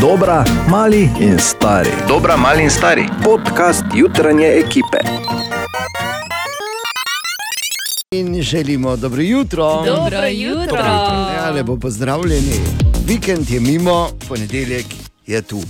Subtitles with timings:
[0.00, 1.90] Dobra, mali in stari.
[2.08, 3.08] Dobra, mali in stari.
[3.24, 4.98] Podcast jutranje ekipe.
[8.10, 9.84] In želimo dobro jutro.
[9.86, 10.84] Dobro jutro.
[11.36, 12.60] Ja, lepo pozdravljeni.
[13.06, 14.86] Vikend je mimo, ponedeljek
[15.26, 15.60] je tu.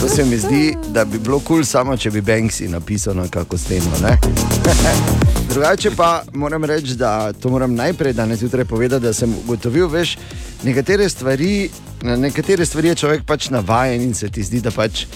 [0.00, 3.28] To se mi zdi, da bi bilo kul, cool samo če bi Banksy napisal na
[3.28, 3.90] kako steno.
[4.02, 4.18] ne?
[5.50, 10.18] Drugače pa moram reči, da to moram najprej danes zjutraj povedati, da sem ugotovil, veš,
[10.62, 11.70] nekatere stvari,
[12.02, 15.06] na nekatere stvari je človek pač navajen in se ti zdi, da pač.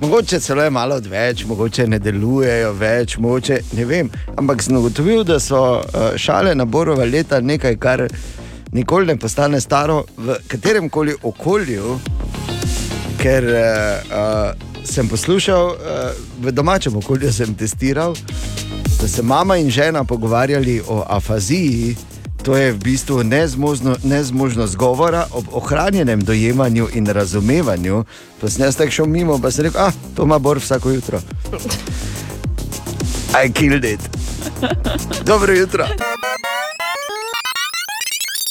[0.00, 4.10] Mogoče celo je malo odveč, mogoče ne delujejo več, mogoče ne vem.
[4.36, 8.04] Ampak sem ugotovil, da so uh, šale na Borova leta nekaj, kar
[8.76, 11.96] nikoli ne postane staro v katerem koli okolju.
[13.22, 14.52] Ker uh,
[14.84, 18.12] sem poslušal, uh, v domačem okolju sem testiral,
[19.00, 21.96] da se mama in žena pogovarjali o afaziji.
[22.46, 28.04] To je v bistvu nezmožno, nezmožnost govora ob ohranjenem dojemanju in razumevanju.
[28.40, 31.20] Pa sem jaz tako šel mimo, pa sem rekel, ah, to ima Bor vsako jutro.
[33.44, 34.00] I killed it.
[35.26, 35.86] Dobro jutro.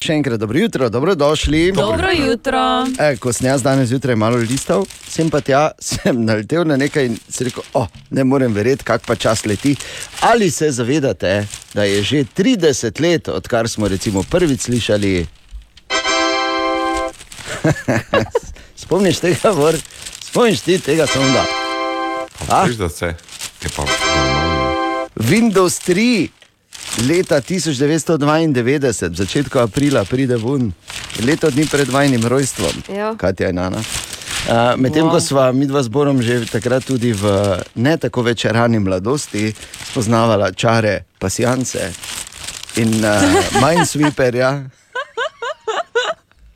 [0.06, 1.72] Še enkrat dobro jutro, dobrodošli.
[1.74, 2.60] Dobro jutro.
[3.02, 7.08] E, ko sem jaz danes zjutraj malo listal, sem pa tja, sem naletel na nekaj
[7.10, 9.74] in si rekel, oh, ne morem verjeti, kako pa čas leti.
[10.22, 15.26] Ali se zavedate, da je že 30 let, odkar smo recimo prvič slišali?
[18.86, 19.74] Spomniš tega, Bor?
[20.22, 21.48] Spomniš ti tega sonda?
[22.50, 22.64] A?
[22.70, 23.16] Veš, da se
[23.64, 23.90] je pa.
[25.16, 26.45] Windows 3,
[27.08, 30.72] leta 1992, v začetku aprila pride ven,
[31.26, 33.16] leto dni pred vajnim rojstvom, Ja.
[33.18, 33.82] Katja in Ana.
[34.46, 37.26] Uh, Medtem ko sva mi dva zborom že takrat tudi v
[37.82, 39.50] ne tako več rani mladosti
[39.90, 41.82] spoznavala čare pasijance
[42.78, 43.26] in uh,
[43.62, 44.70] Minesweeperja.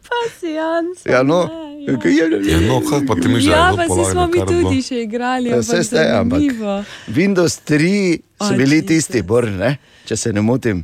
[0.06, 1.02] Pasijans.
[1.06, 1.50] Ja, no,
[2.02, 4.28] kaj je Ja, no, kaj pa ti misliš, da Ja, je pa bilo si smo
[4.28, 5.50] mi tudi še igrali.
[5.50, 6.42] Ja, Vse ste, ampak.
[7.10, 9.78] Windows 3 so bili tisti, bor, ne?
[10.10, 10.82] Če se ne motim,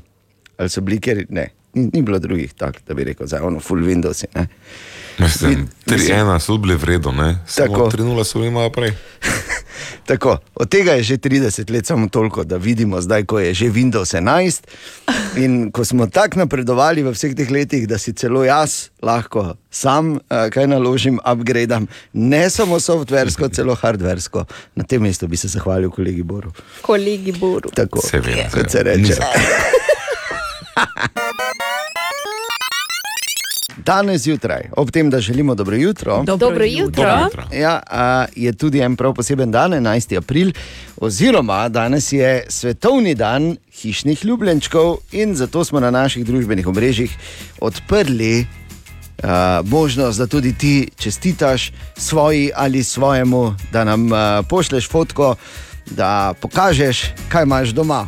[0.62, 1.48] ali so bili ker ne.
[1.76, 4.24] Ni, ni bilo drugih, tak, da bi rekel, za ono full Windows.
[4.36, 4.46] Ne?
[5.18, 7.38] Mislim, 3-1 so bili vredno, ne?
[7.48, 8.92] Samo 3-0 so bili malo prej.
[10.06, 13.66] Tako, od tega je že 30 let, samo toliko, da vidimo zdaj, ko je že
[13.66, 14.62] Windows 11.
[15.38, 20.12] In ko smo tako napredovali v vseh teh letih, da si celo jaz lahko sam
[20.12, 20.20] uh,
[20.52, 24.46] kaj naložim, upgradam, ne samo softversko, celo hardversko.
[24.76, 26.52] Na tem mestu bi se zahvalil kolegi Boru.
[26.82, 27.70] Kolegi Boru.
[27.76, 29.16] Tako, Seveda, kot se reče.
[33.78, 36.24] Danes zjutraj, ob tem, da želimo dobro jutro.
[36.24, 37.04] Dobro jutro.
[37.04, 37.44] Dobro jutro.
[37.54, 40.18] Ja, a, je tudi en prav poseben dan, 11.
[40.18, 40.52] april,
[40.98, 47.18] oziroma danes je svetovni dan hišnih ljubljenčkov, in zato smo na naših družbenih omrežjih
[47.62, 48.40] odprli
[49.24, 49.30] uh,
[49.70, 54.18] možnost, da tudi ti čestitaš svoji ali svojemu, da nam uh,
[54.50, 55.36] pošleš fotko,
[55.86, 58.08] da pokažeš, kaj imaš doma.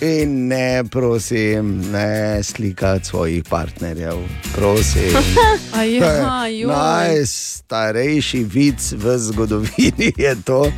[0.00, 4.16] In ne, prosim, ne slikati svojih partnerjev,
[4.54, 5.12] prosim.
[5.74, 6.72] To je Aja, joj.
[6.72, 10.72] Najstarejši vic v zgodovini je to.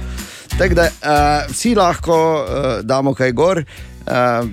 [0.59, 3.65] Tako da uh, vsi lahko uh, damo kaj gor.
[4.07, 4.49] Uh,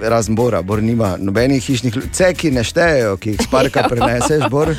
[0.00, 4.74] Razen Bora, Bor nima nobenih hišnih ljudi, ki ne štejejo, ki jih sparka preneseš, Bor.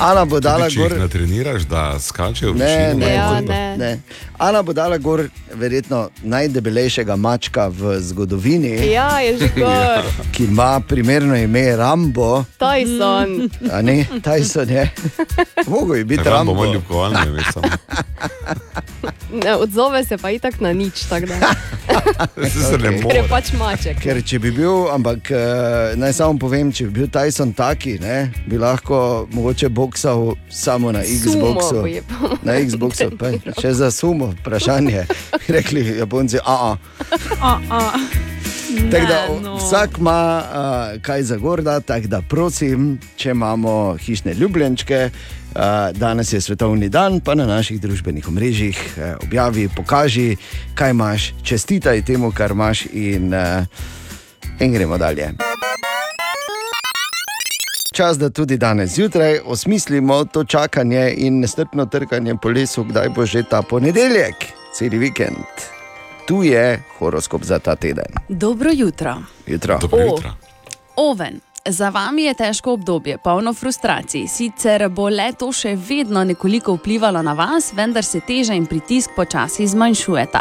[0.00, 0.92] Ana bo dala Če gor.
[0.92, 3.76] jih natreniraš, da skačejo v Ne, višino, ne, Ja, bolj- ne.
[3.76, 3.90] ne.
[4.38, 5.20] Ana bo dala gor
[5.52, 10.00] verjetno najdebelejšega mačka v zgodovini, Ja, je že gor.
[10.32, 12.44] ki ima primerno ime Rambo.
[12.56, 13.50] Tyson.
[13.70, 14.90] A ne, Tyson je.
[15.66, 16.62] Mogoče je biti Rambo Rambo.
[17.26, 17.68] veš, samo.
[19.32, 21.06] Ne, odzove se pa itak na nič,
[22.50, 23.28] se ne Ker je more.
[23.28, 23.96] pač maček.
[23.96, 25.36] Ker če bi bil, ampak eh,
[25.94, 28.16] naj samo povem, če bi bil Tyson taki, ne,
[28.46, 28.98] bi lahko
[29.30, 31.82] mogoče boksal samo na Sumo Xboxu.
[32.06, 35.06] pa Na Xboxu, pa če za sumo, vprašanje.
[35.58, 36.76] Rekli Japonci, a
[37.42, 37.58] a.
[38.90, 39.56] Tako da Ne, no.
[39.56, 45.60] vsak ima uh, kaj za gorda, tako da prosim, če imamo hišne ljubljenčke, uh,
[45.98, 50.36] danes je svetovni dan, pa na naših družbenih omrežjih uh, objavi, pokaži,
[50.74, 53.66] kaj imaš, čestitaj temu, kar imaš, in, uh,
[54.60, 55.34] in gremo dalje.
[58.00, 63.26] Čas, da tudi danes zjutraj osmislimo to čakanje in nestrpno trkanje po lesu, kdaj bo
[63.26, 64.34] že ta ponedeljek,
[64.74, 65.52] cel vikend.
[66.26, 68.14] Tu je horoskop za ta teden.
[68.28, 69.16] Dobro jutro.
[69.46, 69.78] Jutro.
[69.78, 70.06] Dobro O.
[70.06, 70.30] jutro.
[70.96, 71.40] Oven.
[71.68, 74.24] Za vami je težko obdobje, polno frustracij.
[74.28, 79.12] Sicer bo le to še vedno nekoliko vplivalo na vas, vendar se teža in pritisk
[79.16, 80.40] počasi zmanjšujeta.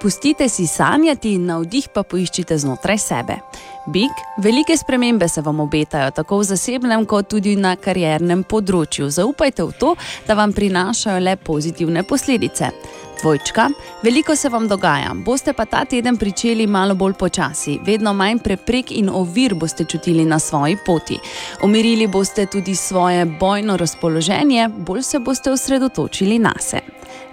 [0.00, 3.38] Pustite si sanjati in navdih pa poiščite znotraj sebe.
[3.88, 4.12] Big,
[4.44, 9.08] velike spremembe se vam obetajo, tako v zasebnem, kot tudi na kariernem področju.
[9.08, 9.94] Zaupajte v to,
[10.28, 12.74] da vam prinašajo le pozitivne posledice.
[13.22, 13.68] Dvojčka,
[14.02, 18.92] veliko se vam dogaja, boste pa ta teden pričeli malo bolj počasi, vedno manj preprek
[18.92, 21.18] in ovir boste čutili na svoji poti.
[21.62, 26.80] Umirili boste tudi svoje bojno razpoloženje, bolj se boste osredotočili na se.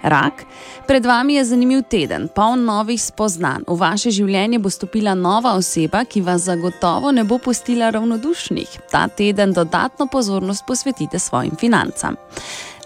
[0.02, 0.44] Rak,
[0.86, 3.62] pred vami je zanimiv teden, poln novih spoznanj.
[3.68, 8.78] V vaše življenje bo stopila nova oseba, ki vas zagotovo ne bo pustila ravnodušnih.
[8.90, 12.16] Ta teden dodatno pozornost posvetite svojim financam.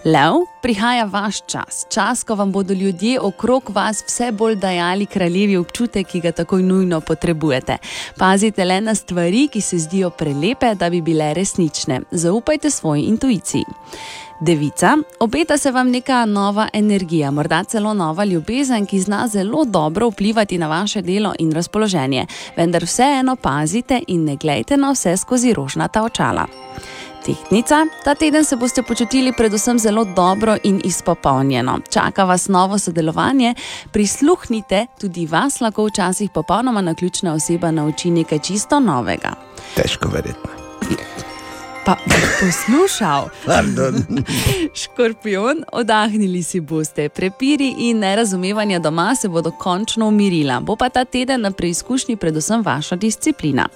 [0.05, 5.57] Lev, prihaja vaš čas, čas, ko vam bodo ljudje okrog vas vse bolj dajali kraljevi
[5.57, 7.77] občutek, ki ga tako nujno potrebujete.
[8.17, 12.01] Pazite le na stvari, ki se zdijo prelepe, da bi bile resnične.
[12.11, 13.63] Zaupajte svoji intuiciji.
[14.39, 20.09] Devica, obeta se vam neka nova energija, morda celo nova ljubezen, ki zna zelo dobro
[20.09, 22.25] vplivati na vaše delo in razpoloženje.
[22.57, 26.47] Vendar vseeno pazite in ne gledajte na vse skozi rožnata očala.
[27.25, 31.79] Tehtnica, ta teden se boste počutili predvsem zelo dobro in izpopolnjeno.
[31.89, 33.55] Čaka vas novo sodelovanje,
[33.91, 39.33] prisluhnite, tudi vas lahko včasih popolnoma naključna oseba nauči nekaj čisto novega.
[39.75, 40.51] Težko verjetno.
[41.85, 41.95] Pa
[42.39, 43.29] poslušal.
[44.73, 50.59] Škorpion, oddahnili si boste, prepiri in nerazumevanja doma se bodo končno umirila.
[50.59, 53.67] Bo pa ta teden na preizkušnji predvsem vaša disciplina.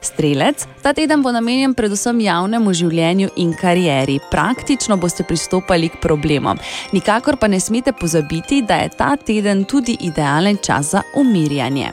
[0.00, 4.18] Strelec, ta teden bo namenjen predvsem javnemu življenju in karieri.
[4.30, 6.58] Praktično boste pristopali k problemom.
[6.92, 11.92] Nikakor pa ne smete pozabiti, da je ta teden tudi idealen čas za umirjanje.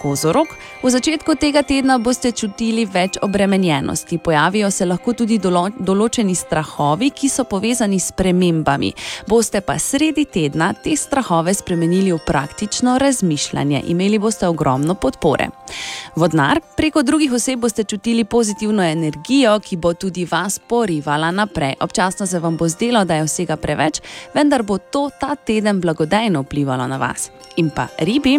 [0.00, 0.48] Kozorog,
[0.82, 7.10] v začetku tega tedna boste čutili več obremenjenosti, pojavijo se lahko tudi dolo določeni strahovi,
[7.12, 8.94] ki so povezani s premembami.
[9.28, 15.50] Boste pa sredi tedna te strahove spremenili v praktično razmišljanje, imeli boste ogromno podpore.
[16.16, 21.76] Vodnar, preko drugih oseb boste čutili pozitivno energijo, ki bo tudi vas porivala naprej.
[21.80, 24.00] Občasno se vam bo zdelo, da je vsega preveč,
[24.34, 27.28] vendar bo to ta teden blagodejno vplivalo na vas.
[27.56, 28.38] In pa ribi,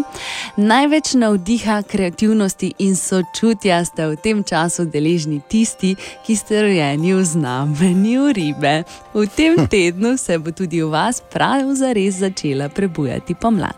[0.58, 7.26] največ navdiha, kreativnosti in sočutja ste v tem času deležni tisti, ki ste rojeni v
[7.26, 8.84] znamenju ribe.
[9.14, 13.76] V tem tednu se bo tudi v vas prav zares začela prebujati pomlad.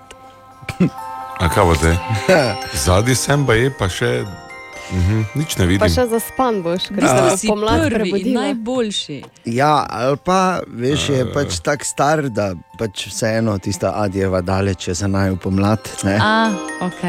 [1.39, 1.97] A kaj bo te?
[2.85, 4.42] Zadnji sem pa je, pa še
[4.91, 5.89] mhm, nič ne Pa vidim.
[5.89, 7.03] še zaspan boš, ker
[7.37, 8.41] si pomlad prvi in prebudila.
[8.41, 9.23] najboljši.
[9.45, 14.93] Ja, ali pa veš, je pač tako star, da pač vseeno tista Adjeva daleč je
[14.93, 15.79] za naj v pomlad.
[16.03, 16.17] Ne?
[16.21, 16.51] A,
[16.81, 17.03] ok.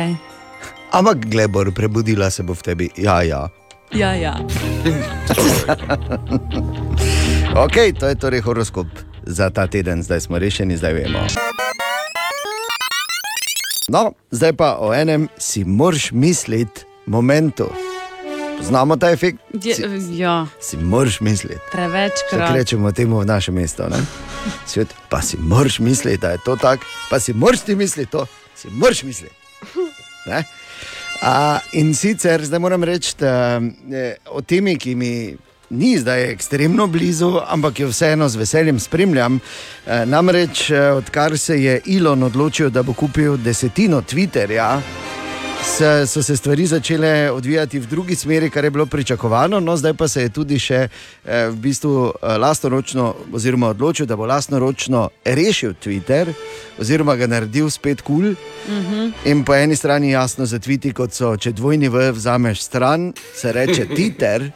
[0.93, 2.91] Ampak glebor, prebudila se bo v tebi.
[2.97, 3.49] Ja, ja.
[3.91, 4.35] Ja, ja.
[7.55, 8.87] Ok, to je torej horoskop
[9.23, 11.23] za ta teden, zdaj smo rešeni, zdaj vemo.
[13.89, 17.69] No, zdaj pa o enem si moraš misliti momentu.
[18.59, 19.39] Poznamo ta efekt?
[19.61, 21.61] Si, ja, si moraš misliti.
[21.73, 22.55] Prevečkrat.
[22.55, 23.83] rečemo temu v našem mestu.
[24.67, 28.27] Svet, pa si moraš misliti, da je to tako, pa si moraš ti misliti to,
[28.57, 29.35] si moraš misliti.
[30.27, 30.45] Ne?
[31.23, 33.61] A, in sicer zdaj moram reči da,
[33.93, 35.37] eh, o temi, ki mi
[35.71, 39.41] ni zdaj ekstremno blizu, ampak jo vseeno z veseljem spremljam.
[39.87, 44.81] E, namreč, eh, odkar se je Elon odločil, da bo kupil desetino Twitterja.
[45.65, 49.95] Se, so se stvari začele odvijati v drugi smeri, kar je bilo pričakovano, no zdaj
[49.95, 55.09] pa se je tudi še eh, v bistvu eh, lastnoročno, oziroma odločil, da bo lastnoročno
[55.25, 56.31] rešil Twitter,
[56.79, 58.15] oziroma ga naredil spet kul.
[58.15, 58.31] Cool.
[58.31, 59.13] Uh -huh.
[59.25, 63.53] In po eni strani jasno za tviti, kot so, če dvojni V vzameš stran, se
[63.53, 64.51] reče Twitter,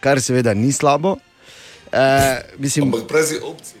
[0.00, 1.16] kar seveda ni slabo.
[1.92, 3.75] Eh, mislim, prezi opcije,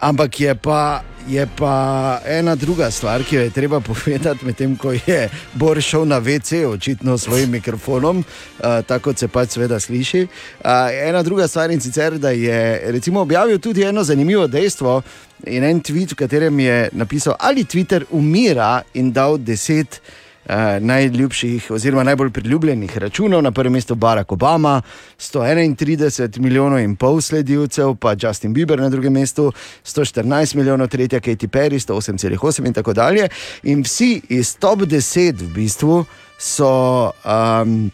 [0.00, 4.92] Ampak je pa, je pa ena druga stvar, ki jo je treba povedati, medtem ko
[4.92, 10.26] je Bor šel na WC, očitno s svojim mikrofonom, uh, tako se pač seveda sliši.
[10.60, 10.70] Uh,
[11.08, 15.02] ena druga stvar in sicer, da je recimo objavil tudi eno zanimivo dejstvo
[15.46, 20.00] in en tweet, v katerem je napisal, ali Twitter umira in dal deset.
[20.44, 24.82] Uh, najljubših, oziroma najbolj priljubljenih računov, na prvem mestu Barack Obama,
[25.18, 29.52] 131 milijonov in pol sledilcev, pa Justin Bieber na drugem mestu,
[29.84, 33.28] 114 milijonov, tretja Katy Perry, 108,8 in tako dalje.
[33.62, 36.04] In vsi iz top 10 v bistvu
[36.38, 37.10] so.
[37.24, 37.90] Um,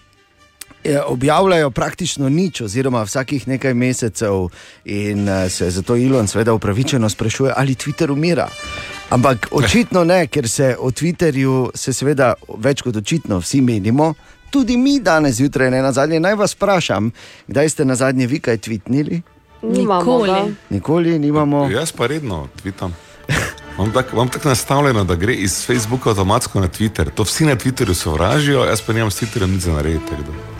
[1.06, 4.48] Objavljajo praktično nič, oziroma vsakih nekaj mesecev,
[4.84, 8.48] in uh, se zato Elon seveda upravičeno sprašuje, ali Twitter umira.
[9.10, 14.14] Ampak očitno ne, ker se o Twitterju, se seveda več kot očitno vsi menimo,
[14.50, 16.20] tudi mi danes zjutraj, ne na zadnje.
[16.20, 17.10] Naj vas vprašam,
[17.48, 19.22] kdaj ste na zadnje vi kaj tvitnili?
[19.62, 20.54] Nikoli.
[20.70, 21.66] Nikoli nimamo.
[21.70, 22.94] Jaz pa redno tvitam.
[23.74, 27.10] Imam tako tak nastavljeno, da gre iz Facebooka avtomatsko na Twitter.
[27.14, 30.59] To vsi na Twitterju sovražijo, jaz pa nimam s Twitterjem nič za narediti.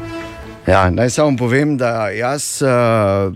[0.71, 0.77] Da.
[0.77, 3.35] Ja, naj samo povem, da jaz uh,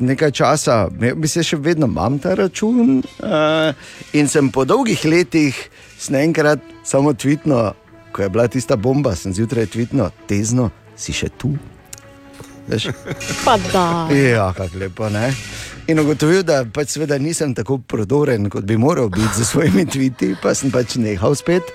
[0.00, 5.56] nekaj časa, mislim, še vedno imam ta račun uh, in sem po dolgih letih
[6.12, 7.72] naenkrat samo tvitno,
[8.12, 11.54] ko je bila tista bomba, sem zjutraj tvitno, tezno, si še tu.
[12.68, 12.90] Veš?
[13.44, 14.08] Pa da.
[14.12, 15.30] Ja, kako lepo, ne?
[15.88, 20.34] In ugotovil, da pač seveda nisem tako prodoren, kot bi moral biti z svojimi tviti,
[20.42, 21.72] pa sem pač nehal spet.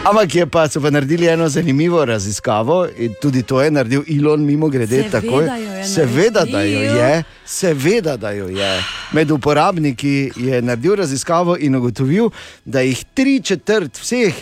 [0.00, 4.44] Ampak je pa, so pa naredili eno zanimivo raziskavo in tudi to je naredil Elon,
[4.44, 5.44] mimo grede, Seveda takoj.
[5.44, 8.82] je Seveda, da jo je, seveda, da jo je.
[9.12, 12.30] Med uporabniki je naredil raziskavo in ugotovil,
[12.64, 14.34] da jih tri četrt vseh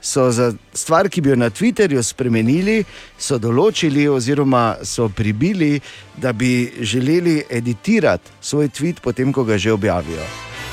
[0.00, 2.84] so za stvar, ki bi jo na Twitterju spremenili,
[3.18, 5.80] so določili oziroma so pribili,
[6.16, 10.28] da bi želeli editirati svoj tweet, potem ko ga že objavijo.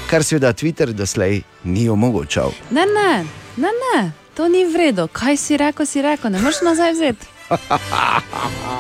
[0.10, 2.52] Kar seveda Twitter doslej ni omogočal.
[2.72, 3.24] Ne, ne,
[3.58, 5.08] ne, ne, to ni v redu.
[5.08, 7.25] Kaj si rekel, si rekel, ne moreš nazaj vzeti.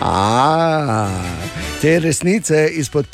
[0.00, 1.08] A,
[1.80, 3.06] te resnice izpod,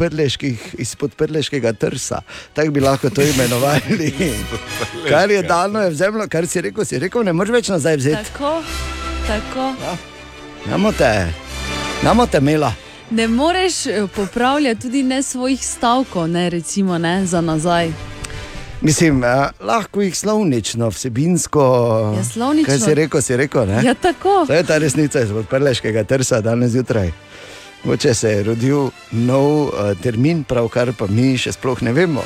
[0.78, 2.20] izpod prleškega trsa,
[2.52, 4.12] tako bi lahko to imenovali.
[5.08, 8.24] Kar je dano, je vzemlo, kar si rekel, si rekel, ne moreš več nazaj vzeti.
[8.32, 8.62] Tako,
[9.26, 9.72] tako.
[10.70, 11.32] Namo te,
[12.02, 12.72] namo te mela.
[13.10, 17.92] Ne moreš eh, popravljati tudi ne svojih stavkov, ne recimo ne, za nazaj.
[18.84, 21.64] Mislim, eh, lahko jih slovnično, vsebinsko.
[22.16, 22.72] Ja, slovnično.
[22.72, 23.66] Kaj si rekel, si rekel.
[23.66, 23.80] Ne?
[23.84, 24.44] Ja, tako.
[24.46, 27.12] To je ta resnica izpod prleškega trsa danes zjutraj.
[27.84, 29.72] Moče se je rodil nov uh,
[30.02, 32.24] termin, pravkar pa mi še sploh ne vemo.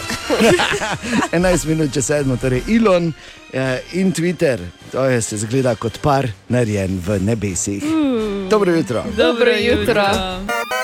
[1.33, 4.59] 11 minut čez sedmo, torej Elon uh, in Twitter,
[4.93, 7.83] to je se zgleda kot par narejen v nebesih.
[8.51, 9.05] Dobro jutro.
[9.17, 9.95] Dobro jutro.
[9.95, 10.78] Dobro jutro.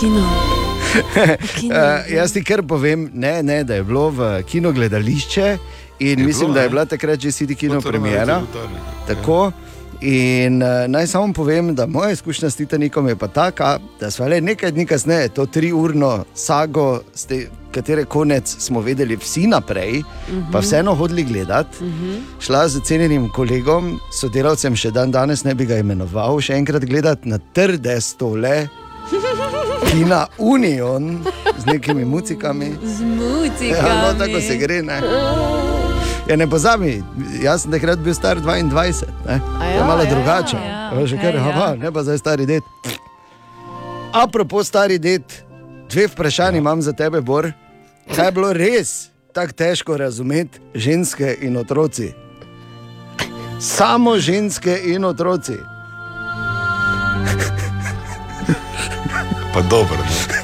[0.00, 0.63] kino.
[1.64, 5.58] Uh, jaz ti kar povem, ne, ne, da je bilo v kino gledališče
[5.98, 6.70] in Je mislim, bilo, da je ne?
[6.70, 8.24] bila takrat že City kino premjera.
[8.24, 9.06] razumljeno, ja.
[9.06, 9.52] Tako.
[10.00, 14.26] In uh, naj samo povem, da moja izkušnja s Titanikom je pa taka, da smo
[14.26, 20.04] le nekaj dni kasneje, to triurno sago, ste, katere konec smo vedeli vsi naprej, uh
[20.34, 20.52] -huh.
[20.52, 21.84] pa vseeno hodili gledati.
[21.84, 22.20] Uh -huh.
[22.40, 27.28] Šla z cenjenim kolegom, sodelavcem, še dan danes ne bi ga imenoval, še enkrat gledati
[27.28, 28.68] na trde stole.
[29.94, 31.24] Kina Union
[31.58, 32.74] z nekimi muzikami.
[32.82, 33.88] Z muzikami.
[33.88, 34.82] Ja, no, tako se gre.
[34.82, 35.00] Ne?
[36.28, 37.02] Ja, ne pozabi,
[37.42, 39.40] jaz sem takrat bil star 22, ne?
[39.70, 40.56] Je ja, malo ja, drugače.
[40.56, 41.40] ja, Ja, okej, kar, ja.
[41.48, 42.60] aha, ne pa zdaj stari det.
[44.12, 45.44] Apropo stari det,
[45.90, 47.52] dve vprašanji imam za tebe, Bor.
[48.16, 52.12] Kaj je bilo res tako težko razumeti ženske in otroci?
[53.60, 55.56] Samo ženske in otroci.
[59.54, 59.96] Pa dobro.
[60.28, 60.42] Ne?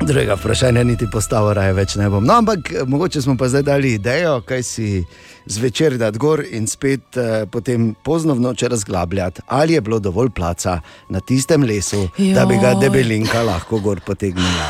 [0.06, 2.24] Drugega vprašanja niti postavo raje več ne bom.
[2.24, 5.04] No, ampak eh, mogoče smo pa zdaj dali idejo, kaj si
[5.46, 10.30] zvečer dati gor in spet eh, potem pozno v noč razglabljati, ali je bilo dovolj
[10.30, 14.68] placa na tistem lesu, da bi ga debelinka lahko gor potegnila.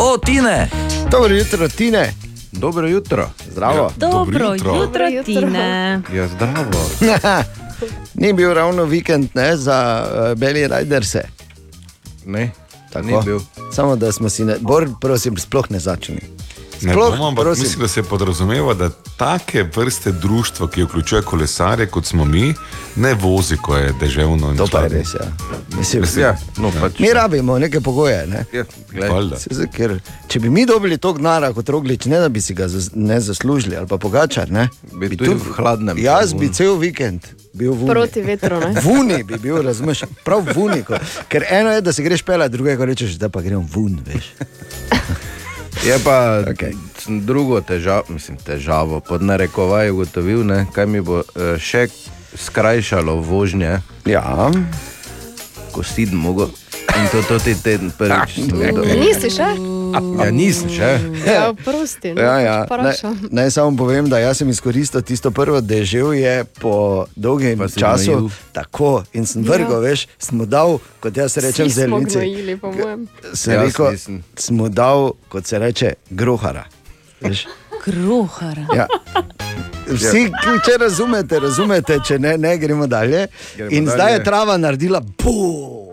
[0.00, 0.70] O, Tine!
[1.10, 2.12] Dobro jutro, Tine,
[2.52, 3.30] Dobro jutro.
[3.50, 3.92] zdravo.
[3.96, 4.54] Dobro jutro.
[4.54, 5.24] jutro, Dobro jutro.
[5.24, 6.02] Tine.
[6.14, 6.86] Ja, zdravo.
[8.14, 11.22] Ni bil ravno vikend ne, za uh, Beli Rajderse.
[12.26, 12.50] Ne,
[12.92, 13.06] Tako.
[13.06, 13.40] ni bil.
[13.72, 16.20] Samo da smo si, ne, Bor, prosim, sploh ne začni.
[16.82, 17.62] Ne Sploh, bom, ampak prosim.
[17.64, 22.54] mislim, da se podrazumeva, da take vrste društva, ki vključuje kolesarje, kot smo mi,
[22.96, 24.50] ne vozi, ko je deževno.
[24.50, 25.14] in To pa je res.
[25.14, 25.26] Ja.
[25.78, 26.98] Mislim, Ja, no, pač.
[26.98, 28.26] Mi rabimo neke pogoje.
[28.26, 28.44] Ne?
[28.52, 28.64] Ja.
[29.36, 32.68] Se Ker, če bi mi dobili to gnara kot roglič, ne da bi si ga
[32.68, 37.26] zas, ne zaslužili, ali pa pogačar, ne, Bi tudi v hladnem Jaz bi cel vikend
[37.52, 37.90] bil v Uni.
[37.90, 38.60] Proti vetru.
[38.60, 38.80] Ne?
[38.80, 40.82] Vuni bi bil, razumeš, prav vuni.
[40.82, 40.96] Ko,
[41.28, 44.00] ker eno je, da se greš pelati, drugo je, ko rečeš, da pa grem vun,
[44.06, 44.32] veš.
[45.86, 46.52] Je pa Okej.
[46.52, 47.20] okay.
[47.24, 51.88] drugo težavo, mislim, težavo, pod narekovaj ugotovil, ne, kaj mi bo eh, še
[52.36, 54.50] skrajšalo vožnje, Ja,
[55.72, 56.50] ko si mogo.
[57.00, 58.84] In to, to ti teden prvič videl.
[59.00, 59.79] Nisi še?
[59.92, 60.90] Ja, nisem še.
[61.24, 62.08] Ja, prosti.
[62.10, 62.56] ja, ja.
[62.66, 62.94] Naj,
[63.30, 66.74] naj samo povem, da jaz sem izkoristil tisto prvo deževje po
[67.14, 68.10] dolgem času.
[68.10, 68.30] gnojil.
[68.52, 69.90] Tako in sem vrgel, Ja.
[69.90, 72.18] veš, smo dal, kot jaz rečem, zelenice.
[72.18, 72.58] gnojili.
[73.32, 73.86] Sem Jaz rekel,
[74.36, 76.64] smo dal, kot se reče, grohara.
[77.20, 77.46] Veš?
[77.82, 78.66] Kruhara.
[78.70, 78.86] Ja.
[79.88, 83.26] Vsi, ki če razumete, razumete, če ne, ne gremo dalje.
[83.56, 83.94] Gremo In dalje.
[83.94, 85.89] zdaj je trava naredila bo.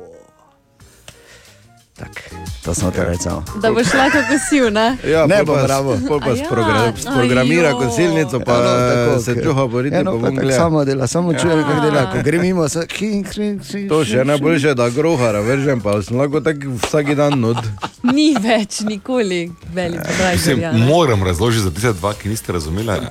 [1.98, 2.30] Tak,
[2.62, 3.24] to smo te reči.
[3.24, 3.44] samo.
[3.58, 4.98] Da boš lahko kosil, ne?
[5.04, 5.98] Ja, Ne bom rabo.
[6.08, 7.80] pol pa A ja, sprogra, sprogramira ajoj.
[7.80, 8.74] kosilnico, pa Ja, no,
[9.08, 10.60] tako, se čuha boriti, Eno pa pa gledal.
[10.60, 12.12] samo dela, samo čujem, kako dela.
[12.12, 13.90] Ko gre mimo, se king, king, king.
[13.90, 17.58] To še najboljše, da grohara vržem, pa sem lahko tak vsak dan nud.
[18.06, 20.18] Ni več nikoli velik Mislim,
[20.60, 20.74] drajzer.
[20.86, 22.88] moram razložiti za tiste dva, ki niste razumeli.
[22.88, 23.10] Ne.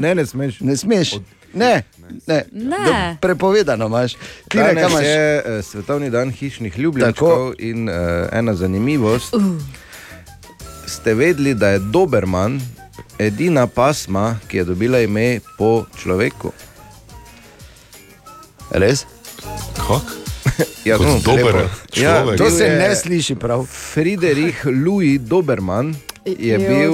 [0.00, 0.60] Ne, ne smeš.
[0.60, 1.14] Ne smeš.
[1.54, 1.82] Ne,
[2.26, 2.44] ne.
[2.52, 3.16] Ne.
[3.20, 4.12] Prepovedano imaš.
[4.48, 5.04] Ti ne, kaj Danes imaš?
[5.04, 7.54] je uh, svetovni dan hišnih ljubljenčkov Tako.
[7.58, 7.94] in uh,
[8.32, 9.34] ena zanimivost.
[9.34, 9.42] Uh.
[10.86, 12.60] Ste vedeli, da je Doberman
[13.18, 16.52] edina pasma, ki je dobila ime po človeku?
[18.70, 19.06] Res?
[19.76, 20.02] Kak?
[20.84, 21.68] Ja, Kot dober lepo.
[21.90, 22.38] človek.
[22.38, 23.64] To bil se ne sliši prav.
[23.66, 25.94] Friedrich Louis Doberman
[26.24, 26.92] je Jo, bil.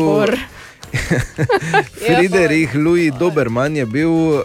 [2.06, 4.42] Friedrich Louis Doberman je bil uh,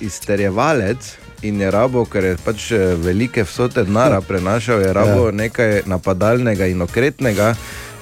[0.00, 5.30] izterjevalec in je rabo, ker je pač eh, velike vsote denarja prenašal, je rabo Ja.
[5.30, 7.54] nekaj napadalnega in okretnega,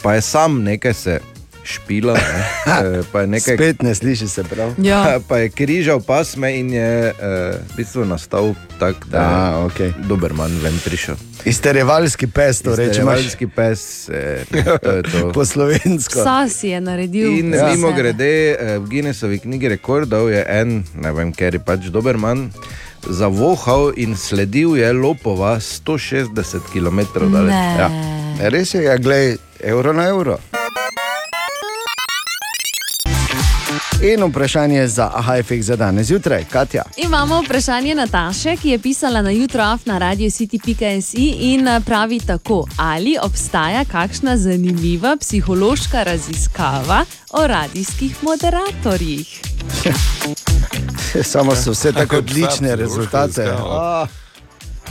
[0.03, 1.19] pa je sam nekaj se
[1.67, 2.45] špila, ne?
[2.67, 3.57] Eh, pa je nekaj.
[3.57, 4.75] Spet ne sliši se prav.
[4.79, 5.19] Ja.
[5.29, 9.91] Pa je križal pasme in je uh, v bistvu nastal tak, da je okay.
[10.07, 11.17] Doberman ven prišel.
[11.45, 13.13] Izterjevalski pes, to rečemo.
[13.13, 14.45] Izterjevalski pes, eh,
[14.83, 15.31] to je to.
[15.35, 16.23] Po slovensko.
[16.23, 17.39] Sas je naredil.
[17.39, 21.63] In za mimo grede, eh, v Guinnessovi knjigi rekordov je en, ne vem, ker je
[21.63, 22.51] pač Doberman,
[23.09, 27.55] zavohal in sledil je lopova 160 km daleč.
[27.55, 27.77] Ne.
[27.79, 27.91] Ja.
[28.51, 30.39] Res je, ja, glej, evro na evro.
[34.15, 36.83] In vprašanje za AHFX za danes zjutraj, Katja.
[36.97, 43.17] Imamo vprašanje Nataše, ki je pisala na jutroaf na radiocity.si in eh, pravi tako: Ali
[43.23, 49.41] obstaja kakšna zanimiva psihološka raziskava o radijskih moderatorjih?
[51.33, 53.49] Samo so vse tako odlične rezultate.
[53.49, 54.09] Ah,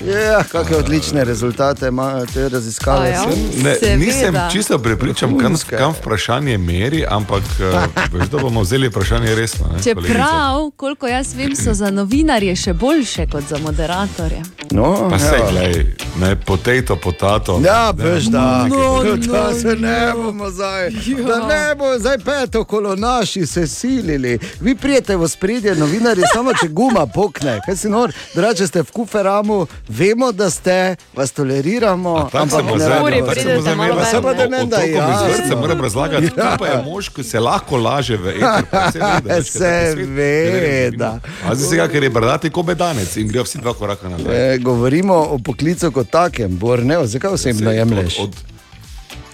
[0.02, 3.10] Ja, kakšne odlične rezultate imajo te raziskave.
[3.10, 3.26] Ja?
[3.56, 3.96] Ne, Seveda.
[3.98, 7.80] nisem čisto prepričan, kam, kam vprašanje meri, ampak eh,
[8.14, 9.68] veš, da bomo vzeli vprašanje resno.
[9.68, 10.14] ne, kolegica?
[10.14, 14.42] Čeprav, koliko jaz vem, so za novinarje še boljše kot za moderatorje.
[14.72, 15.48] No, Pa se ja.
[15.52, 15.86] glej,
[16.18, 17.62] ne potato, potato.
[17.66, 21.18] Ja, veš, da, No, no, no, da se ne bomo zdaj, Ja.
[21.20, 24.40] da ne bo zdaj peto kolo naši se silili.
[24.60, 28.92] Vi prijete v spredje, novinarji, samo če guma pokne, kaj si nor, drugače ste v
[28.92, 30.76] kuferamu, vemo, da ste,
[31.14, 33.26] vas toleriramo, Tam se bo ne zdaj, Uri rabimo.
[33.26, 34.58] tam se pridete bo zdaj malo imela ven, samo ne.
[34.58, 35.30] o- Da, otrokom ja.
[35.30, 36.44] iz vrtca moram razlagati, Ja.
[36.44, 36.56] ja.
[36.60, 38.66] pa je mož, ki se lahko laže v eter.
[38.72, 39.98] pa se vede, veš, kaj taki svet.
[39.98, 41.12] Seveda.
[41.44, 44.54] A zdaj se ga, ker je bradati kot bedanec in grejo vsi dva koraka naprej.
[44.54, 48.20] E, govorimo o poklicu kot takem, Bor, ne, zakaj osebno jemliš?
[48.20, 48.36] Od, od,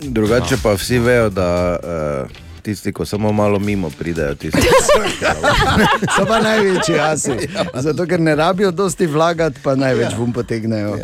[0.03, 1.47] Drugače pa vsi vejo, da
[2.25, 2.29] uh,
[2.61, 4.61] tisti, ko samo malo mimo pridejo, tisti.
[6.17, 7.31] So pa največji asi.
[7.73, 10.97] Zato, ker ne rabijo dosti vlagati, pa največ vum potegnejo.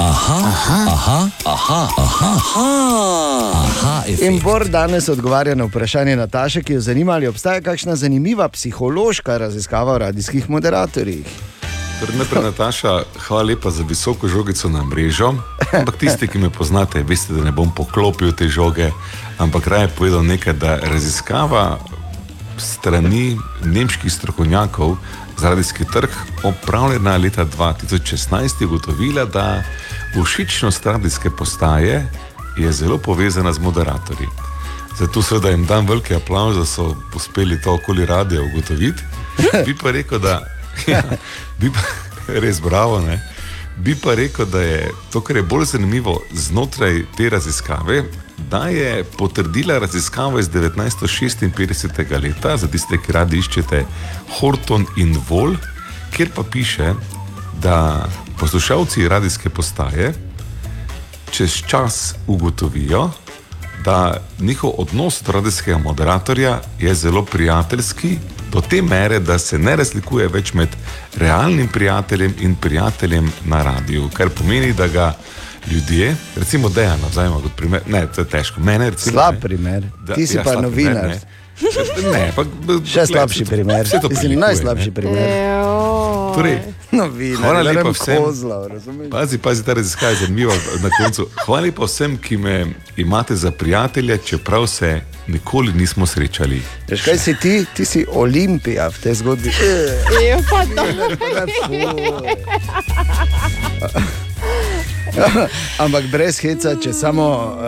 [0.00, 1.18] Aha,
[4.08, 4.44] In efekt.
[4.44, 9.92] Bor danes odgovarja na vprašanje Nataše, ki jo zanima, ali obstaja kakšna zanimiva psihološka raziskava
[9.92, 11.51] o radijskih moderatorjih.
[12.02, 15.34] Najprej, Nataša, hvala lepa za visoko žogico na mrežo.
[15.72, 18.90] Ampak tisti, ki me poznate, veste, da ne bom poklopil te žoge,
[19.38, 21.78] ampak raje povedal nekaj, da raziskava
[22.58, 24.96] strani nemških strokovnjakov
[25.38, 26.10] za radijski trg,
[26.42, 29.62] opravljena leta 2016, je ugotovila, da
[30.24, 32.10] všečnost radijske postaje
[32.58, 34.28] je zelo povezana z moderatorji.
[34.98, 39.02] Zato seveda jim dam velike aplauze, da so uspeli to okoli radia ugotoviti.
[39.66, 40.42] Bi pa rekel, da
[40.92, 41.02] ja,
[41.60, 41.80] bi pa,
[42.40, 43.00] res bravo.
[43.00, 43.20] Ne?
[43.76, 48.04] Bi pa rekel, da je to, kar je bolj zanimivo znotraj te raziskave,
[48.50, 52.22] da je potrdila raziskavo iz 1956.
[52.22, 53.84] leta, za tiste, ki radi iščete
[54.38, 55.56] Horton in Vol,
[56.12, 56.94] kjer pa piše,
[57.62, 58.08] da
[58.38, 60.12] poslušalci radijske postaje
[61.32, 63.10] čez čas ugotovijo,
[63.84, 68.18] da njihov odnos do radijskega moderatorja je zelo prijateljski,
[68.52, 70.68] do te mere, da se ne razlikuje več med
[71.16, 74.10] realnim prijateljem in prijateljem na radiju.
[74.12, 75.14] Kar pomeni, da ga
[75.66, 78.60] ljudje, recimo, dejano, vzamemo kot primer, ne, to je težko.
[78.60, 79.82] Mene, recimo, Slab ne, primer.
[80.00, 81.08] da- Ti si ja, pa slab primer, novinar.
[81.08, 81.20] ne.
[82.12, 82.42] Ne, pa,
[82.84, 83.84] Še slabši primer.
[83.84, 84.94] Vse to prilikuje, najslabši ne.
[84.94, 85.28] primer.
[85.30, 86.32] Ejo.
[86.34, 86.58] Torej,
[86.92, 88.22] Hvala ne lepa vsem.
[88.22, 89.10] kozlov, razumeš?
[89.10, 91.28] Pazi, pazi, ta raziskava je zanimiva na koncu.
[91.46, 96.62] Hvala lepa vsem, ki me imate za prijatelje, čeprav se nikoli nismo srečali.
[96.88, 97.64] Veš, kaj si ti?
[97.76, 99.50] Ti si Olimpija v tej zgodbi.
[100.22, 100.84] Ejo, pa to.
[105.84, 107.64] Ampak brez heca, če samo uh,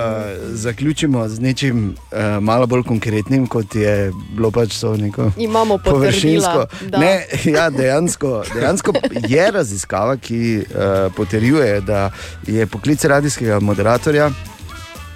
[0.57, 5.31] zaključimo z nečim uh, malo bolj konkretnim, kot je bilo pač to neko.
[5.37, 6.67] Imamo Površinsko.
[6.89, 6.99] da.
[6.99, 8.93] Ne, ja, dejansko, dejansko
[9.29, 12.11] je raziskava, ki uh, potrjuje, da
[12.47, 14.31] je poklic radijskega moderatorja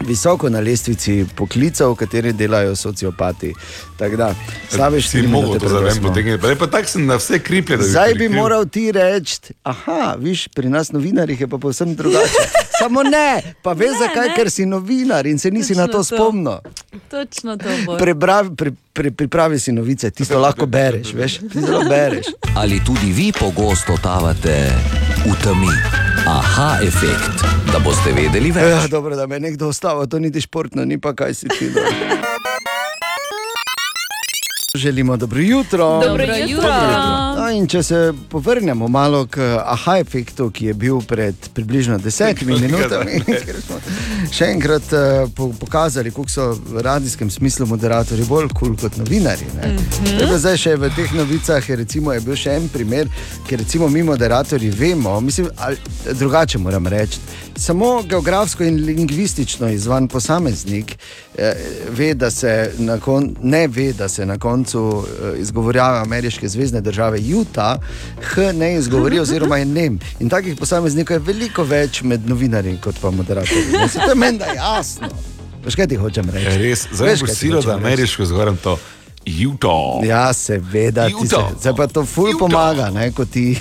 [0.01, 3.53] visoko na lestvici poklicev, v kateri delajo sociopati.
[3.99, 4.35] Da,
[4.69, 6.09] slabe si štiri mogel minute to zavem smo.
[6.09, 6.59] potegniti.
[6.59, 7.77] Pa tako sem na vse kriplje.
[7.77, 8.33] da Zdaj bi prikril.
[8.33, 12.45] moral ti reči, aha, viš, pri nas novinarjih je pa povsem drugače.
[12.79, 14.35] Samo ne, pa veš zakaj, ne.
[14.37, 16.05] ker si novinar in se nisi na Točno to to.
[16.05, 16.59] spomnil.
[17.09, 17.97] Točno to bo.
[17.97, 22.27] Prebravi, pri, pri, pripravi si novice, ti to lahko bereš, veš, ti zelo bereš.
[22.55, 24.71] Ali tudi vi pogosto totavate
[25.29, 25.73] v temi?
[26.27, 28.65] Aha, efekt, da boste vedeli več.
[28.65, 31.71] Ja, dobro, da me je nekdo ostava, to niti športno, ni pa kaj si ti.
[34.79, 36.01] Želimo dobro jutro.
[36.07, 36.73] Dobro jutro.
[37.49, 42.59] No, in če se povrnemo malo k aha efektu, ki je bil pred približno desetimi
[42.61, 43.79] minutami, ker smo
[44.35, 49.01] še enkrat uh, po, pokazali, kako so v radijskem smislu moderatorji bolj kul cool kot
[49.01, 49.49] novinari.
[49.49, 50.37] Mm -hmm.
[50.37, 53.09] Zdaj še v teh novicah je, recimo, je bil še en primer,
[53.49, 55.77] ker recimo mi moderatorji vemo, mislim, ali,
[56.13, 57.19] drugače moram reči.
[57.59, 60.97] Samo geografsko in lingvistično izvan posameznik
[61.39, 61.55] eh,
[61.91, 66.81] ve, da se na kon, ne ve, da se na koncu eh, izgovorjava ameriške zvezdne
[66.81, 67.79] države Utah,
[68.25, 69.99] H ne izgovori, oziroma je nem.
[70.21, 73.73] In takih posameznikov je veliko več med novinarji kot pa moderatorji.
[73.73, 75.09] Ne, saj To je meni da jasno.
[75.65, 76.47] Veš, kaj ti hočem reči?
[76.47, 78.79] Ja, res, zdaj kaj ti silo, da ameriško zgovorim to.
[79.27, 80.01] Juto.
[80.05, 81.51] Ja, seveda, ti se, Utah.
[81.61, 82.39] zdaj pa to ful Utah.
[82.39, 83.59] pomaga, ne, kot ti.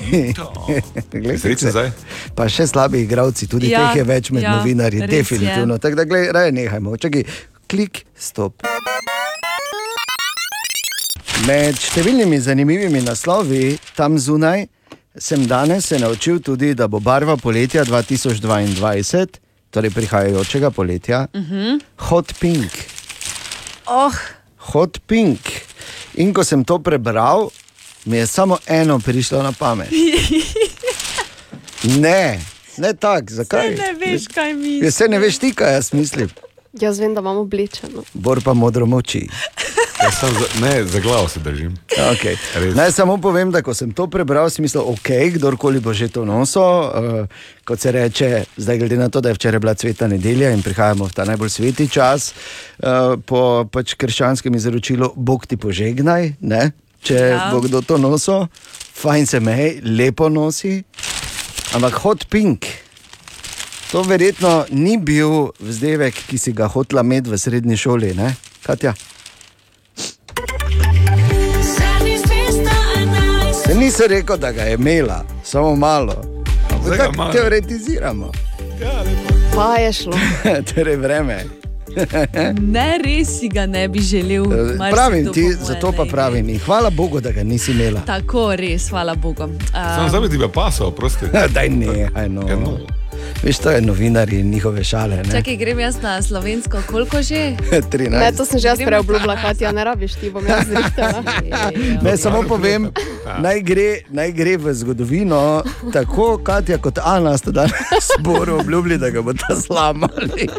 [1.12, 1.92] Glej, Srečen zdaj?
[2.36, 5.08] Pa še slabi igravci, tudi Ja, ja, teh je več med ja, ja, novinarji, je.
[5.10, 5.76] definitivno.
[5.78, 6.96] Tako da, gledaj, raje nehajmo.
[6.98, 7.26] Čakaj,
[7.68, 8.64] klik, stop.
[11.46, 14.66] Med številnimi zanimivimi naslovi tam zunaj
[15.18, 19.38] sem danes se naučil tudi, da bo barva poletja 2022,
[19.70, 21.80] torej prihajajočega poletja, uh -huh.
[21.98, 22.72] hot pink.
[23.86, 24.14] Oh,
[24.58, 25.40] Hot pink.
[26.16, 27.50] In ko sem to prebral,
[28.06, 29.90] mi je samo eno prišlo na pamet.
[31.84, 32.40] Ne,
[32.78, 33.70] ne tako, zakaj?
[33.70, 34.80] ne veš, kaj mi.
[34.80, 36.30] Ja, se ne veš ti, kaj jaz mislim.
[36.82, 38.04] Jaz vem, da imamo oblečeno.
[38.14, 39.28] Bor pa modro moči.
[40.04, 41.74] Jaz sem za, ne, za glavo se držim.
[41.90, 42.38] Okay.
[42.56, 42.76] Res.
[42.76, 46.26] Naj samo povem, da ko sem to prebral, sem mislil, ok, kdorkoli bo že to
[46.26, 46.62] nosil.
[46.62, 50.62] Uh, kot se reče, zdaj glede na to, da je včeraj bila cveta nedelja in
[50.62, 52.34] prihajamo v ta najbolj sveti čas,
[52.78, 56.72] uh, po pač krščanskem izročilu, Bog ti požegnaj, ne?
[57.02, 57.50] če ja.
[57.54, 58.48] bo kdo to nosil,
[58.98, 60.82] fajn se mej, lepo nosi.
[61.78, 62.87] Ampak hot pink.
[63.92, 68.34] To verjetno ni bil vzdevek, ki si ga hotla imeti v srednji šoli, ne?
[68.66, 68.94] Katja?
[73.66, 76.16] Se nisem rekel, da ga je imela, samo malo.
[76.72, 78.32] Ampak teoretiziramo.
[79.56, 80.18] Pa je šlo.
[80.76, 81.44] torej vreme.
[82.62, 84.44] Ne, res si ga ne bi želel.
[84.78, 86.50] marsikdo Pravim ti, zato pa pravim.
[86.50, 88.02] In hvala Bogu, da ga nisi imela.
[88.06, 89.48] Tako, res, hvala Bogu.
[89.72, 91.26] Sam Um, zdaj bi ti pa pasal, prosti.
[91.56, 92.48] Daj ne, aj no.
[92.48, 92.78] Ja, no.
[93.44, 95.16] Veš, to je novinarji in njihove šale.
[95.16, 95.32] Ne?
[95.32, 97.56] Čakaj, grem jaz na slovensko, koliko že?
[97.92, 98.10] 13.
[98.10, 101.24] Ne, to sem že jaz preobljubila, Katja, ne rabiš ti, bom jaz zrihtala.
[102.04, 102.90] Ne, samo povem,
[103.40, 109.10] naj gre, naj gre v zgodovino, tako Katja kot Ana sta danes zboru obljubili, da
[109.10, 110.50] ga bodo zlamali.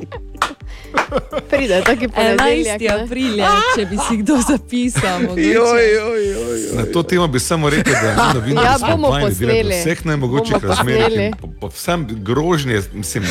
[1.49, 2.81] Pride, taki ponedeljek.
[2.81, 2.89] 11.
[2.89, 3.03] ne.
[3.03, 3.45] april, je,
[3.77, 5.21] če bi si kdo zapisal.
[5.21, 5.43] mogoče.
[5.43, 5.55] Joj,
[5.91, 6.93] joj, joj, Na joj.
[6.93, 9.75] to temo bi samo rekel, da mi novinarji Ja, smo bomo posneli.
[9.75, 11.09] vseh najmogočih razmerah.
[11.41, 13.25] po- po Vsem grožnje, mislim,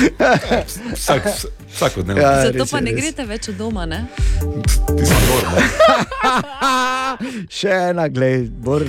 [0.93, 1.23] vsak,
[1.69, 2.21] vsakodnevno.
[2.21, 2.41] Ja.
[2.41, 2.99] Zato res pa je, ne res.
[2.99, 4.05] greste več od doma, ne?
[4.89, 5.57] Ti si norma.
[7.49, 8.83] Še ena, glej, bor,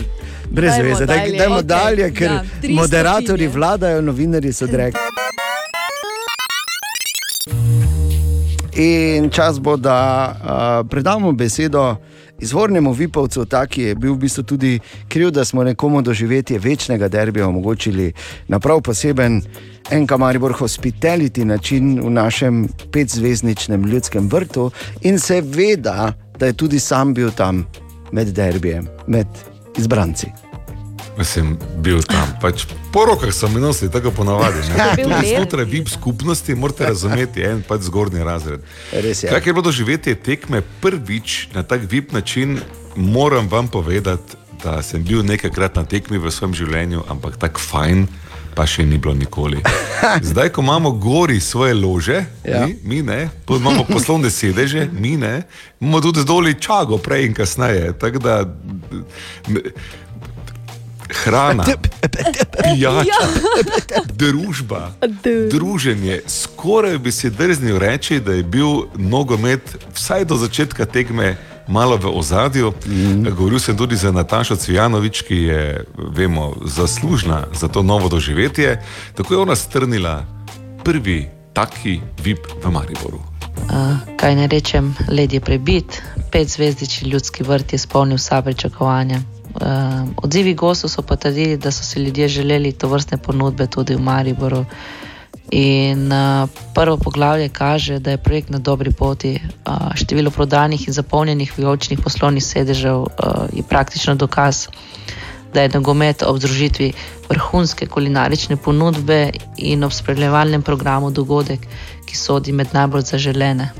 [0.46, 1.07] brez Dajmo veze.
[1.07, 1.38] Dalje.
[1.38, 3.48] dajmo Okej, dalje, ker ja, tri moderatorji stopinje.
[3.50, 4.94] vladajo, novinarji so drek.
[8.78, 11.96] In čas bo, da uh, predamo besedo
[12.38, 17.08] izvornemu Vipovcu, ta, ki je bil v bistvu tudi kriv, da smo nekomu doživetje večnega
[17.08, 18.12] derbija omogočili
[18.48, 19.42] na prav poseben
[19.90, 27.14] en kamaribor hospitality način v našem petzvezdničnem ljudskem vrtu in seveda, da je tudi sam
[27.14, 27.66] bil tam
[28.12, 29.26] med derbijem, med
[29.76, 30.47] izbranci.
[31.22, 32.31] Sem bil tam.
[32.38, 32.62] Pač
[32.94, 34.62] po rokah so mi nosili, tako ponavadi.
[34.96, 38.62] bil Tudi znotraj VIP skupnosti morate razumeti en pač zgornji razred.
[38.92, 39.31] Res je.
[39.31, 42.61] Kaj je bilo doživetje tekme prvič na tak VIP način,
[42.96, 48.07] moram vam povedati, da sem bil nekajkrat na tekmi v svojem življenju, ampak tako fajn.
[48.59, 49.61] Pa še ni bilo nikoli.
[50.31, 52.57] Zdaj, ko imamo gori svoje lože, Ja.
[52.57, 52.66] ja.
[52.66, 55.44] mi, mi ne, potem imamo poslovne sedeže, mi ne,
[55.81, 57.92] imamo tudi zdolj čago, prej in kasneje.
[57.98, 58.42] Tako da
[61.08, 61.64] hrana,
[62.62, 63.24] pijača,
[64.14, 64.92] družba,
[65.50, 66.20] druženje.
[66.26, 71.36] Skoraj bi si drznil reči, da je bil nogomet vsaj do začetka tekme.
[71.68, 72.72] Malo v ozadju.
[72.86, 73.28] Mm.
[73.36, 75.84] Govoril sem tudi za Natašo Cvijanovič, ki je,
[76.16, 78.80] vemo, zaslužna za to novo doživetje.
[79.14, 80.24] Tako je ona strnila
[80.84, 83.20] prvi taki VIP v Mariboru.
[83.68, 89.20] Uh, kaj ne rečem, led je prebit, pet zvezdični ljudski vrt je spolnil vsa pričakovanja.
[89.58, 94.00] Uh, odzivi gostov so potrdili, da so si ljudje želeli to vrstne ponudbe tudi v
[94.00, 94.64] Mariboru.
[95.50, 99.40] In uh, prvo poglavje kaže, da je projekt na dobri poti.
[99.66, 103.08] Uh, število prodanih in zapolnjenih vijoličnih poslovnih sedežev uh,
[103.52, 104.68] je praktično dokaz,
[105.54, 106.92] da je nogomet ob združitvi
[107.28, 111.60] vrhunske kulinarične ponudbe in ob spremljevalnem programu dogodek,
[112.06, 113.70] ki sodi med najbolj zaželene.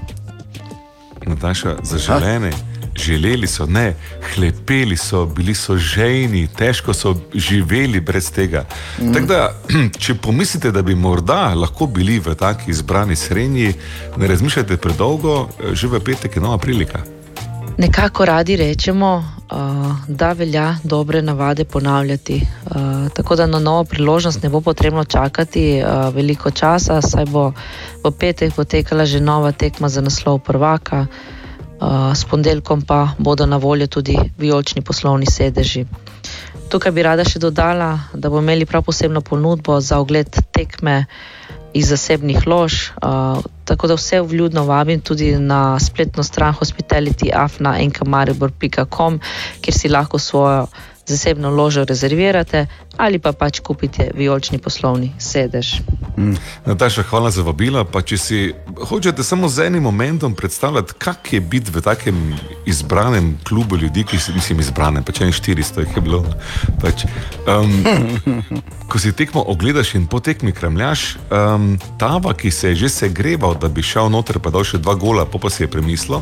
[1.27, 2.51] Nataša, zaželene.
[2.99, 3.95] Želeli so, ne,
[4.35, 8.65] hlepeli so, bili so žejni, težko so živeli brez tega.
[9.01, 9.13] Mm.
[9.15, 9.55] Tako da,
[10.03, 13.75] če pomislite, da bi morda lahko bili v taki izbrani srednji,
[14.17, 17.05] ne razmišljajte predolgo, že v petek je nova prilika.
[17.79, 22.43] Nekako radi rečemo, uh, da velja dobre navade ponavljati.
[22.67, 27.53] Uh, tako da na novo priložnost ne bo potrebno čakati uh, veliko časa, saj bo
[28.05, 31.38] v petek potekala že nova tekma za naslov prvaka, uh,
[32.15, 35.85] s ponedeljkom pa bodo na voljo tudi vijolični poslovni sedeži.
[36.69, 41.05] Tukaj bi rada še dodala, da bomo imeli prav posebno ponudbo za ogled tekme
[41.73, 42.91] iz zasebnih lož.
[42.91, 42.97] Uh,
[43.65, 49.21] tako da vse vljudno vabim tudi na spletno stran hospitality.afna.enkamaribor.com,
[49.61, 50.67] kjer si lahko svojo
[51.07, 52.67] zasebno ložo rezervirate
[52.99, 55.81] ali pa pač kupite vijolični poslovni sedež.
[56.67, 57.85] Nataša, hvala za vabilo.
[57.85, 58.39] Pa če si
[58.75, 62.35] hočete samo z enim momentom predstavljati, kak je biti v takem
[62.67, 66.25] izbranem klubu ljudi, ki si mislim izbranem, pač en 400 jih je bilo.
[66.83, 67.07] Pač,
[67.47, 67.71] um,
[68.91, 73.55] ko si tekmo ogledaš in po tekmi kremljaš, um, Tava, ki se je že segreval,
[73.55, 76.19] da bi šel noter, pa dal še dva gola, pa, pa si je premislil,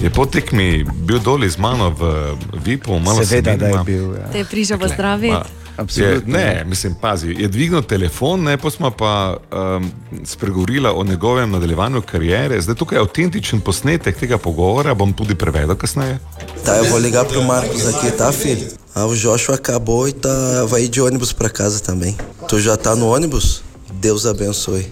[0.00, 2.32] je po tekmi bil dol z mano v
[2.64, 4.16] Vipu, malo Seveda, se da je bil.
[4.16, 4.32] Ja.
[4.32, 5.65] Te je prišel pozdraviti.
[5.76, 6.32] Je, Absolutno.
[6.32, 9.90] ne, mislim, pazi, je dvignil telefon, ne, pa smo pa um,
[10.24, 12.60] spregovorila o njegovem nadaljevanju kariere.
[12.60, 16.18] Zdaj tukaj je avtentičen posnetek tega pogovora, bom tudi prevedel kasneje.
[16.64, 18.66] Tá, eu vou ligar pro Marcos aqui, tá, filho?
[18.94, 22.16] Ah, o Joshua acabou e tá, vai ir de ônibus pra casa também.
[22.48, 23.62] Tu já tá no ônibus?
[24.00, 24.86] Deus abençoe.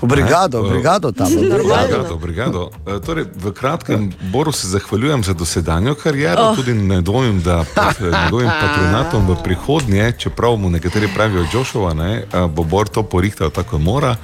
[0.00, 1.26] Obrigado, obrigado, tam.
[1.28, 2.60] Obrigado, obrigado.
[2.86, 6.56] E, Torej, v kratkem, Boru se zahvaljujem za dosedanjo kariero, oh.
[6.56, 11.94] tudi ne dvomim, da pod eh, njegovim patronatom v prihodnje, čeprav mu nekateri pravijo Joshua,
[11.94, 14.16] ne, eh, bo Bor to porihtal tako kot mora.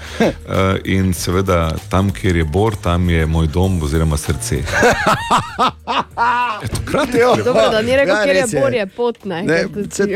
[0.84, 1.58] In seveda,
[1.88, 4.62] tam, kjer je Bor, tam je moj dom oziroma srce.
[6.62, 7.36] Eto, kratek, Jo.
[7.36, 8.60] Dobro, da ni rekel, Ja, ker je res je.
[8.86, 9.24] pot.
[9.24, 10.12] Ne, Ne, tudi- se- tudi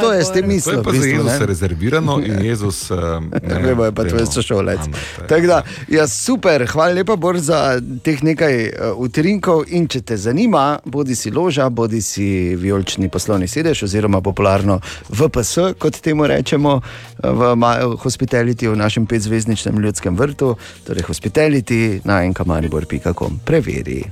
[0.00, 0.64] to je s tem Bor.
[0.64, 1.46] To je v pa za bistvu, Jezusa ne.
[1.46, 2.90] rezervirano in Jezus.
[2.90, 2.94] eh,
[3.42, 4.30] ne, Vemo, je pa tvoj vemo.
[4.32, 4.80] sošolec.
[5.30, 9.64] Tako da, ja, super, hvala lepa, Bor, za teh nekaj uh, utrinkov.
[9.74, 15.74] In če te zanima, bodi si loža, bodi si vijolični poslovni sedež, oziroma popularno VPS,
[15.78, 16.80] kot temu rečemo
[17.22, 20.54] v ma- hospitality v našem petzvezdničnem ljudskem vrtu,
[20.86, 23.40] torej hospitality na enkamaribor.com.
[23.44, 24.02] Preveri,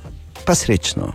[0.45, 1.13] pa srečno.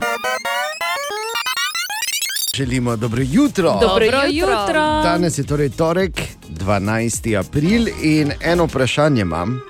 [2.58, 3.70] Želimo dobro jutro.
[3.72, 4.52] Dobro Dobro jutro.
[4.60, 5.02] jutro.
[5.02, 7.38] Danes je torej torek, 12.
[7.38, 9.60] april in eno vprašanje imam.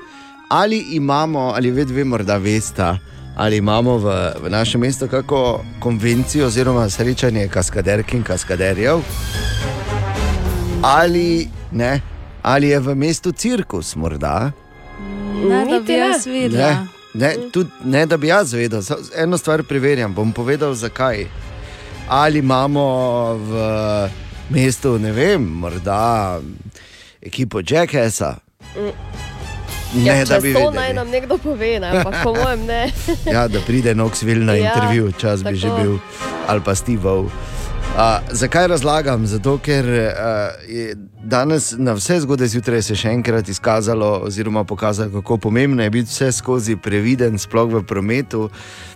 [0.49, 2.99] Ali imamo, ali ved, ve, morda veste,
[3.37, 8.99] ali imamo v, v našem mestu kako konvencijo oziroma srečanje kaskaderk in kaskaderjev,
[10.83, 12.01] ali, ne,
[12.43, 14.53] ali je v mestu cirkus morda.
[15.49, 15.99] Ne, da bi ne.
[15.99, 16.69] jaz videla.
[16.69, 18.81] Ne, ne, tudi, ne, da bi jaz vedel,
[19.17, 21.27] eno stvar preverjam, bom povedal zakaj.
[22.09, 22.85] Ali imamo
[23.35, 23.53] v
[24.51, 26.41] mestu, ne vem, morda
[27.23, 28.37] ekipo Jackasa.
[28.77, 28.93] Ne,
[30.05, 32.91] Ja, da bi to naj nam nekdo pove, ne, ampak po mojem ne.
[33.35, 35.81] Ja, da pride Knoxville na Ja, intervju, čas bi že tako.
[35.83, 35.99] bil,
[36.47, 37.25] ali pa Steve.
[37.99, 39.27] Uh, zakaj razlagam?
[39.27, 40.11] Zato, ker uh,
[40.69, 45.91] je danes na vse zgodbe zjutraj se še enkrat izkazalo, oziroma pokazalo, kako pomembno je
[45.91, 48.51] biti vse skozi previden, sploh v prometu.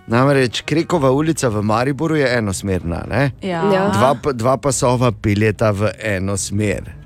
[0.07, 3.31] Namreč Krekova ulica v Mariboru je enosmerna, ne?
[3.43, 3.67] Ja.
[3.75, 3.89] Ja.
[3.91, 7.02] dva, dva pasova peljeta v eno smer.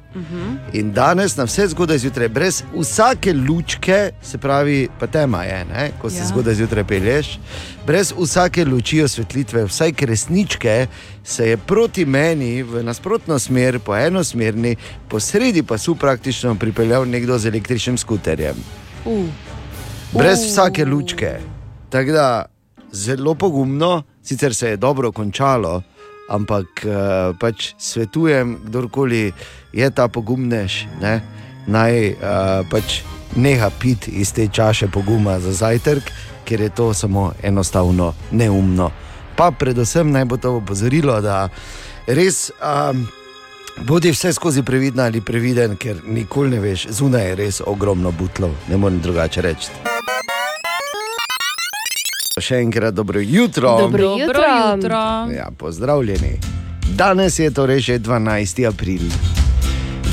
[0.72, 5.90] In danes na vse zgodaj zjutraj, brez vsake lučke, se pravi, pa tema je, ne?
[6.00, 6.26] ko se Ja.
[6.26, 7.38] zgodaj zjutraj pelješ,
[7.86, 10.86] brez vsake luči osvetlitve, vsaj kresničke,
[11.24, 14.76] se je proti meni v nasprotno smer, po enosmerni,
[15.08, 18.56] po sredi pa su praktično pripeljal nekdo z električnim skuterjem.
[19.04, 19.24] Uh.
[20.12, 20.46] Brez Uh.
[20.46, 21.38] vsake lučke.
[21.90, 22.44] Tako da
[22.92, 25.82] zelo pogumno, sicer se je dobro končalo,
[26.28, 29.32] ampak uh, pač svetujem, kdorkoli
[29.76, 31.20] je ta pogumnež, ne,
[31.68, 32.16] naj uh,
[32.70, 33.02] pač
[33.36, 36.10] neha piti iz te čaše poguma za zajtrk,
[36.44, 38.90] ker je to samo enostavno neumno.
[39.36, 41.48] Pa predvsem naj bo to opozorilo, da
[42.06, 42.50] res.
[42.62, 43.06] Um,
[43.76, 48.54] Bodi vse skozi previdna ali previden, ker nikoli ne veš, zunaj je res ogromno butlov,
[48.72, 49.68] ne morem drugače reči.
[52.40, 53.76] Še enkrat dobro jutro.
[53.76, 54.44] Dobro Dobro jutro.
[54.72, 55.02] jutro.
[55.36, 56.38] Ja, pozdravljeni.
[56.96, 58.64] Danes je torej že 12.
[58.68, 59.04] april.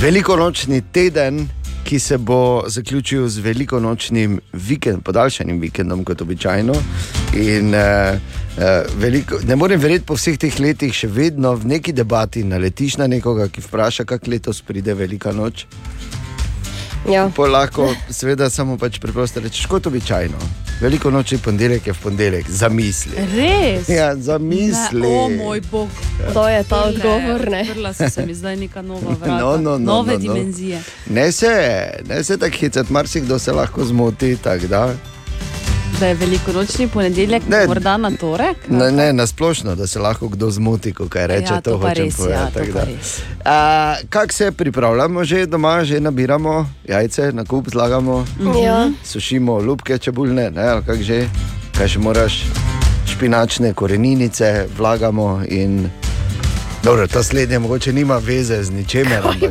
[0.04, 1.48] Velikonočni teden,
[1.84, 6.74] ki se bo zaključil z velikonočnim vikendom, podaljšanim vikendom, kot običajno.
[7.39, 8.18] In, uh,
[8.58, 12.98] uh, veliko, ne morem verjeti, po vseh teh letih še vedno v neki debati naletiš
[13.00, 15.63] na nekoga, ki vpraša, kako letos pride velika noč.
[17.06, 17.30] Ja.
[17.36, 20.38] Pa lahko, seveda, samo pač preprosto rečeš, kot običajno.
[20.82, 23.12] Veliko noči ponedeljek je v ponedeljek, zamisli.
[23.30, 23.89] Res?
[23.89, 25.02] Ja, zamisli.
[25.02, 25.89] Ne, o moj bog.
[26.34, 27.62] To je ta Odprle- odgovor, ne.
[27.62, 29.38] Odprla so se mi zdaj neka nova vrata.
[29.38, 30.34] No, no, no, Nove no, no.
[30.34, 30.82] dimenzije.
[31.08, 31.52] Ne se,
[32.06, 34.36] ne se tako hecati, marsikdo se lahko zmoti.
[34.38, 34.94] tako Da.
[35.99, 37.67] Da je velikonočni ponedeljek, Ne.
[37.67, 38.58] morda na torek.
[38.69, 41.43] Ne, ne na splošno, da se lahko kdo zmoti, ko kaj reče.
[41.45, 42.53] ja, to to hočem res, ja, povedati.
[42.63, 42.84] to da.
[42.84, 43.19] res.
[43.45, 43.58] A,
[44.10, 48.25] Kako se pripravljamo, že doma, že nabiramo jajce, na kup zlagamo,
[48.63, 48.89] Ja.
[49.03, 51.27] sušimo lupke čebulne, ne, ali kak že,
[51.73, 52.43] kaj še moraš,
[53.08, 55.89] špinačne koreninice vlagamo in.
[56.84, 59.50] Dobro, ta slednje mogoče nima veze z ničemer, ampak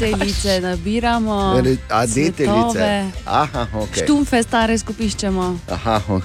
[0.00, 1.60] Deteljice nabiramo.
[1.64, 3.10] Re- A deteljice.
[3.26, 3.88] Aha, ok.
[4.04, 5.58] Štumfe stare skupiščemo.
[5.70, 6.24] Aha, ok.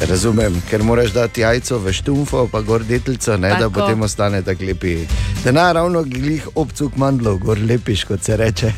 [0.00, 3.70] Razumem, ker moraš dati jajco v štumfo, pa gor deteljico, ne, da Tako.
[3.70, 5.06] potem ostane tako lepi.
[5.44, 8.72] Da ne ravno glih obcuk mandlov, gor lepiš, kot se reče.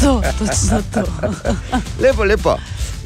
[0.00, 1.04] To, točno to.
[2.02, 2.56] lepo, lepo.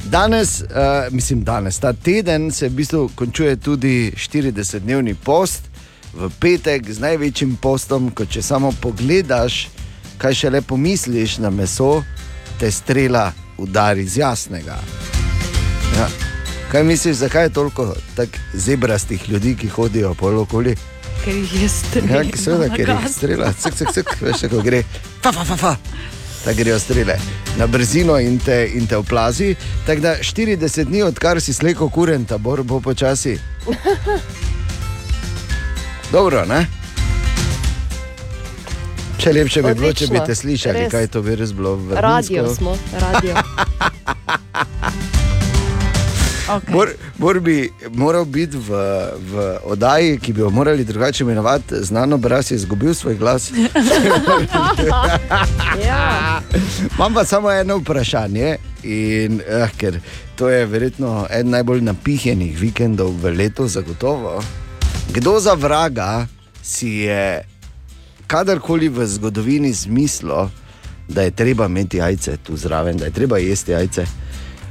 [0.04, 0.66] Danes, uh,
[1.10, 5.62] mislim, danes, ta teden se v bistvu končuje tudi 40-dnevni post,
[6.16, 9.66] v petek z največjim postom, ko če samo pogledaš,
[10.18, 12.00] kaj še le pomisliš na meso,
[12.60, 14.78] te strela udari z jasnega.
[15.96, 16.08] Ja.
[16.72, 20.76] Kaj misliš, zakaj je toliko tako zebrastih ljudi, ki hodijo po okoli?
[21.24, 22.22] Ker jih je strelilo.
[22.22, 24.82] Ja, seveda, ker jih strela, cek, cek, cek, veš, kako gre.
[25.22, 25.76] Fa, fa, fa, fa.
[26.44, 27.16] Da grejo strele
[27.58, 29.54] na brzino in te, in te oplazi.
[29.86, 33.38] Tako da 40 dni, odkar si sleko kuren, tabor bo počasi.
[36.12, 36.66] Dobro, ne?
[39.18, 40.92] Še lepše bi bilo, če bi te slišali, res.
[40.92, 43.34] kaj to bi res bilo v Radio smo, radio.
[46.46, 46.70] Okay.
[46.70, 48.70] Mor, mor bi moral biti v,
[49.18, 53.50] v oddaji, ki bi jo morali drugače imenovati, znano je izgubil svoj glas.
[55.86, 56.40] Ja.
[56.94, 59.98] Imam pa samo eno vprašanje, in, eh, ker
[60.38, 64.42] to je verjetno en najbolj napihnjenih vikendov v letu, zagotovo.
[65.12, 66.26] Kdo za vraga
[66.62, 67.42] si je
[68.26, 70.48] kadarkoli v zgodovini zmislil,
[71.08, 74.06] da je treba imeti jajce tu zraven, da je treba jesti jajce?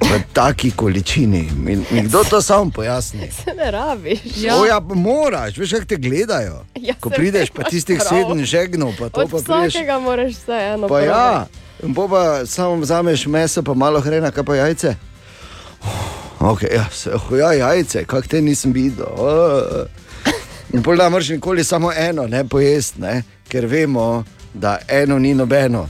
[0.01, 1.49] v taki količini.
[1.57, 3.31] Mi, kdo to sam pojasni?
[3.43, 4.19] Se ne rabiš.
[4.37, 4.57] Ja.
[4.57, 6.65] O, ja, pa moraš, veš, kako te gledajo.
[6.85, 8.09] Ja, Ko prideš, pa tistih prav.
[8.09, 9.73] sedem žegnov, pa to Od pa prideš.
[9.73, 10.87] vsakega moraš vse eno.
[10.87, 11.45] Pa ja,
[11.83, 14.95] in po pa samo vzameš meso, pa malo hrena, kaj pa jajce.
[16.39, 19.07] Okay, ja, se, oh, ja, jajce, kak te nisem videl.
[19.17, 19.87] Oh.
[20.73, 23.23] In pol da moraš nikoli samo eno, ne pojesti, ne?
[23.47, 25.89] ker vemo, da eno ni nobeno.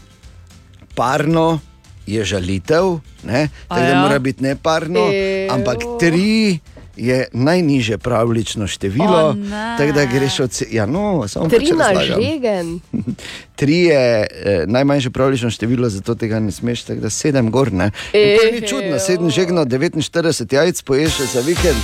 [0.96, 1.60] Parno
[2.08, 3.50] je žalitev, ne?
[3.68, 4.02] Tako da ja?
[4.02, 5.54] mora biti ne parno, Ew.
[5.54, 6.60] ampak tri.
[6.98, 9.76] Je najnižje pravlično število, O, ne.
[9.78, 10.62] tako da greš od.
[10.72, 12.80] Ja, no, samo Tri na žegen.
[13.60, 17.74] Tri je eh, najmanjše pravlično število, zato tega ne smeš, tako da sedem gor.
[17.74, 17.92] Ne?
[18.14, 21.78] In to ni čudno, sedem žegno, 49 jajc poješ za vikend.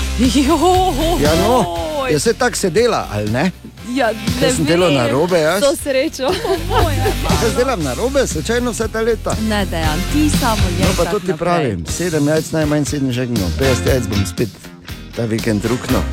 [1.24, 1.66] Ja, no,
[2.10, 3.52] je vse tako se dela, ali ne?
[3.96, 5.62] ja, ne Jaz sem delal na robe, jaz.
[5.62, 6.24] To srečo.
[7.44, 9.36] Jaz delam na robe, slučajno vse ta leta.
[9.50, 10.86] Ne, dejan, ti samo je.
[10.86, 14.71] No, pa to ti pravim, sedem jajc, najmanj sedem žegno, 50 jajc bom spet
[15.16, 16.04] ta vikend rukno.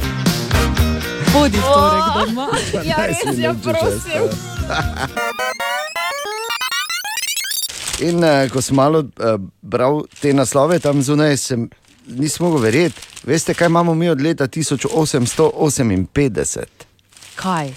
[1.33, 2.49] Bodi v torek doma.
[2.89, 4.23] Ja, res, ja, prosim.
[8.09, 9.09] In uh, ko sem malo uh,
[9.63, 11.71] bral te naslove tam zunaj, sem,
[12.07, 13.01] nisem mogel verjeti.
[13.27, 16.65] Veste, kaj imamo mi od leta 1858?
[17.37, 17.73] Kaj?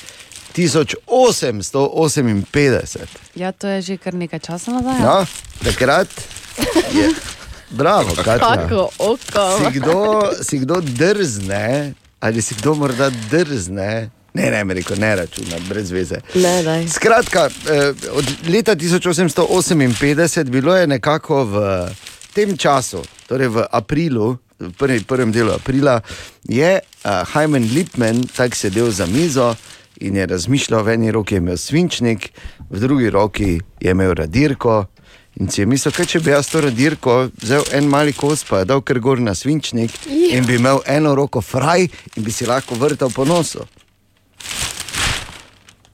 [0.53, 3.05] 1858.
[3.35, 4.99] Ja, to je že kar nekaj časa nazaj.
[5.01, 5.25] No,
[5.63, 6.07] takrat
[6.93, 7.09] je.
[7.71, 8.67] Bravo, Katja.
[9.57, 14.09] Si kdo, si kdo drzne, ali si kdo morda drzne?
[14.33, 16.21] Ne, ne, rekel, ne računa, brez veze.
[16.35, 16.87] Ne, daj.
[16.87, 21.55] Skratka, eh, od leta 1858 bilo je nekako v
[22.33, 25.99] tem času, torej v aprilu, v prvi, prvem delu aprila,
[26.47, 29.55] je uh, Hyman Lipman tak sedel za mizo
[29.99, 32.31] in je razmišljal, v eni roki je imel svinčnik,
[32.69, 34.85] v drugi roki je imel radirko.
[35.39, 38.61] In si je mislil, kaj če bi jaz to radirko vzel en mali kos, pa
[38.61, 42.45] je dal kar gor na svinčnik in bi imel eno roko fraj in bi si
[42.45, 43.63] lahko vrtal po nosu.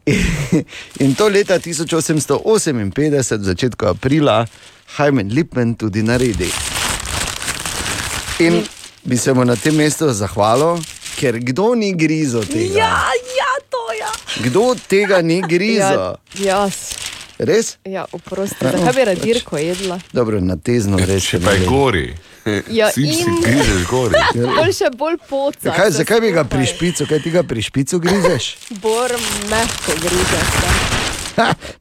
[1.03, 4.47] In to leta 1858, v začetku aprila,
[4.95, 6.47] Hyman Lipman tudi naredi.
[8.39, 8.63] In
[9.03, 10.79] bi se mu na tem mestu zahvalil,
[11.19, 12.79] ker kdo ni grizo tega?
[12.79, 12.95] Ja,
[13.35, 14.09] ja, to je.
[14.47, 16.15] Kdo tega ni grizo?
[16.39, 17.06] Ja, jaz.
[17.39, 17.77] Res?
[17.85, 18.55] Ja, oprosti.
[18.61, 19.99] Zakaj bi radirko jedla?
[20.13, 21.23] Dobro, na tezno res.
[21.23, 22.07] Če pa je gori,
[22.69, 24.15] Ja, si si in- grizeš gori.
[24.33, 25.59] Bolj še bolj poca.
[25.61, 28.47] Zakaj, vse zakaj bi ga pri špicu, kaj ti ga pri špicu grizeš?
[28.83, 29.17] Bolj
[29.49, 30.47] mehko grizeš.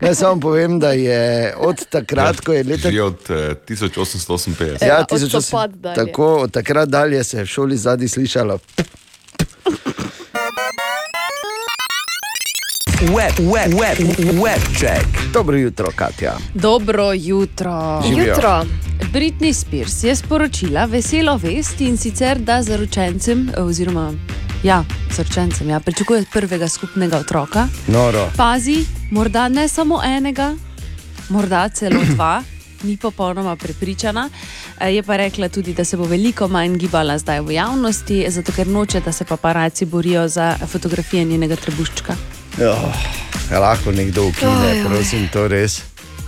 [0.01, 1.21] Jaz samo povem, da je
[1.57, 4.53] od takrat, ko je leta Že od eh, 1858.
[4.83, 5.97] Ja, Ja, od 1800 copad dalje.
[5.97, 8.59] Tako, od takrat dalje se je v šoli zadnji slišalo.
[13.07, 13.99] Web, web, web,
[14.43, 15.07] web check.
[15.33, 16.33] Dobro jutro, Katja.
[16.55, 18.03] Dobro jutro.
[18.09, 18.27] Živijo.
[18.27, 18.65] Jutro.
[19.13, 24.13] Britney Spears je sporočila veselo vest in sicer, da zaročencem, oziroma
[24.63, 27.69] ja, zaročencem, ja, pričakuje prvega skupnega otroka.
[27.87, 28.31] Noro.
[28.37, 30.55] Pazi, morda ne samo enega,
[31.29, 32.43] morda celo dva.
[32.83, 34.29] Ni popolnoma prepričana.
[34.81, 38.53] Eh, Je pa rekla tudi, da se bo veliko manj gibala zdaj v javnosti, zato
[38.53, 42.15] ker noče, da se paparaci borijo za fotografije njenega trebuščka.
[42.59, 42.93] Oh,
[43.47, 44.85] je lahko nekdo ukine, oj.
[44.87, 45.83] prosim, to res.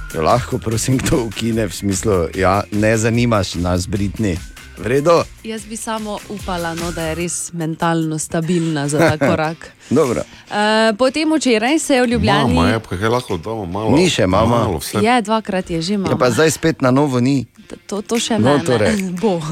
[0.09, 4.37] Je lahko, prosim, kdo ukine v smislu, ja, ne zanimaš nas, Britni.
[4.77, 5.25] Vredo?
[5.43, 9.73] Jaz bi samo upala, no, da je res mentalno stabilna za ta korak.
[9.91, 10.21] Dobro.
[10.47, 10.55] Uh,
[10.95, 12.55] potem včeraj se je v Ljubljani.
[12.55, 13.91] Mama je, pa kaj lahko damo malo.
[13.91, 14.63] Ni še mama.
[14.63, 15.01] Malo, vse.
[15.01, 16.15] Je, dvakrat je že Ja, malo.
[16.15, 17.47] pa zdaj spet na novo ni.
[17.87, 18.63] To, to še No, ne.
[18.63, 18.97] torej.
[18.97, 19.13] ne.
[19.15, 19.41] Bo.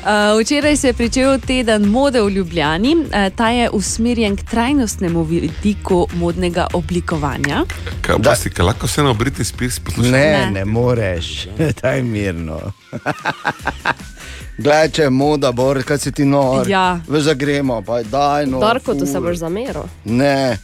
[0.00, 0.06] Uh,
[0.40, 2.96] včeraj se je začel teden mode v Ljubljani.
[2.96, 3.04] Uh,
[3.36, 7.64] ta je usmerjen k trajnostnemu vidiku modnega oblikovanja.
[8.00, 8.30] Kaj, Da.
[8.30, 10.10] pa si, kaj lahko se na Britney Spears posluša?
[10.10, 10.50] Ne, Ne.
[10.50, 11.48] ne moreš,
[11.82, 12.60] daj mirno.
[14.58, 16.68] Glej, če je moda, bor, kaj si ti nor.
[16.68, 17.00] Ja.
[17.08, 18.58] Veš, da gremo, pa daj no.
[18.60, 19.82] Darko, to se boš zameril.
[20.04, 20.58] Ne,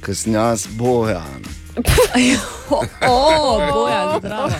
[0.00, 1.42] ker sem jaz bojan.
[3.08, 4.50] O, boja, zdravo.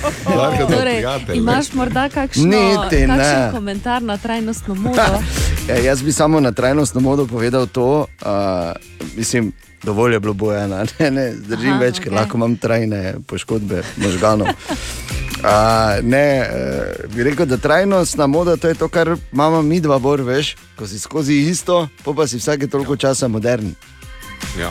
[0.69, 1.05] Torej,
[1.35, 5.03] imaš morda kakšno, Niti kakšen komentar na trajnostno modo?
[5.69, 8.73] Ja, jaz bi samo na trajnostno modo povedal to, uh,
[9.17, 9.53] mislim,
[9.83, 12.19] dovolj je bilo bojena, ne, ne zdržim Aha, več, ker okej.
[12.19, 14.49] lahko imam trajne poškodbe možganov.
[14.49, 19.99] Uh, ne, uh, bi rekel, da trajnostna moda to je to, kar imamo mi dva,
[19.99, 23.73] bor, veš, ko si skozi isto, pa pa si vsake toliko časa modern.
[24.61, 24.69] Ja.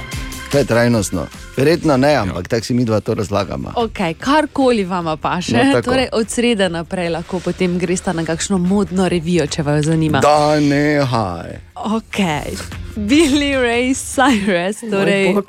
[0.54, 1.26] To je trajnostno.
[1.58, 3.72] Verjetno ne, ampak tako si mi dva to razlagamo.
[3.76, 5.91] Okay, karkoli vam paše, No, no, tako.
[5.91, 10.20] torej od sreda naprej lahko potem greste na kakšno modno revijo, če vas zanima.
[10.20, 11.58] Da, nehaj.
[11.74, 12.54] Okay.
[12.95, 15.41] Billy Ray Cyrus, torej uh,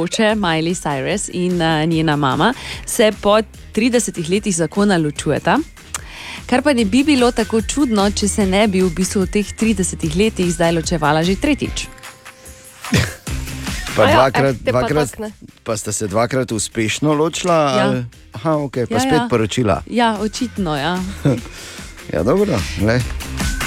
[0.00, 2.54] oče Miley Cyrus in uh, njena mama
[2.86, 3.40] se po
[3.74, 5.58] 30 letih zakona ločujeta.
[6.46, 9.46] Kar pa ne bi bilo tako čudno, če se ne bi v bistvu v teh
[9.60, 11.88] 30 letih zdaj ločevala že tretjič.
[13.96, 15.30] Pa, ja, dvakrat, eh, pa dvakrat, ne.
[15.64, 17.54] pa sta se dvakrat uspešno ločila.
[17.54, 17.84] Ja.
[17.84, 19.26] ali- Aha, okay, pa Ja, spet ja.
[19.30, 19.82] poročila.
[19.86, 20.76] Ja, očitno.
[20.76, 20.98] Ja.
[22.06, 22.54] Ja, dobro.
[22.78, 23.00] glej.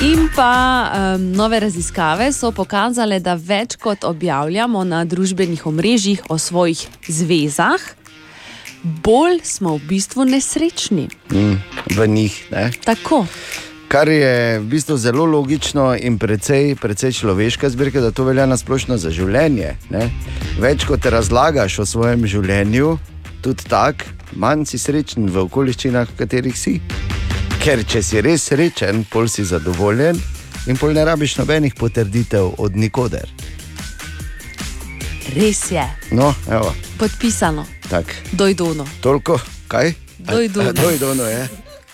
[0.02, 0.52] In pa
[0.88, 7.84] um, nove raziskave so pokazale, da več kot objavljamo na družbenih omrežjih o svojih zvezah,
[9.04, 11.10] bolj smo v bistvu nesrečni.
[11.32, 11.60] Mm,
[11.90, 12.48] v njih.
[12.52, 12.72] Ne?
[12.80, 13.26] Tako.
[13.90, 18.58] Kar je v bistvu zelo logično in precej, precej človeška zbirka, da to velja na
[18.58, 19.76] splošno za življenje.
[19.90, 20.10] Ne?
[20.62, 23.00] Več kot razlagaš o svojem življenju,
[23.42, 24.06] tudi tako,
[24.38, 26.76] manj si srečen v okoliščinah, v katerih si.
[27.64, 30.22] Ker če si res srečen, pol si zadovoljen
[30.70, 33.26] in pol ne rabiš nobenih potrditev od nikoder.
[35.34, 38.14] Res je, No, evo, podpisano, tako.
[38.34, 38.86] dojdono.
[39.02, 39.94] Toliko, kaj?
[40.20, 40.70] Dojdono.
[40.70, 41.48] A, a, Dojdono je.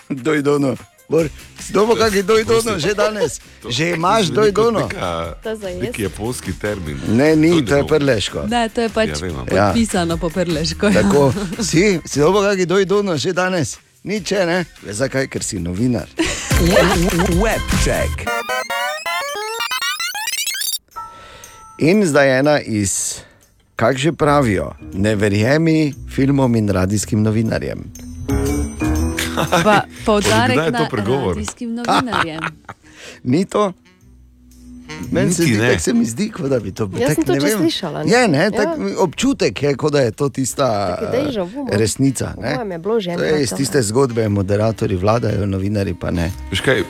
[0.08, 0.76] Dojdono.
[1.08, 1.28] Bor,
[1.70, 3.38] dobo kakšen dojdono že danes?
[3.66, 4.86] Že imaš dojdono?
[5.40, 5.74] To je.
[5.80, 6.98] Nek japonski termin.
[7.08, 8.46] Ne, ni, to je prleško.
[8.46, 9.66] Ne, to je pač Ja, vem, ampak- Ja.
[9.68, 10.86] podpisano po prleško.
[10.86, 11.02] ja.
[11.02, 11.30] Tako,
[11.68, 13.78] si, si dobo kakšen dojdono že danes?
[14.02, 14.62] Nič, ne?
[14.80, 15.26] Veš zakaj?
[15.26, 16.06] Ker si novinar.
[17.42, 18.22] Webcheck.
[21.78, 23.20] In zdaj ena iz,
[23.74, 28.05] kak že pravijo, ne verjemi filmom in radijskim novinarjem.
[29.36, 32.40] Pa poudarek na radijskim novinarjem.
[33.24, 33.72] Ni to?
[35.10, 35.68] Meni se, zdi, ne.
[35.68, 37.02] tako se mi zdi, kot da bi to bilo.
[37.02, 38.10] Jaz sem to že slišala, ne?
[38.10, 38.50] Je, ne, Ja.
[38.50, 38.68] tak,
[38.98, 41.66] občutek je, kot da je to tista no.
[41.72, 42.34] resnica.
[42.70, 46.32] Je bilo že To je enkrat iz tiste zgodbe, moderatorji vladajo, novinari pa ne.
[46.50, 46.84] Veš kaj,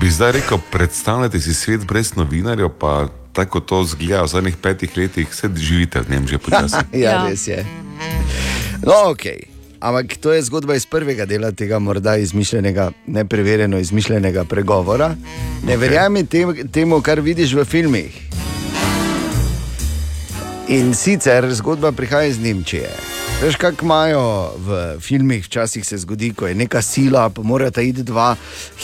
[0.00, 4.56] bi zdaj rekel, predstavljate si svet brez novinarjev, pa tako kot to zgleda v zadnjih
[4.56, 6.76] petih letih, se živite v njem že počasi.
[6.92, 7.10] ja, Ja.
[7.10, 7.66] ja, res je.
[8.82, 9.55] No, ok.
[9.86, 15.14] Ampak to je zgodba iz prvega dela tega morda izmišljenega, nepreverjeno izmišljenega pregovora.
[15.62, 18.16] Ne verjami tem, temu, kar vidiš v filmih.
[20.74, 22.90] In sicer zgodba prihaja iz Nemčije.
[23.42, 24.24] Veš, kako imajo
[24.58, 28.34] v filmih, včasih se zgodi, ko je neka sila, pa morata iti dva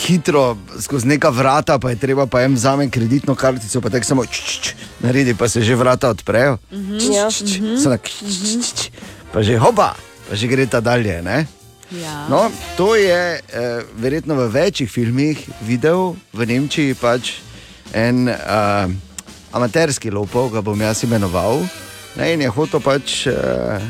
[0.04, 4.26] hitro skozi neka vrata, pa je treba pa en vzame kreditno kartico, pa tako samo
[4.26, 6.58] č, č, č, naredi, pa se že vrata odprejo.
[7.10, 7.26] Ja.
[7.30, 8.90] Samo tako, č, č, č, č,
[9.32, 11.22] pa že hopa, pa že gre ta dalje.
[11.22, 11.46] Ne?
[11.92, 12.26] Ja.
[12.28, 17.36] No, to je eh, verjetno v večjih filmih videl v Nemčiji pač
[17.92, 18.88] en eh,
[19.52, 21.60] amaterski lopov, ga bom jaz imenoval.
[22.16, 23.84] Ne, in je hotel pač eh,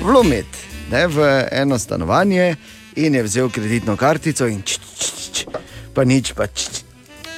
[0.00, 2.56] vlomiti ne, v eno stanovanje,
[2.96, 5.38] in je vzel kreditno kartico in č, č, č, č,
[5.92, 6.84] pa nič, pa č, č,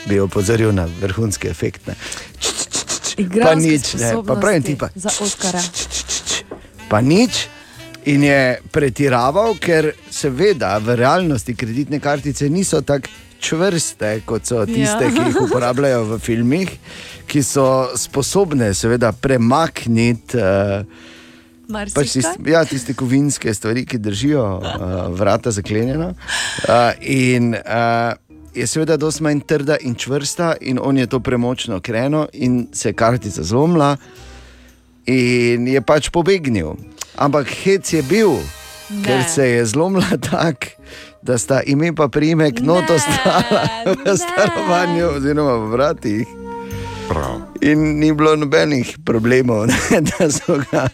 [0.06, 1.90] bi opozoril na vrhunski efekt.
[1.90, 1.98] Ne.
[2.38, 4.94] Č, č, č, č, pa nič, ne, pa pravim ti pa.
[4.94, 5.62] Za Oskara.
[6.86, 7.57] Pa nič.
[8.08, 8.42] In je
[8.72, 13.08] pretiraval, ker seveda v realnosti kreditne kartice niso tako
[13.40, 15.10] čvrste, kot so tiste, Ja.
[15.10, 15.10] ja.
[15.14, 16.72] ki jih uporabljajo v filmih,
[17.28, 20.36] ki so sposobne seveda premakniti.
[20.36, 20.82] Uh,
[21.68, 22.52] Pač tiste, Marsikaj.
[22.52, 24.64] ja, tiste kovinske stvari, ki držijo uh,
[25.12, 26.14] vrata zaklenjena.
[26.64, 28.16] Uh, in uh,
[28.56, 32.88] je seveda dosti manj trda in čvrsta, in on je to premočno kreno, in se
[32.88, 33.96] je kartica zlomila,
[35.08, 36.76] in je pač pobegnil.
[37.16, 39.02] Ampak hec je bil, ne.
[39.02, 40.76] ker se je zlomila tako,
[41.22, 46.26] da sta ime pa priimek noto stala v stanovanju, oziroma v vratih.
[47.08, 47.40] Prav.
[47.64, 50.86] In ni bilo nobenih problemov, ne, da so ga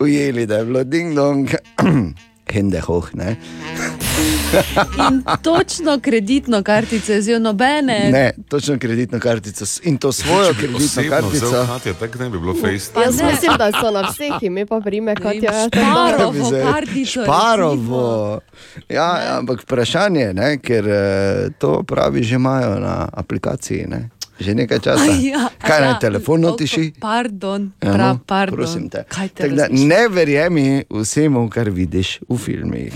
[0.00, 1.50] ujeli, da je bilo ding dong,
[2.52, 3.08] hende hoh.
[3.14, 3.36] Ne.
[5.08, 8.10] In točno kreditno kartico je vzel nobene.
[8.10, 11.66] ne, točno kreditno kartico in to svojo Če kreditno kartico.
[11.66, 12.94] Katja, tako ne bi bilo fejst.
[12.94, 17.24] Pa Jaz mislim, da so na vseh ime pa prime, kot je Šparovo se- kartico,
[17.24, 18.40] Šparovo.
[18.88, 23.86] Ja, ampak vprašanje je, ker eh, to pravi že imajo na aplikaciji.
[23.86, 24.08] Ne.
[24.36, 25.04] Že nekaj časa.
[25.22, 26.92] Ja, Kaj naj ja, telefon oko- notiši?
[27.00, 28.54] Pardon, Ja, no, pardon.
[28.54, 29.04] prosim te.
[29.08, 32.92] Kaj te da ne verjemi vsemu, kar vidiš v filmih.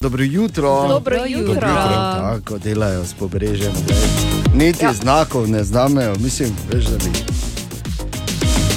[0.00, 0.88] Dobro jutro.
[0.88, 1.60] Dobro jutro.
[1.60, 3.72] Tako delajo s pobrežjem.
[4.54, 4.92] Niti ja.
[4.92, 7.10] znakov ne znamejo, mislim, veš, da bi.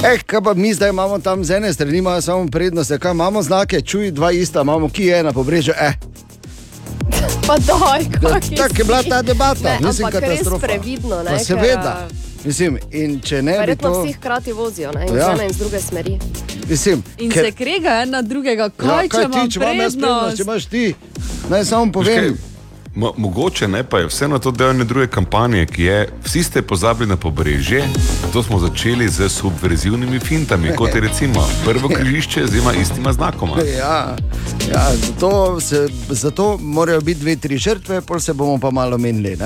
[0.06, 3.42] Eh, kaj pa mi zdaj imamo tam z ene strani, imajo samo prednost, kaj imamo
[3.42, 5.74] znake, čuj, dva ista, imamo ki je na pobrežju.
[5.78, 5.94] Eh,
[7.48, 10.68] Pa da, kaki tako je bila ta debata, Ne, mislim, ampak res katastrofa.
[10.68, 11.94] previdno, ne, seveda.
[12.04, 15.26] eh, Mislim, in če ne Verjetno to, vsi hkrati vozijo, ne, in Ja.
[15.26, 16.20] z ene in z druge smeri.
[16.66, 19.60] mislim, In ker- se krega en na drugega, kaj, Ja, če kaj imam ti, če
[19.60, 20.96] jaz prednost, če imaš ti.
[21.50, 22.38] Naj samo povem.
[23.00, 26.62] Mo, mogoče ne, pa je vseeno to del ene druge kampanje, ki je, vsi ste
[26.62, 27.84] pozabili na pobrežje,
[28.34, 33.56] to smo začeli z subverzivnimi fintami, kot je recimo prvo križišče z istima znakoma.
[33.78, 34.16] Ja,
[34.68, 39.38] ja, zato, se, zato morajo biti dve, tri žrtve, pol se bomo pa malo menili.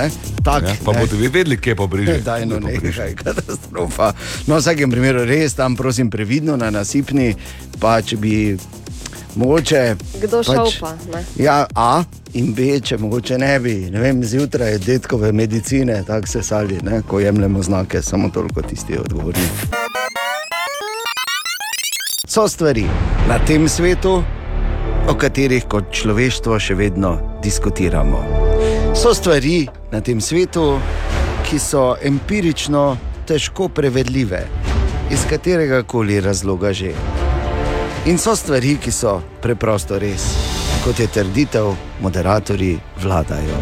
[0.43, 0.99] Tak, Ja, pa ne.
[0.99, 2.17] boste vi vedeli, kje je pobrežje.
[2.17, 3.05] Daj, no, Kje je pobrežje.
[3.05, 4.13] nekaj, katastrofa.
[4.47, 7.35] No, v vsakem primeru res tam, prosim, previdno na nasipni,
[7.79, 8.57] pa če bi
[9.35, 9.95] mogoče.
[10.21, 10.91] Kdo šel pač, pa?
[11.13, 11.23] Ne?
[11.37, 12.03] Ja, A
[12.33, 17.01] in B, če mogoče ne bi, ne vem, zjutraj detkove medicine, tako se sali, ne,
[17.07, 19.47] ko jemljemo znake, samo toliko tisti odgovorni.
[22.27, 22.85] So stvari
[23.29, 24.23] na tem svetu,
[25.09, 28.23] o katerih kot človeštvo še vedno diskutiramo.
[28.95, 30.79] So stvari na tem svetu,
[31.45, 32.85] ki so empirično
[33.27, 34.45] težko prevedljive,
[35.11, 37.22] iz katerega koli razloga že.
[38.05, 40.25] In so stvari, ki so preprosto res,
[40.83, 41.69] kot je trditev,
[42.03, 43.59] moderatorji vladajo.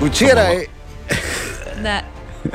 [0.00, 0.64] Včeraj,
[1.82, 2.02] Ne.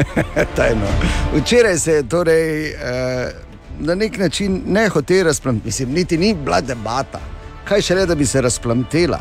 [0.55, 0.88] tajno,
[1.35, 3.31] včeraj se je torej eh,
[3.79, 7.19] na nek način ne hotel razplamteti, mislim, niti ni bila debata.
[7.67, 9.19] Kaj še le, da bi se razplamtela.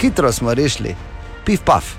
[0.00, 0.94] Hitro smo rešili,
[1.46, 1.94] pif paf.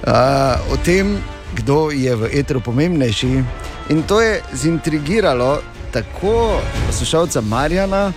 [0.00, 1.18] Uh, o tem,
[1.56, 3.44] kdo je v etru pomembnejši.
[3.90, 5.60] In to je zintrigiralo
[5.92, 8.12] tako poslušalca Marjana,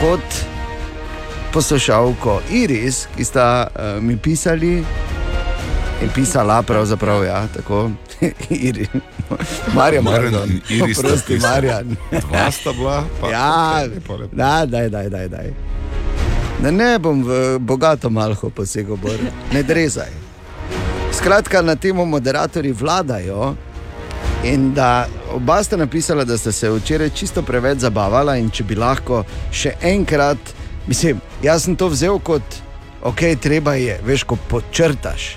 [0.00, 0.24] kot
[1.52, 4.84] poslušalko Iris, ki sta uh, mi pisali
[6.02, 7.90] in pisala, pravzaprav, ja, tako.
[8.50, 8.86] Iri.
[9.74, 11.40] Marjan, Marjan Oprosti, pisali.
[11.40, 11.96] Marjan.
[12.10, 14.36] Dva sta bila, pa Ja, lepo, lepo.
[14.36, 15.52] da, daj, daj, daj, daj.
[16.62, 19.18] Da ne bom v bogato malho posegel, bor.
[19.52, 20.10] ne drezaj.
[21.12, 23.54] Skratka, na temo moderatorji vladajo.
[24.44, 28.76] In da oba sta napisala, da sta se včeraj čisto preveč zabavala, in če bi
[28.78, 30.38] lahko še enkrat,
[30.86, 32.42] mislim, jaz sem to vzel kot,
[33.02, 35.36] ok, treba je, veš, ko počrtaš,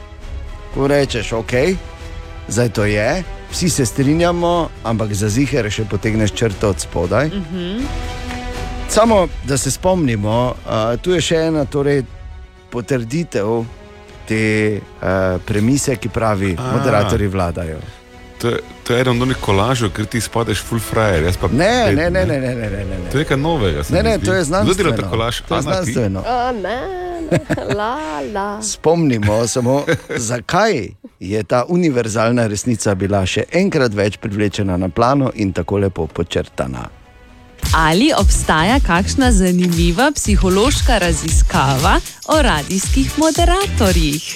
[0.74, 1.54] ko rečeš, ok,
[2.48, 7.32] zdaj to je, vsi se strinjamo, ampak za ziger še potegneš črto od spodaj.
[8.90, 12.04] Samo da se spomnimo, uh, tu je še ena torej,
[12.72, 13.66] potrditev
[14.28, 14.44] te
[14.78, 16.72] uh, premise, ki pravi, A.
[16.78, 17.80] moderatorji vladajo.
[18.46, 21.34] To je, to je eden od onih kolažev, ker ti spadeš full frajer.
[21.42, 23.10] pa Ne, ne, ne, ne, ne, ne, ne, ne.
[23.12, 23.84] To je nekaj novega.
[23.84, 24.98] se Ne, ne, to je Kdo dela znanstveno.
[24.98, 25.42] ta kolaž?
[25.42, 26.24] To je Ana, znanstveno.
[26.28, 26.78] A, ne,
[27.32, 27.40] ne,
[27.76, 27.98] la,
[28.34, 28.62] la.
[28.62, 29.86] Spomnimo samo,
[30.16, 30.88] zakaj
[31.20, 36.86] je ta univerzalna resnica bila še enkrat več privlečena na plano in tako lepo počrtana.
[37.78, 44.36] Ali obstaja kakšna zanimiva psihološka raziskava o radijskih moderatorjih?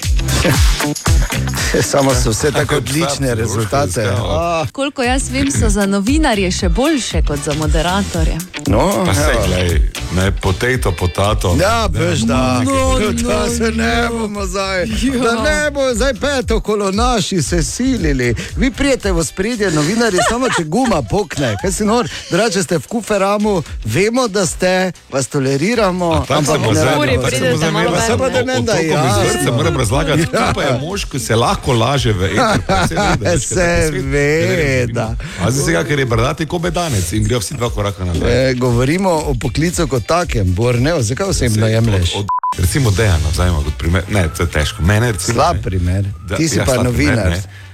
[1.81, 4.07] Samo so vse tako odlične rezultate.
[4.29, 8.37] Ah, Koliko jaz vem, so za novinarje še boljše kot za moderatorje.
[8.67, 9.43] No, Pa se evo.
[9.47, 9.81] glej,
[10.13, 11.57] ne potato, potato.
[11.61, 15.23] Ja, veš, da No, da no, se ne bomo zdaj, Ja.
[15.23, 18.35] da ne bo zdaj peto kolo naši se silili.
[18.55, 22.87] Vi prijete v spredje, novinarji, samo če guma pokne, kaj si nor, drugače ste v
[23.29, 28.61] kuferamu, vemo, da ste, vas toleriramo, se bo ne rabimo tako se Samo da ne,
[28.61, 29.23] da jasno.
[29.23, 30.39] iz vrtca moram razlagati, Ja.
[30.39, 30.51] ja.
[30.55, 32.29] pa je mož, ki se lahko laže v
[32.67, 33.41] pa se taki svet.
[33.41, 35.15] Seveda.
[35.41, 38.49] A zdaj se ga, ker je brdati kot bedanec in grejo vsi dva koraka nazaj.
[38.49, 42.15] E, govorimo o poklicu kot takem, Bor, ne, zakaj osebno jemliš?
[42.15, 42.27] Od, od,
[42.57, 44.03] recimo Dejana, vzajmo kot primer.
[44.09, 44.81] Ne, to je težko.
[44.83, 45.33] Mene recimo.
[45.33, 46.05] Slab primer.
[46.21, 47.29] Da, Ti si ja, pa slab primer, novinar.
[47.29, 47.68] ne.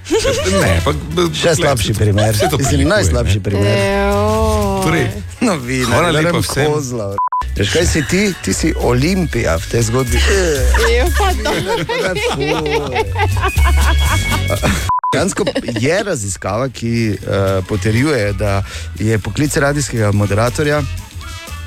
[0.62, 0.92] Ne, pa,
[1.34, 2.34] Še slabši primer.
[2.86, 3.42] Najslabši ne.
[3.42, 3.76] primer.
[4.86, 5.06] Torej,
[5.40, 6.66] Novinar, Hvala ne lepa vem, vsem.
[6.70, 7.06] kozla.
[7.56, 8.22] Veš, kaj si ti?
[8.44, 10.18] Ti si Olimpija v tej zgodbi.
[10.86, 11.50] Ejo, pa to.
[15.12, 15.44] Dejansko
[15.80, 18.62] je raziskava, ki uh, potrjuje, da
[18.98, 20.82] je poklic radijskega moderatorja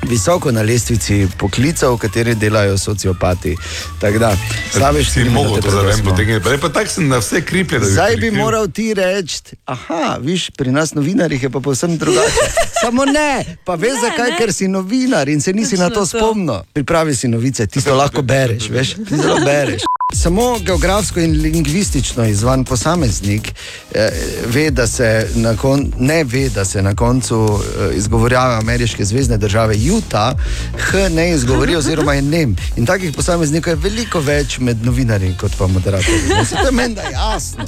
[0.02, 3.56] visoko na lestvici poklicev, v kateri delajo sociopati.
[3.98, 4.36] Tako da,
[4.70, 6.10] slabe si štiri mogel minute to pred zavem osmo.
[6.10, 6.44] potegniti.
[6.44, 7.78] Pa, pa tako sem na vse kriplje.
[7.78, 8.40] da Zdaj bi prikril.
[8.40, 12.46] moral ti reči, aha, viš, pri nas novinarjih je pa povsem drugače.
[12.80, 13.32] Samo ne,
[13.64, 14.36] pa veš Ne, zakaj, ne.
[14.38, 16.18] ker si novinar in se nisi na to Točno to.
[16.18, 16.60] spomnil.
[16.72, 19.82] Pripravi si novice, ti to lahko bereš, veš, ti zelo bereš.
[20.12, 23.52] Samo geografsko in lingvistično izvan posameznik
[23.94, 24.08] eh,
[24.46, 29.36] ve, da se na kon, ne ve, da se na koncu eh, izgovorjava ameriške zvezdne
[29.38, 30.36] države Utah,
[30.78, 32.56] H ne izgovori, oziroma je nem.
[32.76, 36.20] In takih posameznikov je veliko več med novinarji kot pa moderatorji.
[36.48, 37.64] Saj To je meni da jasno.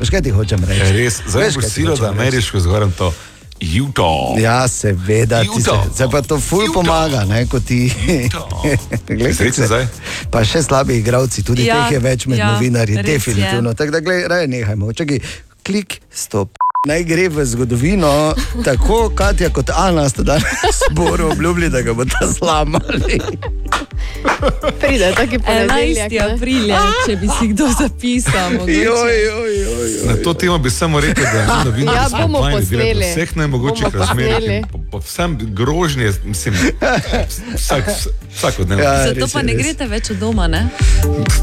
[0.00, 0.80] Veš, kaj ti hočem reči?
[0.80, 2.20] Ja, Res, zdaj boš silo, hočem da reči?
[2.20, 3.12] ameriško zgoram to.
[3.60, 4.38] Utah.
[4.38, 6.72] Ja, seveda, ti se, zdaj pa to ful Judo.
[6.74, 7.88] pomaga, ne, kot ti.
[7.88, 9.86] Srečen kako se- zdaj?
[10.30, 13.74] Pa še slabi igravci, tudi Ja, teh je več med ja, novinarji, definitivno.
[13.74, 14.92] Tako da, gledaj, raje nehajmo.
[14.92, 15.18] Čakaj,
[15.62, 16.54] klik, stop.
[16.86, 18.32] Naj gre v zgodovino,
[18.64, 20.46] tako Katja kot Ana sta danes
[20.84, 23.18] zboru obljubili, da ga bodo zlamali.
[24.80, 26.12] Pride taki ponedeljek.
[26.12, 26.18] 11.
[26.20, 26.34] ne.
[26.34, 28.50] april, je, če bi si kdo zapisal.
[28.52, 28.72] mogoče.
[28.72, 28.84] Joj,
[29.24, 30.06] joj, joj, joj.
[30.06, 33.04] Na to temo bi samo rekel, da je novinarji Ja, bomo posneli.
[33.04, 36.54] vseh najmogočih in Po, po vsem grožnje, mislim,
[37.54, 37.84] vsak,
[38.34, 38.84] vsakodnevno.
[38.84, 39.04] Ja, Ja.
[39.04, 39.62] Zato res pa ne res.
[39.62, 40.68] greste več od doma, ne?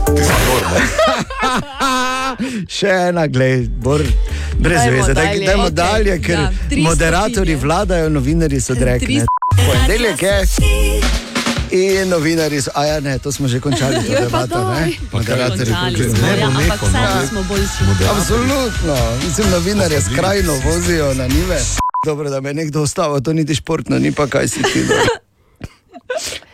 [0.08, 0.78] Ti si norma.
[2.70, 4.02] Še ena, glej, bor,
[4.54, 5.14] brez Dajmo veze.
[5.14, 5.46] Dalje.
[5.46, 8.76] dajmo Okej, dalje, ker ja, tri moderatorji vladajo, novinarji so.
[8.76, 9.22] Tri
[9.56, 10.36] Ponedeljek je.
[11.72, 14.74] In novinari so, a ja, ne, to smo že končali, to debato.
[15.12, 17.28] Moderatorji smo, ja, no.
[17.28, 18.10] smo bolj slišali.
[18.18, 18.96] Absolutno,
[19.26, 21.58] mislim, novinarje skrajno vozijo na nive.
[22.06, 24.86] Dobro, da me je nekdo ustavil, to niti športno, ni pa kaj si ti.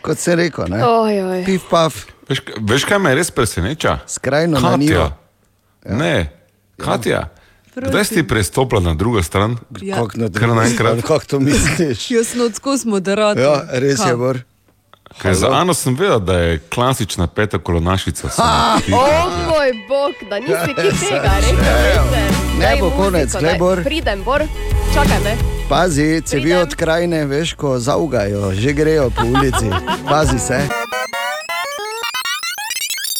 [0.02, 0.84] Kot se rekel, ne?
[0.84, 1.44] Oj, oj.
[1.44, 1.94] Pif paf,
[2.28, 3.98] Veš, ka- veš, kaj me res preseneča?
[4.06, 5.12] skrajno na nivo.
[5.82, 5.96] Katja.
[5.96, 6.32] Ne,
[6.76, 7.28] Katja.
[7.76, 9.56] Kdaj si prestopila na drugo stran?
[9.80, 9.96] Ja.
[9.96, 11.00] Kako na Kar naenkrat.
[11.00, 12.10] Kako to misliš?
[12.10, 13.42] Jaz sem odskus moderator.
[13.42, 14.40] Ja, res je, Bor.
[15.18, 18.28] Ker za Ano sem vedela, da je klasična peta kolonašica.
[18.28, 18.96] samo.
[18.96, 22.04] O moj bog, da nisi ki tega rekel.
[22.58, 23.82] Ne bo konec, glej, Bor.
[23.84, 24.42] Pridem, Bor.
[24.94, 25.36] Čakaj me.
[25.68, 29.70] Pazi, cevi od krajine, veš, ko zaugajo, že grejo po ulici.
[30.08, 30.60] Pazi se.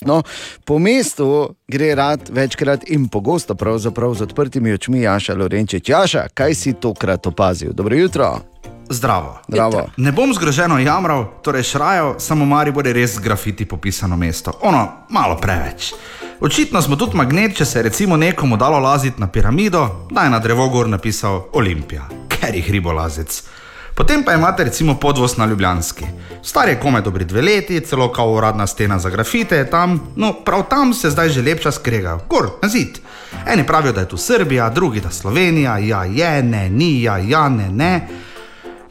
[0.06, 0.22] No,
[0.64, 5.88] po mestu gre rad večkrat in pogosto, pravzaprav z odprtimi očmi, Jaša Lorenčič.
[5.88, 7.72] Jaša, kaj si tokrat opazil?
[7.72, 8.38] Dobro jutro.
[8.92, 9.38] Zdravo.
[9.48, 9.86] Zdravo.
[9.96, 14.52] Ne bom zgroženo jamral, torej šrajo, samo Maribor je res z grafiti popisano mesto.
[14.62, 15.94] Ono, malo preveč.
[16.40, 20.30] Očitno smo tudi magnet, če se je recimo nekomu dalo laziti na piramido, da je
[20.30, 23.42] na drevo gor napisal Olimpija, ker je hribolazec.
[23.94, 26.04] Potem pa imate recimo podvoz na Ljubljanski.
[26.42, 30.32] Star je komaj dobri dve leti, celo kao uradna stena za grafite je tam, no
[30.32, 32.98] prav tam se zdaj že lepša skrega, gor na zid.
[33.46, 37.48] Eni pravijo, da je tu Srbija, drugi da Slovenija, ja je, ne, ni, ja, ja,
[37.48, 38.08] ne, ne.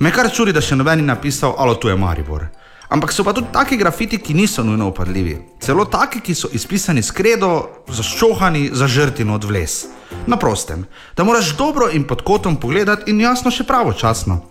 [0.02, 2.48] Me kar čudi, da še noben ni napisal, alo tu je Maribor.
[2.90, 5.36] Ampak so pa tudi taki grafiti, ki niso nujno upadljivi.
[5.62, 7.52] Celo taki, ki so izpisani s kredo,
[7.86, 9.86] zaščohani, zažrti od vles.
[10.26, 14.42] Na prostem, da moraš dobro in pod kotom pogledati in jasno še pravočasno.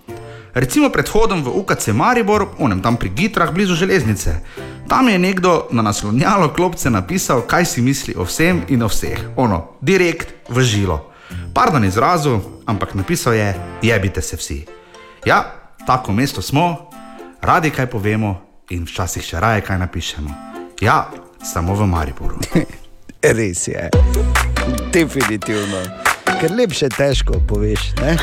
[0.55, 4.39] Recimo pred hodom v UKC Maribor, onem tam pri Gitrah, blizu železnice.
[4.87, 9.35] Tam je nekdo na naslonjalo klopce napisal, kaj si misli o vsem in o vseh.
[9.35, 11.11] Ono, direkt v žilo.
[11.55, 12.39] Pardon izrazu,
[12.71, 14.80] ampak napisal je: jebite se vsi.
[15.25, 15.53] Ja,
[15.87, 16.91] tako mesto smo,
[17.41, 18.41] radi kaj povemo
[18.71, 20.31] in včasih še raje kaj napišemo.
[20.81, 21.11] Ja,
[21.45, 22.39] samo v Mariboru.
[23.39, 23.91] Res je.
[24.93, 25.83] Definitivno.
[26.41, 27.93] Ker lepše težko poveš.
[28.01, 28.17] Ne?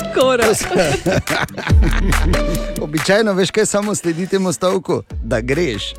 [0.00, 0.54] Skoraj.
[2.86, 5.92] Običajno veš, kaj samo sledi temu stavku, da greš.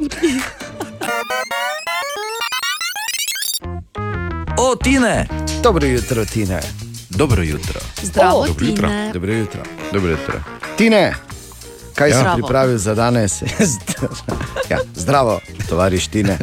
[4.58, 5.28] O, Tine!
[5.62, 6.87] Dobro jutro, Tine.
[7.18, 7.80] Dobro jutro.
[8.04, 8.88] Zdravo, Dobro jutro.
[8.88, 9.12] Tine.
[9.14, 9.62] Dobro jutro.
[9.94, 10.34] Dobro jutro.
[10.78, 11.14] Tine,
[11.96, 12.14] kaj ja.
[12.14, 12.36] si Zdravo.
[12.38, 13.42] pripravil za danes?
[14.72, 15.40] ja, zdravo,
[15.70, 16.38] tovariš Tine.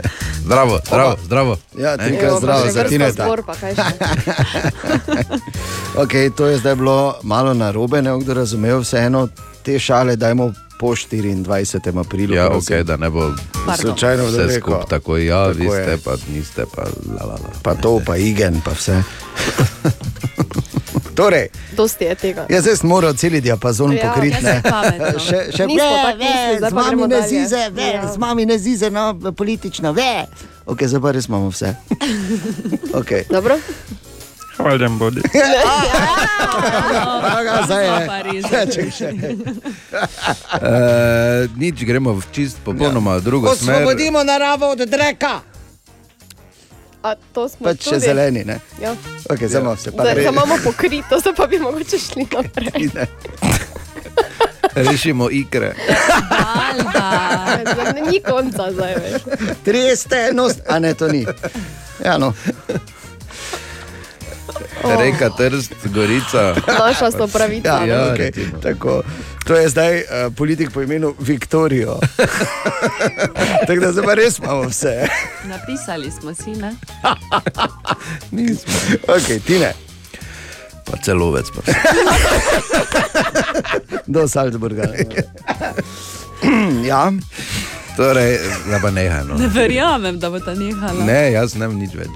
[0.45, 1.57] Zdravo, zdravo, zdravo.
[1.79, 3.25] Ja, trikrat Evo, zdravo za Tineta.
[3.25, 3.83] zbor, pa kaj še.
[5.97, 9.29] Okay, to je zdaj bilo malo narobe, ne kdo razumel, vseeno
[9.63, 12.01] te šale dajmo po 24.
[12.01, 12.35] aprilu.
[12.35, 13.31] Ja, ok, da ne bo
[13.81, 15.17] Slučajno vse skupaj tako.
[15.17, 15.83] Ja, Tako vi je.
[15.83, 17.51] ste pa niste pa la la la.
[17.63, 19.03] Pa to, pa igen, pa vse.
[21.15, 22.47] torej, Dosti je tega.
[22.49, 24.37] jaz zdaj sem moral cel diapazon Ja, pokriti.
[24.37, 24.63] jaz ne.
[25.19, 28.13] Še, še Nismo ve, ve, zdaj z gremo ne zize, ve, Ja.
[28.13, 30.27] z vami ne zize, no, politično, ve.
[30.67, 31.75] Ok, zdaj pa res imamo vse.
[32.93, 33.25] Okay.
[33.35, 33.59] Dobro?
[34.57, 35.21] Hvaljen bodi.
[37.65, 37.93] Zdaj je.
[38.23, 38.45] Res.
[38.53, 39.09] Ja, čakaj še.
[40.55, 43.21] Uh, nič, gremo v čist popolnoma ja.
[43.21, 43.75] drugo smer.
[43.75, 45.41] Osvobodimo naravo od dreka.
[47.05, 48.57] A to smo Pač še zeleni, ne?
[48.81, 48.95] Ja.
[49.29, 49.93] Ok, zdaj imamo vse.
[49.93, 52.89] Pa Zdaj imamo pokrito, zdaj pa bi mogoče šli naprej.
[54.89, 55.29] Rešimo
[57.95, 59.23] ne- Ni konca zdaj več.
[59.65, 61.27] Treste, no, a ne, to ni.
[62.01, 62.33] Ja, no.
[64.83, 66.55] Reka, trst, gorica.
[66.79, 67.69] Naša so pravica.
[67.69, 68.33] Ja, Ja, ja, okay.
[68.63, 69.03] Tako,
[69.47, 71.99] to je zdaj uh, politik po imenu Viktorijo.
[73.67, 75.09] Tako da zdaj res imamo vse.
[75.45, 76.75] Napisali smo si, ne?
[78.31, 78.73] Nismo.
[79.09, 79.73] Ok, Tine,
[80.85, 81.47] Pa celovec.
[81.51, 81.73] Pa.
[84.07, 84.83] do Salzburga.
[86.85, 87.13] ja,
[87.97, 88.39] Torej,
[88.71, 89.25] da pa nehaj.
[89.25, 89.35] No.
[89.35, 91.05] Ne verjamem, da bo ta nehala.
[91.05, 92.11] Ne, jaz ne vem nič več.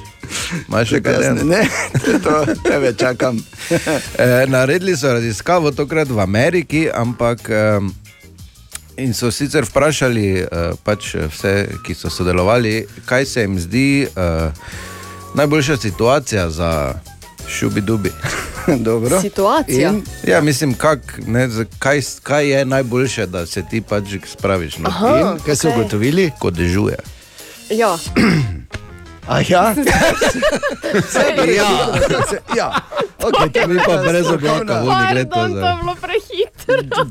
[0.69, 1.19] Imaš še kaj?
[1.35, 1.63] ne, ne,
[2.23, 3.39] to tebe čakam.
[4.19, 7.93] Eh, naredili so raziskavo tokrat v Ameriki, ampak um,
[8.97, 11.53] in so sicer vprašali uh, pač vse,
[11.85, 14.51] ki so sodelovali, kaj se jim zdi uh,
[15.35, 16.95] najboljša situacija za
[17.49, 18.13] šubi-dubi.
[18.89, 19.21] Dobro.
[19.21, 19.91] Situacija.
[19.91, 21.49] In, Ja, mislim, kak, ne,
[21.79, 25.81] kaj, kaj je najboljše, da se ti pač spraviš na Aha, in kaj so okej.
[25.81, 26.31] ugotovili?
[26.39, 26.97] ko dežuje.
[27.71, 27.97] Ja.
[29.29, 29.75] A ja?
[31.57, 31.69] ja.
[32.29, 32.73] Se- ja.
[33.19, 37.05] Okay, to Mi pa brez oblaka, vodi to je bilo prehitro.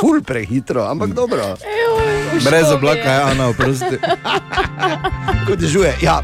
[0.00, 1.54] Ful prehitro, ampak dobro.
[1.60, 1.96] Evo,
[2.44, 3.96] Brez oblaka je Ana, oprosti.
[5.46, 6.22] Ko dežuje, ja.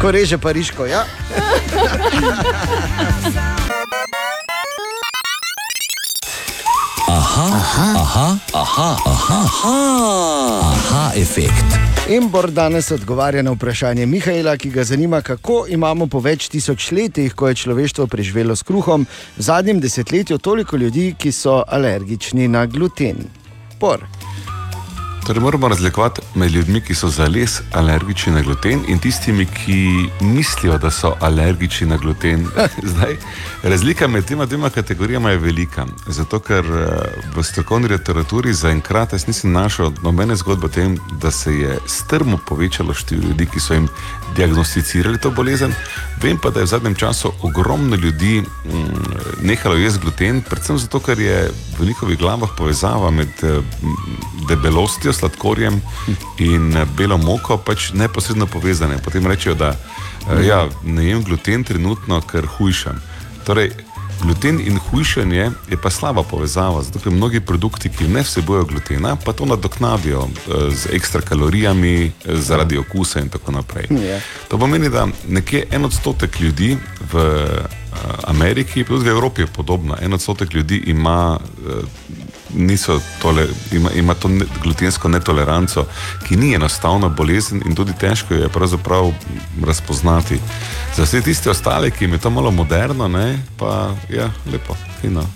[0.00, 1.04] Ko reže pariško, ja.
[7.10, 9.76] Aha, aha, aha, aha, aha, aha,
[10.72, 11.89] aha efekt.
[12.08, 17.34] Embor danes odgovarja na vprašanje Mihajla, ki ga zanima, kako imamo po več tisoč letih,
[17.34, 22.66] ko je človeštvo preživelo s kruhom, v zadnjem desetletju toliko ljudi, ki so alergični na
[22.66, 23.24] gluten.
[23.78, 24.19] Por.
[25.30, 30.78] Torej, moramo razlikovati med ljudmi, ki so zares alergični na gluten in tistimi, ki mislijo,
[30.78, 32.46] da so alergični na gluten.
[32.92, 33.16] Zdaj,
[33.62, 35.86] razlika med tema dvema kategorijama je velika.
[36.06, 36.88] Zato, ker eh,
[37.36, 42.38] v strokovni literaturi zaenkrat jaz nisem našel nobene zgodbe o tem, da se je strmo
[42.48, 43.88] povečalo število ljudi, ki so jim
[44.36, 45.74] diagnosticirali to bolezen.
[46.22, 51.00] Vem pa, da je v zadnjem času ogromno ljudi mm, nehalo jesti gluten, predvsem zato,
[51.00, 53.60] ker je v njihovih glavah povezava med eh,
[54.48, 55.80] debelostjo, sladkorjem
[56.38, 58.98] in eh, belo moko pač neposredno povezane.
[59.04, 63.00] Potem rečejo, da eh, ja, ne jem gluten trenutno, ker hujšam.
[63.46, 63.72] Torej,
[64.22, 69.16] gluten in hujšanje je pa slaba povezava, zato ker mnogi produkti, ki ne vsebujejo glutena,
[69.16, 73.86] pa to nadoknadijo eh, z ekstra kalorijami, eh, zaradi okusa in tako naprej.
[73.90, 74.20] Ja.
[74.48, 76.76] To pomeni, da nekje en odstotek ljudi
[77.12, 77.80] v uh,
[78.24, 79.96] Ameriki, tudi v Evropi je podobno.
[80.00, 81.38] En odstotek ljudi ima,
[82.54, 85.86] niso tole, ima, ima to ne, glutensko netoleranco,
[86.28, 89.12] ki ni enostavna bolezen in tudi težko jo je pravzaprav
[89.66, 90.40] razpoznati.
[90.96, 95.26] Za vse tiste ostale, ki jim je to malo moderno, ne, pa ja, lepo, fino.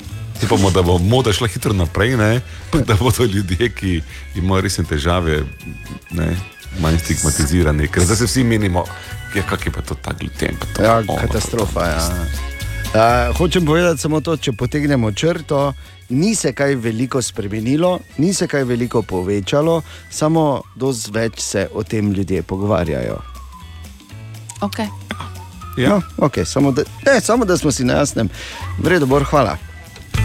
[0.45, 2.41] Upamo, da bo moda šla hitro naprej, ne,
[2.71, 4.03] pa da bodo ljudje, ki
[4.37, 5.43] imajo resne težave,
[6.11, 6.37] ne,
[6.81, 7.89] manj stigmatizirani.
[7.89, 8.85] Ker zdaj se vsi menimo,
[9.35, 10.57] ja, kak je pa to ta gluten.
[10.61, 11.87] Pa to, Ja, ono, katastrofa.
[11.87, 12.09] Ja.
[12.95, 15.73] Uh, hočem povedati samo to, če potegnemo črto,
[16.09, 21.83] ni se kaj veliko spremenilo, ni se kaj veliko povečalo, samo dosti več se o
[21.83, 23.19] tem ljudje pogovarjajo.
[24.61, 24.89] Okay.
[25.77, 25.89] Ja.
[25.89, 28.29] No, okay, samo, da, ne, samo da smo si na jasnem.
[28.79, 29.57] Vredo, Bor, hvala.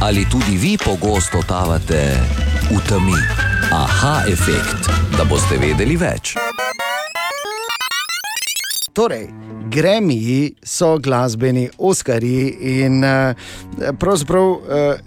[0.02, 2.18] Ali tudi vi pogosto totavate
[2.72, 3.18] v temi?
[3.72, 6.36] Aha efekt, da boste vedeli več.
[9.00, 9.28] Torej,
[9.72, 13.32] Gremiji so glasbeni Oskarji in uh,
[14.00, 14.60] pravzaprav uh,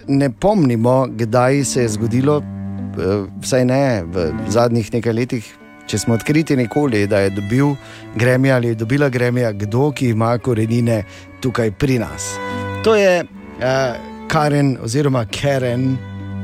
[0.07, 5.51] ne pomnimo, kdaj se je zgodilo, uh, vsaj ne v zadnjih nekaj letih,
[5.85, 7.75] če smo odkriti nikoli, da je dobil
[8.15, 11.03] Gremija ali je dobila Gremija kdo, ki ima korenine
[11.41, 12.33] tukaj pri nas.
[12.83, 13.69] To je uh,
[14.27, 15.97] Karen oziroma Karen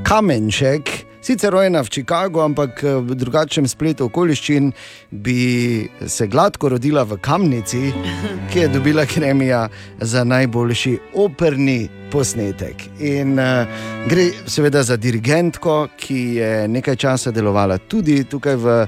[0.05, 1.09] Kamenšek.
[1.22, 4.72] Sicer rojena v Chicagu, ampak eh, v drugačnem spletu okoliščin
[5.11, 7.91] bi se gladko rodila v Kamnici,
[8.51, 9.67] ki je dobila kremija
[9.99, 12.88] za najboljši operni posnetek.
[12.99, 13.67] In uh,
[14.09, 18.88] gre seveda za dirigentko, ki je nekaj časa delovala tudi tukaj v uh,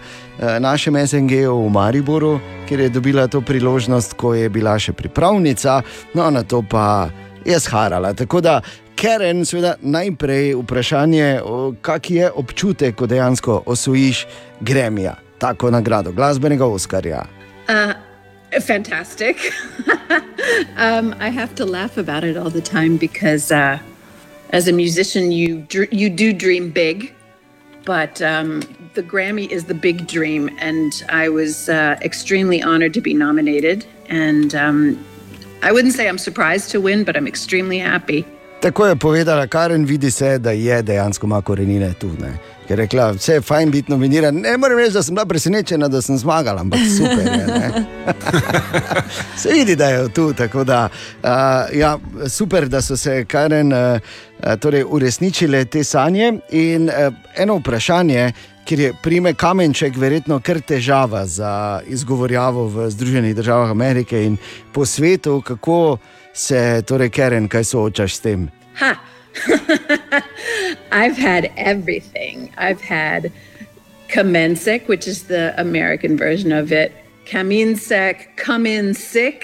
[0.60, 5.82] našem SNG-u v Mariboru, kjer je dobila to priložnost, ko je bila še pripravnica,
[6.16, 7.12] no na to pa
[7.46, 8.14] je sharala.
[8.14, 8.62] Tako da
[9.02, 14.28] Karen, seveda, najprej vprašanje, o, kak je občutek, ko dejansko osvojiš
[14.60, 17.24] Gremija, tako nagrado, glasbenega Oskarja.
[17.70, 17.93] Uh,
[18.62, 19.38] fantastic.
[20.78, 23.80] um, I have to laugh about it all the time because uh,
[24.54, 27.12] as a musician, you dr- you do dream big,
[27.86, 28.62] but um,
[28.93, 33.84] the Grammy is the big dream, and I was uh, extremely honored to be nominated.
[34.10, 35.04] And um,
[35.64, 38.26] I wouldn't say I'm surprised to win, but I'm extremely happy.
[38.62, 42.07] Tako je povedala Karen, vidi se, da je dejansko ima korenine tu.
[42.07, 42.38] Ne?
[42.68, 44.36] Ker je rekla, vse je fajn biti nominiran.
[44.36, 47.72] Ne morem reči, da sem bila presenečena, da sem zmagala, ampak super je.
[49.41, 50.34] se vidi, da je tu.
[50.64, 50.89] Da,
[51.24, 51.30] uh,
[51.80, 51.97] ja,
[52.28, 53.80] super, da so se Karen uh,
[54.39, 56.34] uh, torej uresničile te sanje.
[56.51, 58.32] In uh, eno vprašanje,
[58.66, 64.38] ker je prime kamenček verjetno kar težava za izgovorjavo v Združenih državah Amerike in
[64.72, 65.97] po svetu, kako
[66.34, 68.49] se torej Karen, kaj soočaš s tem?
[68.80, 68.95] Ha!
[70.91, 72.51] I've had everything.
[72.57, 73.32] I've had
[74.09, 76.91] Kamensek, which is the American version of it,
[77.26, 79.43] Kaminsek, Kaminsik,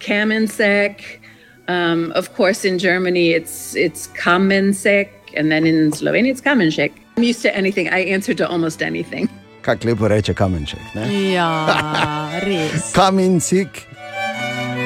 [0.00, 1.20] Kaminsek.
[1.68, 6.92] Um, of course, in Germany, it's it's Kamensek, and then in Slovenia, it's Kamensek.
[7.20, 7.86] I'm used to anything.
[7.88, 9.28] I answer to almost anything.
[9.62, 10.80] Kako lepo reče kamenček.
[10.94, 11.32] Ne?
[11.32, 11.66] Ja,
[12.46, 12.92] res.
[12.92, 13.68] Kamincik.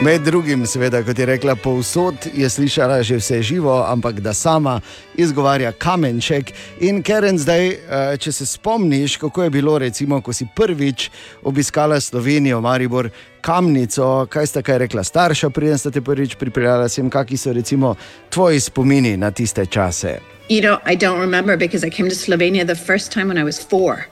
[0.02, 4.80] Med drugim, seveda, kot je rekla, povsod je slišala že vse živo, ampak da sama
[5.14, 6.52] izgovarja kamenček.
[6.80, 11.10] In Keren, zdaj, eh, če se spomniš, kako je bilo, recimo, ko si prvič
[11.42, 13.08] obiskala Slovenijo, Maribor,
[13.40, 17.94] kamnico, kaj sta kaj rekla starša, preden sta te prvič pripeljala sem, kakšni so recimo
[18.30, 20.33] tvoji spomini na tiste čase.
[20.48, 23.44] You know, I don't remember because I came to Slovenia the first time when I
[23.44, 24.06] was four.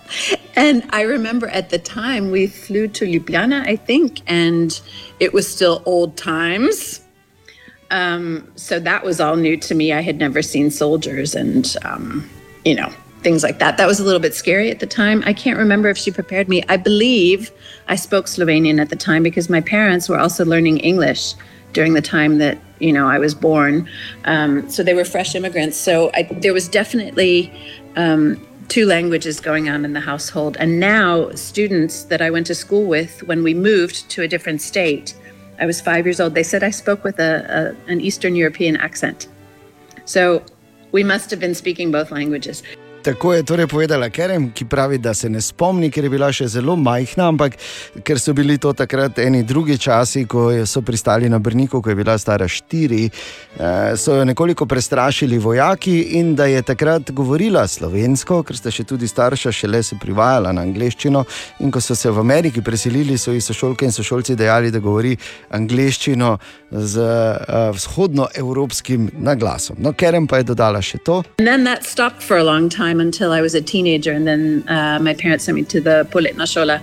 [0.57, 4.81] And I remember at the time we flew to Ljubljana, I think, and
[5.21, 7.03] it was still old times.
[7.91, 9.93] Um, so that was all new to me.
[9.93, 12.29] I had never seen soldiers and, um,
[12.65, 12.91] you know,
[13.23, 13.77] things like that.
[13.77, 15.23] That was a little bit scary at the time.
[15.27, 16.63] I can't remember if she prepared me.
[16.71, 17.53] I believe
[17.89, 21.35] I spoke Slovenian at the time because my parents were also learning English
[21.73, 23.89] during the time that you know I was born.
[24.25, 25.77] Um, so they were fresh immigrants.
[25.77, 27.53] So I, there was definitely
[27.97, 30.57] um, two languages going on in the household.
[30.59, 34.63] And now students that I went to school with, when we moved to a different
[34.63, 35.15] state,
[35.61, 36.35] I was five years old.
[36.35, 39.29] They said I spoke with a, a an Eastern European accent.
[40.05, 40.43] So
[40.91, 42.63] we must have been speaking both languages.
[43.03, 46.47] Tako je torej povedala Kerem, ki pravi, da se ne spomni, ker je bila še
[46.47, 47.57] zelo majhna, ampak
[48.07, 51.97] ker so bili to takrat eni drugi časi, ko so pristali na Brniku, ko je
[51.99, 58.43] bila stara štiri, eh, so jo nekoliko prestrašili vojaki in da je takrat govorila slovensko,
[58.47, 61.25] ker sta še tudi starša šele se privajala na angliščino.
[61.67, 65.17] In ko so se v Ameriki preselili, so jih sošolke in sošolci dejali, da govori
[65.51, 66.37] angliščino
[66.71, 69.77] z uh, vzhodnoevropskim naglasom.
[69.83, 71.23] No, Kerem pa je dodala še to.
[71.39, 74.13] And then that stopped for a long time until I was a teenager.
[74.13, 76.83] And then uh, my parents sent me to the Poletna Shola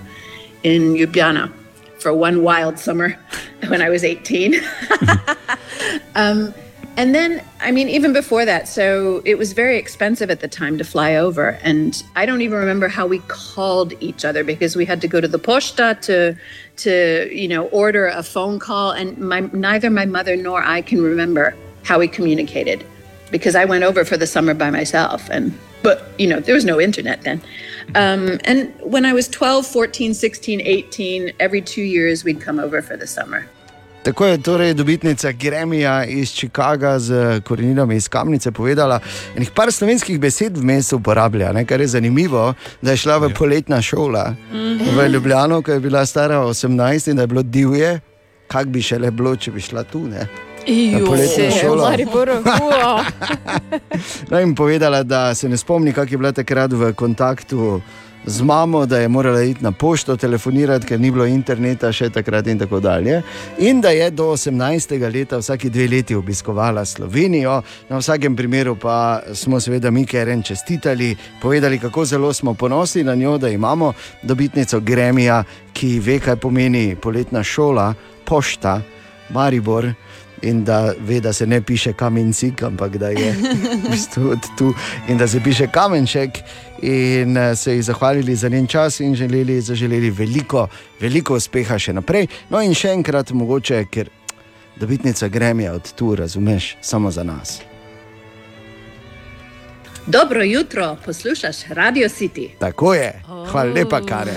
[0.62, 1.52] in Ljubljana
[1.98, 3.18] for one wild summer
[3.68, 4.54] when I was 18.
[6.14, 6.54] um,
[6.96, 10.76] and then, I mean, even before that, so it was very expensive at the time
[10.78, 11.58] to fly over.
[11.62, 15.20] And I don't even remember how we called each other because we had to go
[15.20, 16.36] to the posta to,
[16.78, 18.90] to you know, order a phone call.
[18.90, 21.54] And my, neither my mother nor I can remember
[21.84, 22.84] how we communicated
[23.30, 25.30] because I went over for the summer by myself.
[25.30, 27.40] And, but, you know, there was no internet then.
[27.94, 32.82] Um, and when I was 12, 14, 16, 18, every two years we'd come over
[32.82, 33.46] for the summer.
[34.02, 39.00] Tako je torej dobitnica Gremija iz Chicaga z koreninami iz Kamnice povedala.
[39.36, 41.66] Enih par slovenskih besed vmes uporablja, ne?
[41.66, 44.34] kar je zanimivo, da je šla v poletna šola
[44.96, 48.00] v Ljubljano, ko je bila stara 18 in da je bilo divje,
[48.48, 50.08] kak bi še le bilo, če bi šla tu.
[50.08, 50.26] Ne?
[50.68, 51.90] Na poletno šolo.
[54.30, 57.80] No, in povedala, da se ne spomni, kako je bila takrat v kontaktu
[58.26, 62.46] z mamo, da je morala iti na pošto, telefonirati, ker ni bilo interneta še takrat
[62.46, 63.22] in tako dalje.
[63.58, 65.12] In da je do 18.
[65.12, 67.62] leta vsake dve leti obiskovala Slovenijo.
[67.88, 73.04] Na vsakem primeru pa smo seveda mi, ker en čestitali, povedali, kako zelo smo ponosni
[73.04, 73.92] na njo, da imamo
[74.22, 77.94] dobitnico Gremija, ki ve, kaj pomeni poletna šola,
[78.24, 78.80] pošta,
[79.30, 79.86] Maribor
[80.42, 83.32] in da ve, da se ne piše kamencik, ampak da je
[83.84, 84.74] v bistvu od tu
[85.08, 86.30] in da se piše kamenček.
[86.82, 90.68] In eh, se ji zahvalili za njen čas in želeli, zaželeli veliko,
[91.00, 92.26] veliko uspeha še naprej.
[92.50, 94.08] No, in še enkrat, mogoče, ker
[94.80, 97.60] dobitnica gremija od tu, razumeš, samo za nas.
[100.06, 102.48] Dobro jutro, poslušaš Radio City.
[102.58, 104.36] Tako je, hvala lepa, Kare.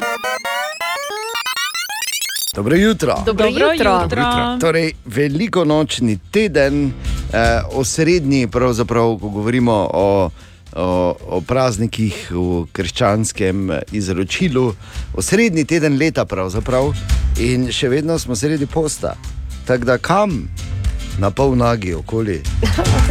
[2.56, 3.16] Dobro jutro.
[3.26, 4.02] Dobro jutro.
[4.04, 4.58] jutro.
[4.62, 6.92] Torej, veliko nočni teden,
[7.34, 10.30] eh, osrednji, pravzaprav, ko govorimo o,
[10.76, 14.76] o, o praznikih v krščanskem eh, izročilu,
[15.14, 16.94] osrednji teden leta, pravzaprav,
[17.40, 19.16] in še vedno smo sredi posta.
[19.66, 20.48] Tako da kam,
[21.20, 22.42] na pol nagi okoli.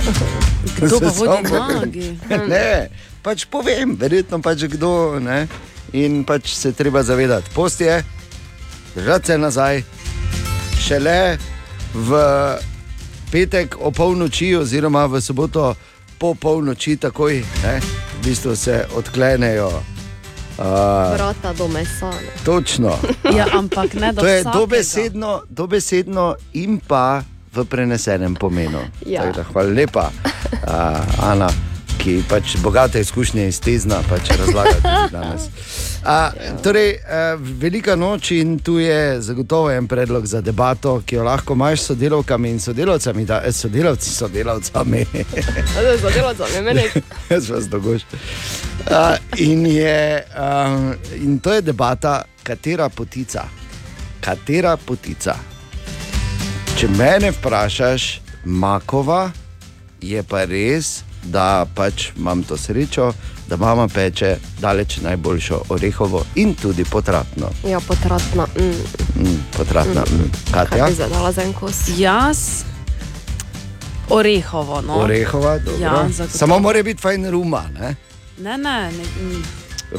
[0.79, 2.17] Kdo pa vodi samo- nogi?
[2.53, 2.89] Ne,
[3.23, 5.19] pač povem, verjetno pač kdo.
[5.21, 5.47] Ne?
[5.93, 8.05] In pač se treba zavedati, post je,
[8.95, 9.83] držati se nazaj,
[10.81, 11.37] šele
[11.95, 12.21] v
[13.33, 15.75] petek o polnoči, oziroma v soboto
[16.19, 17.81] po polnoči, takoj, ne?
[18.21, 19.69] v bistvu se odklenejo.
[20.59, 20.65] Uh,
[21.15, 22.11] Vrata do mesa.
[22.11, 22.45] ne.
[22.45, 22.99] točno.
[23.37, 24.59] Ja, ampak ne do To je vsakega.
[24.59, 27.23] dobesedno, dobesedno in pa
[27.55, 28.79] v prenesenem pomenu.
[29.07, 29.33] Ja.
[29.33, 30.11] Da, hvala lepa,
[30.69, 31.49] uh, Ana,
[31.99, 35.43] ki pač bogate izkušnje iz tezna pač razlaga tudi danes.
[36.05, 36.31] A,
[36.63, 41.53] torej, a, velika noč in tu je zagotovo en predlog za debato, ki jo lahko
[41.53, 45.05] imaš s sodelavkami in sodelavcami, da eh, sodelavci s sodelavcami.
[46.15, 46.83] Delavce, meni.
[47.31, 48.03] Jaz vas dogoš.
[48.03, 53.45] Uh, in, je, um, in to je debata, katera potica.
[54.21, 55.37] Katera potica.
[56.77, 59.31] Če mene vprašaš, Makova
[60.01, 63.13] je pa res da pač imam to srečo,
[63.53, 67.47] da mama peče daleč najboljšo orehovo in tudi potratno.
[67.69, 68.47] Ja, potratna.
[68.57, 69.23] Mm.
[69.23, 70.01] Mm, potratna.
[70.01, 70.31] Mm.
[70.53, 70.87] Kaj Katja?
[70.87, 71.77] bi zadala za en kos?
[71.99, 72.39] Jaz,
[74.09, 74.81] orehovo.
[74.81, 74.95] No.
[74.95, 75.81] Orehova, dobro.
[75.81, 76.39] Ja, zagotovo.
[76.39, 77.63] Samo mora biti fajn ruma.
[77.81, 77.95] Ne?
[78.39, 79.05] Ne, ne, ne.
[79.23, 79.43] mm.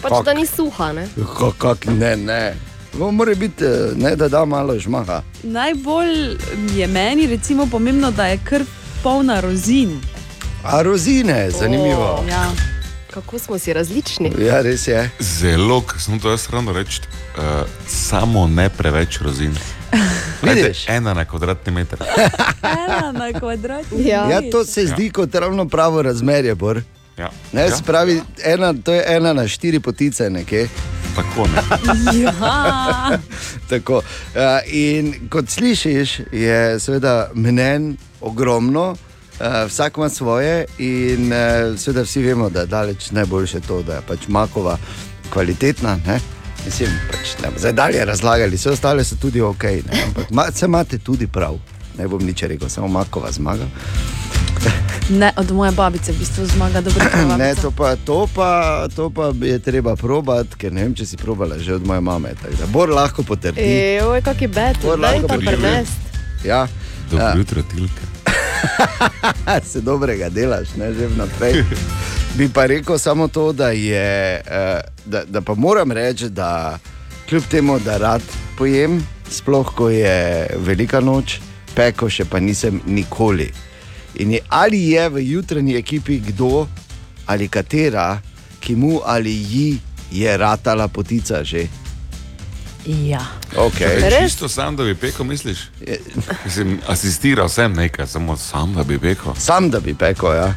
[0.01, 1.08] Pač, Kak- da ni suha, ne?
[1.39, 2.54] Kak, kak, ne, ne.
[2.93, 5.22] No, mora biti, eh, ne, da da malo žmaha.
[5.43, 6.38] Najbolj
[6.76, 8.66] je meni recimo, pomembno, da je krv
[9.04, 9.99] polna rozin.
[10.64, 12.20] A rozine, zanimivo.
[12.20, 12.72] O, ja.
[13.14, 14.34] Kako smo si različni?
[14.39, 15.09] Ja, res je.
[15.20, 17.01] Zelo, ker sem to jaz ravno reči,
[17.38, 17.43] uh,
[17.88, 19.53] samo ne preveč rozin.
[20.41, 20.89] Vidiš?
[20.89, 21.99] ena na kvadratni meter.
[22.88, 24.07] Ena na kvadratni.
[24.07, 24.30] Ja.
[24.30, 26.55] Ja, to se zdi kot ravno pravo razmerje.
[26.55, 26.82] Bor.
[27.18, 27.30] Ja.
[27.51, 27.76] Ne, ja, ja.
[27.76, 30.68] Spravi, ena, to je ena na štiri potice, nekje.
[31.16, 31.61] tako ne.
[32.24, 33.20] Ja.
[33.70, 33.97] Tako.
[33.97, 34.41] Uh,
[34.74, 38.95] in kot slišiš, je seveda mnen ogromno,
[39.40, 43.96] uh, vsak ima svoje, in uh, seveda vsi vemo, da je daleč najboljše to, da
[43.96, 44.78] je pač makova
[45.30, 45.98] kvalitetna.
[46.08, 46.20] Ne?
[46.66, 50.04] Mislim, pač, ne, zdaj dalje razlagali, vse ostale so tudi ok, ne?
[50.08, 51.60] ampak ma, se imate tudi prav.
[51.98, 53.66] Ne bom nič rekel, samo makova zmaga.
[55.10, 57.06] Ne, od moje babice v bistvu zmaga dobro.
[57.38, 61.18] Ne, to pa, to, pa, to pa je treba probati, ker ne vem, če si
[61.18, 62.32] probala že od moje mame.
[62.60, 63.60] da Bor lahko potrdi.
[63.60, 65.84] Ej, kak je bet, Bor lahko potrdi.
[66.48, 66.68] Ja.
[67.12, 67.36] Dobro Ja.
[67.36, 68.22] jutro, Tilka.
[69.72, 71.64] se dobrega delaš, ne že vnaprej.
[72.38, 76.80] Bi pa rekel samo to, da, je, eh, da, da pa moram reči, da
[77.30, 78.22] kljub temu, da rad
[78.57, 81.39] pojem, sploh ko je velika noč,
[81.76, 83.51] peko še pa nisem nikoli.
[84.16, 86.68] In je, ali je v jutranji ekipi kdo
[87.26, 88.22] ali katera,
[88.59, 89.80] ki mu ali ji
[90.11, 91.83] je ratala potica že.
[92.86, 93.22] Ja.
[93.54, 94.00] Okay.
[94.02, 95.58] Če čisto sam, da bi pekel, misliš?
[96.46, 99.34] Mislim, asistiral sem nekaj, samo sam, da bi pekel.
[99.36, 100.54] Sam, da bi pekel, ja.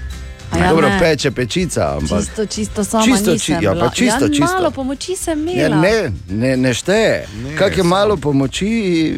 [0.49, 0.99] A ja, Dobro, ne.
[1.01, 2.20] peče pečica, ampak.
[2.20, 3.91] Čisto, čisto sama Čisto či- ja, pa bila.
[3.91, 4.45] čisto, ja, čisto.
[4.47, 5.77] Malo pomoči sem Ja, imela.
[5.77, 7.27] ne, ne, ne šteje.
[7.37, 8.70] Ne, Kak je samo- malo pomoči,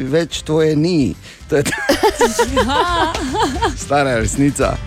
[0.03, 1.15] več tvoje ni.
[1.49, 1.63] To je
[3.85, 4.77] stara resnica.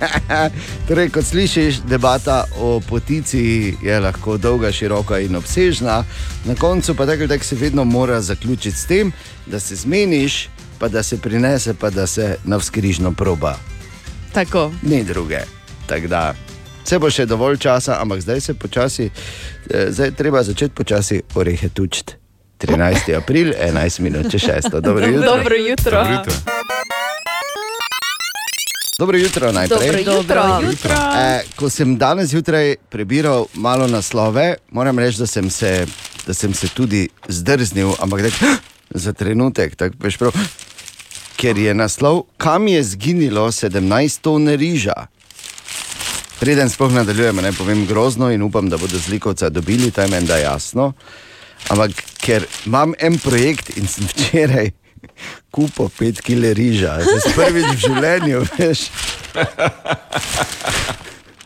[0.88, 6.04] torej, kot slišiš, debata o potici je lahko dolga, široka in obsežna.
[6.44, 9.12] Na koncu pa tako, tako se vedno mora zaključiti s tem,
[9.46, 13.56] da se zmeniš, pa da se prinese, pa da se navskrižno proba.
[14.32, 14.72] Tako.
[14.82, 15.38] Ni druge.
[15.86, 16.34] Tako da
[16.84, 19.10] vse bo še dovolj časa, ampak zdaj se počasi,
[19.70, 22.23] eh, zdaj treba začeti počasi orehe tučiti.
[22.66, 23.16] 13.
[23.16, 24.80] april, 11 minut, če 6.
[24.80, 25.36] Dobro jutro.
[25.36, 26.04] Dobro jutro.
[26.04, 26.32] Dobro jutro.
[28.98, 30.04] Dobro jutro najprej.
[30.04, 30.42] Dobro jutro.
[30.42, 30.94] Dobro jutro.
[31.16, 35.86] E, ko sem danes zjutraj prebiral malo naslove, moram reči, da sem se,
[36.26, 38.60] da sem se tudi zdrznil, ampak tak,
[38.90, 40.32] za trenutek, tako veš prav.
[41.36, 45.06] Ker je naslov, kam je zginilo 17 ton riža.
[46.40, 50.26] Preden sploh nadaljujemo, ne povem grozno in upam, da bodo zlikovca dobili, ta je meni
[50.26, 50.92] da jasno.
[51.72, 54.72] Ampak ker imam en projekt in sem včeraj
[55.54, 58.80] kupil 5 kg riža, to je prvič v življenju, veš.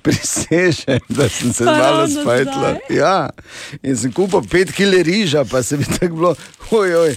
[0.02, 2.70] Prisežem, da sem se malo spajtla.
[2.78, 2.96] zdaj?
[2.96, 3.28] Ja,
[3.82, 6.34] in sem kupil 5 kg riža, pa se mi tako bilo,
[6.70, 7.16] ojoj.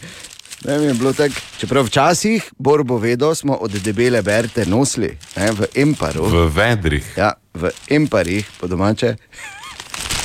[0.62, 5.16] Ne vem, je bilo tako, čeprav včasih, Bor bo vedel, smo od debele berte nosili
[5.36, 6.28] ne, v Emparu.
[6.30, 7.08] V vedrih.
[7.18, 9.16] Ja, v Emparih, po domače,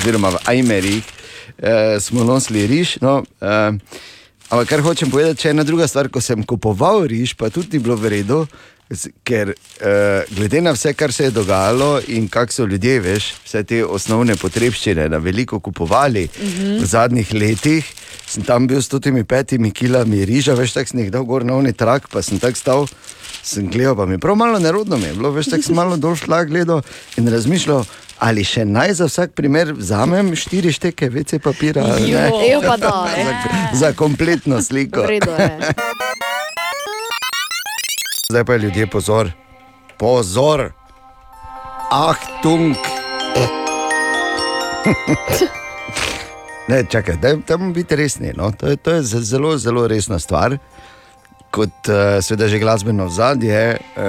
[0.01, 1.16] oziroma v Ajmerih,
[1.59, 2.99] eh, smo nosili riž.
[3.01, 3.73] No, eh,
[4.49, 7.77] ampak kar hočem povedati, če je ena druga stvar, ko sem kupoval riž, pa tudi
[7.77, 8.47] ni bilo v redu.
[9.27, 13.65] Ker eh, glede na vse, kar se je dogajalo in kako so ljudje, veš, vse
[13.67, 16.83] te osnovne potrebščine na veliko kupovali uh -huh.
[16.83, 17.85] v zadnjih letih,
[18.27, 21.57] sem tam bil s temi petimi kilami riža, veš, tako sem jih dal gor na
[21.57, 22.87] oni trak, pa sem tako stal,
[23.43, 25.97] sem gledal, pa mi je prav malo nerodno, mi je bilo, veš, tako sem malo
[25.97, 26.83] dol šla gledal
[27.17, 27.85] in razmišljal,
[28.19, 31.83] ali še naj za vsak primer vzamem štiri šteke WC papira.
[31.85, 32.31] ali ne.
[32.43, 33.25] Ejo pa da, eh.
[33.73, 35.01] za, za kompletno sliko.
[35.01, 35.21] Je.
[38.31, 39.31] Zdaj pa je ljudje pozor,
[39.99, 40.73] pozor,
[41.91, 42.77] ah, tung.
[46.69, 48.33] Ne, čakaj, da tam biti resni.
[48.37, 48.53] No?
[48.53, 50.59] To, je, to je ze- zelo, zelo resna stvar.
[51.51, 54.03] Kot uh, seveda že glasbeno zadje uh,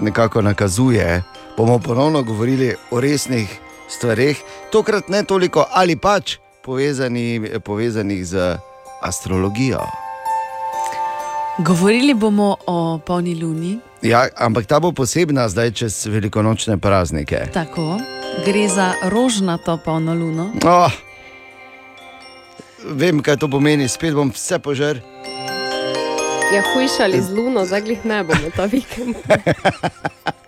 [0.00, 1.22] nekako nakazuje,
[1.58, 4.36] bomo ponovno govorili o resnih stvareh,
[4.72, 8.56] tokrat ne toliko ali pač povezani, povezanih z
[9.02, 9.80] astrologijo.
[11.58, 13.78] Govorili bomo o polni luni.
[14.02, 17.48] Ja, ampak ta bo posebna zdaj čez velikonočne praznike.
[17.52, 17.98] Tako,
[18.46, 20.52] gre za rožnato polno luno.
[20.64, 20.92] Oh,
[22.86, 25.02] vem, kaj to pomeni, spet bom vse požar.
[26.54, 29.16] Ja, hujšali z luno, zdaj glih ne bomo ta vikend.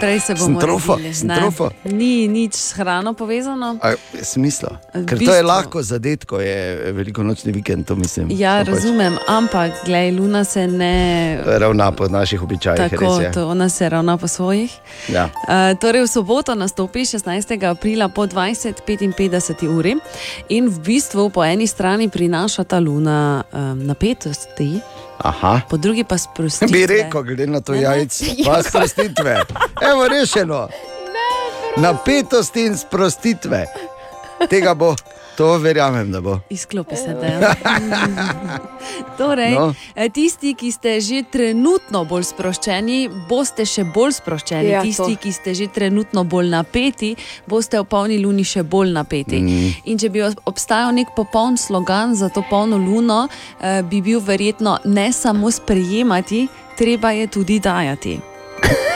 [0.00, 0.96] Prej se bomo trofa,
[1.36, 1.70] trofa.
[1.84, 3.76] Ni nič s hrano povezano.
[3.82, 4.80] A, smisla.
[5.06, 8.30] Ker to je lahko zadet, ko je velikonočni vikend, to mislim.
[8.30, 11.38] Ja, To pač razumem, ampak glej, Luna se ne.
[11.46, 14.72] Ravna po naših običajih, Tako, to ona se ravna po svojih.
[15.08, 15.24] Ja.
[15.24, 17.64] Uh, torej v soboto nastopi 16.
[17.64, 19.96] aprila po 20-55 uri
[20.48, 24.80] in v bistvu po eni strani prinaša ta luna um, napetosti,
[25.20, 25.60] Aha.
[25.68, 26.72] po drugi pa sprostitve.
[26.72, 27.84] Bi rekel, glede na to Ne, ne.
[27.84, 29.44] jajce, Ja, pa sprostitve.
[29.82, 30.68] Evo, rešeno.
[31.76, 33.66] Napetosti in sprostitve.
[34.48, 34.94] Tega bo,
[35.40, 36.34] to verjamem, da bo.
[36.50, 37.38] Izklopi se, da je.
[39.18, 39.66] Torej, No.
[39.66, 40.08] no.
[40.12, 44.68] tisti, ki ste že trenutno bolj sproščeni, boste še bolj sproščeni.
[44.68, 45.20] Ja, Ja, tisti, to.
[45.20, 49.40] ki ste že trenutno bolj napeti, boste v polni luni še bolj napeti.
[49.40, 49.72] Mm.
[49.86, 53.28] In če bi obstajal nek popoln slogan za to polno luno,
[53.60, 58.20] eh, bi bil verjetno ne samo sprejemati, treba je tudi dajati.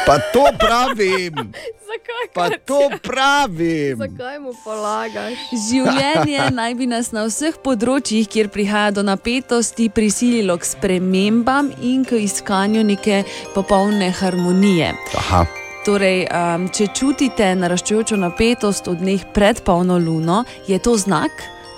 [0.06, 1.34] Pa to pravim,
[1.90, 2.26] Zakaj?
[2.34, 3.98] pa to pravim.
[3.98, 5.38] Zakaj mu polagaš?
[5.70, 12.04] Življenje naj bi nas na vseh področjih, kjer prihaja do napetosti, prisililo k spremembam in
[12.04, 13.22] k iskanju neke
[13.56, 14.92] popolne harmonije.
[15.24, 15.44] Aha.
[15.84, 21.32] Torej, um, če čutite naraščajočo napetost v dneh pred polno luno, je to znak,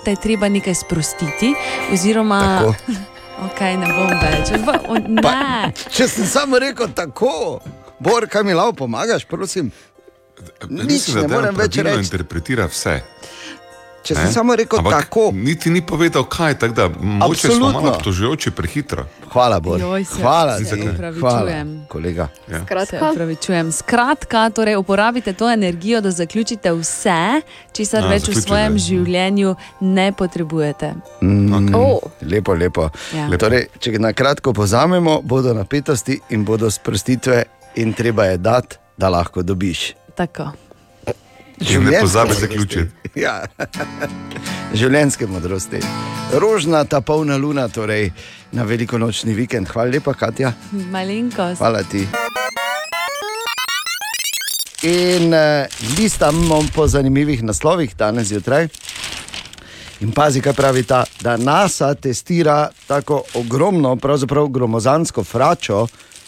[0.05, 1.51] da je treba nekaj sprostiti.
[1.91, 2.75] Oziroma, Tako.
[3.39, 4.51] okay, ne bom več.
[4.63, 5.73] Va- o, Ne.
[5.89, 7.59] Če sem samo rekel tako,
[7.99, 9.71] Bor, kaj mi lahko pomagaš, prosim.
[10.69, 11.99] Nič Mislim, ne morem več reči.
[11.99, 12.99] interpretira vse.
[14.07, 15.31] Če sem samo rekel Ampak tako.
[15.33, 19.03] Niti ni povedal, kaj je tako, da moče smo malo obtožujoči prehitro.
[19.27, 19.79] Hvala, Bor.
[19.79, 20.77] Joj, se- Hvala, se.
[21.19, 21.51] Hvala,
[21.87, 22.29] kolega.
[22.47, 22.63] Ja.
[22.85, 23.71] Se opravičujem.
[23.71, 30.11] Skratka, torej uporabite to energijo, da zaključite vse, česar A, več v svojem življenju ne
[30.13, 30.93] potrebujete.
[31.21, 31.99] Mm, Oh.
[32.21, 32.89] Lepo, lepo.
[33.13, 33.27] Ja.
[33.27, 33.37] lepo.
[33.37, 37.43] Torej, če na kratko povzamemo, bodo napetosti in bodo sprostitve,
[37.75, 39.93] in treba je dati, da lahko dobiš.
[40.15, 40.66] Tako.
[41.59, 42.89] In ne pozabi zaključiti.
[43.17, 43.41] Ja.
[44.77, 45.79] Življenjske modrosti.
[46.37, 48.11] Rožna ta polna luna, torej
[48.53, 49.71] na velikonočni vikend.
[49.73, 50.51] Hvala lepa, Katja.
[50.71, 51.57] Malenkost.
[51.57, 52.03] Hvala ti.
[54.85, 55.65] In uh,
[55.97, 58.67] listamo po zanimivih naslovih danes zjutraj.
[60.05, 65.87] In pazi, kaj pravi ta, da NASA testira tako ogromno, pravzaprav gromozansko fračo,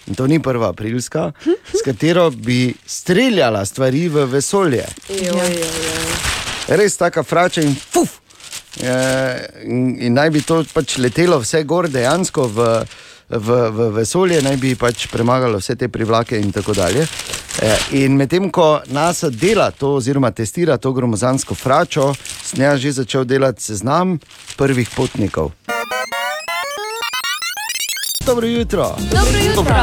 [0.10, 1.32] in to ni prva aprilska,
[1.74, 4.86] s katero bi streljala stvari v vesolje.
[6.68, 8.20] Res taka frača in fuf.
[8.80, 8.94] E,
[9.64, 12.68] in, in naj bi to pač letelo vse gor, dejansko v,
[13.30, 17.08] v, v vesolje, naj bi pač premagalo vse te privlake in tako dalje.
[17.60, 17.74] E,
[18.04, 22.14] in medtem ko NASA dela to, oziroma testira to gromozansko fračo,
[22.46, 24.20] snega že začel delati seznam
[24.58, 25.52] prvih potnikov.
[28.30, 28.96] Dobro jutro.
[29.12, 29.76] Dobro jutro.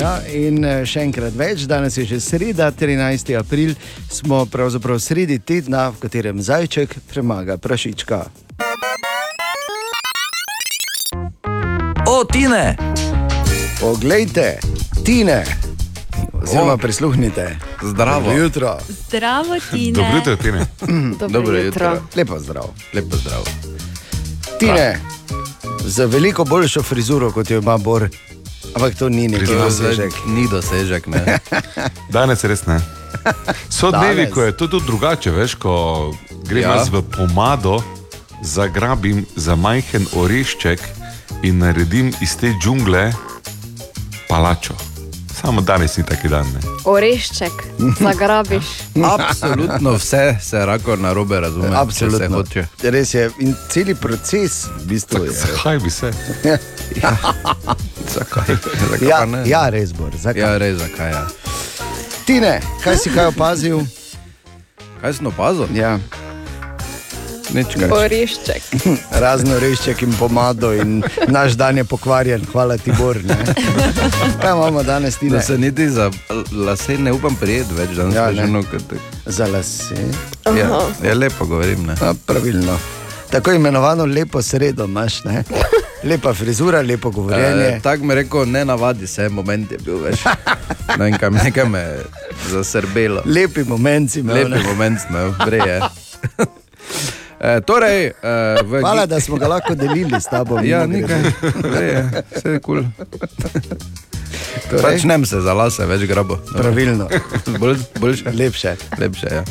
[0.00, 3.32] Ja, in eh, še enkrat več, danes je že sreda, 13.
[3.38, 3.72] april,
[4.12, 8.18] smo pravzaprav sredi tedna, v katerem zajček premaga prašička.
[12.04, 12.76] O, Tine!
[13.80, 14.58] Poglejte,
[15.00, 15.40] Tine,
[16.42, 17.56] oziroma prisluhnite.
[17.80, 18.28] Zdravo.
[18.28, 18.76] Dobro jutro.
[19.08, 19.96] Zdravo, Tine.
[19.96, 20.60] Dobro jutro, Tine.
[21.16, 21.88] Dobro Dobro jutro.
[21.96, 22.06] jutro.
[22.16, 22.68] Lepo zdrav.
[22.92, 23.48] Lepo zdrav.
[24.60, 25.00] Tine,
[25.84, 28.08] z veliko boljšo frizuro kot jo ima Bor.
[28.74, 30.12] Ampak to ni neki Priznam, dosežek.
[30.26, 31.38] Ni dosežek, ne.
[32.14, 32.80] Danes res ne.
[33.68, 35.74] So dnevi, ko je to tudi drugače, veš, ko
[36.48, 36.68] grem Ja.
[36.68, 36.76] ja.
[36.76, 37.82] jaz v pomado,
[38.42, 40.80] zagrabim za majhen orešček
[41.42, 43.12] in naredim iz te džungle
[44.28, 44.93] palačo.
[45.44, 46.46] Samo danes ni taki dan.
[46.46, 46.60] Ne?
[46.84, 47.52] Orešček,
[48.00, 48.64] zagrabiš.
[49.14, 51.64] Absolutno vse se rako na robe razume.
[51.64, 52.36] če se Absolutno.
[52.36, 52.66] hoče.
[52.82, 53.30] Res je.
[53.38, 55.30] In celi proces v bistvu je.
[55.32, 56.12] Zakaj bi se?
[58.14, 58.56] Zakaj?
[58.90, 59.42] Zakaj Ja, ne?
[59.46, 60.08] ja, res bo.
[60.14, 60.42] Zakaj?
[60.42, 61.26] Ja, res, zakaj ja.
[62.24, 63.82] Tine, kaj si kaj opazil?
[65.00, 65.66] Kaj sem opazil?
[65.74, 65.98] Ja.
[67.54, 67.76] Nič.
[67.86, 68.62] Orešček.
[69.24, 70.98] Razno rešček in pomado, in
[71.28, 73.16] naš dan je pokvarjen, hvala ti, Bor.
[73.24, 73.36] ne.
[74.40, 76.10] Kaj imamo danes, ti Da se niti za
[76.66, 78.36] lase ne upam prijeti več, danes Ja, ja, ne.
[78.36, 78.82] ženo, kot
[79.26, 79.94] Za lase.
[80.46, 80.68] ja,
[81.02, 81.86] ja, lepo govorim.
[81.86, 81.94] Ne?
[82.00, 82.78] A, pravilno.
[83.30, 85.44] Tako imenovano lepo sredo imaš, ne?
[86.04, 87.64] lepa frizura, lepo govorjenje.
[87.64, 90.24] E, Tako mi je rekel, ne navadi se, moment je bil več.
[90.98, 92.04] Ne vem, kaj, nekaj me je
[92.50, 93.22] zasrbelo.
[93.26, 94.36] Lepi moment si imel.
[94.48, 95.80] Lepi moment smo, vreje.
[97.44, 98.12] E, torej, e,
[98.62, 100.60] v Hvala, da smo ga lahko delili s tabo.
[100.60, 101.22] Ja, nekaj,
[101.54, 102.00] vreje,
[102.32, 102.80] vse je kul.
[104.64, 104.82] Torej?
[104.82, 106.38] Pač nem se za lase več grabo.
[106.48, 107.08] Pravilno.
[107.60, 108.32] Bolj, boljše.
[108.32, 108.72] Lepše.
[108.96, 109.42] Lepše, ja.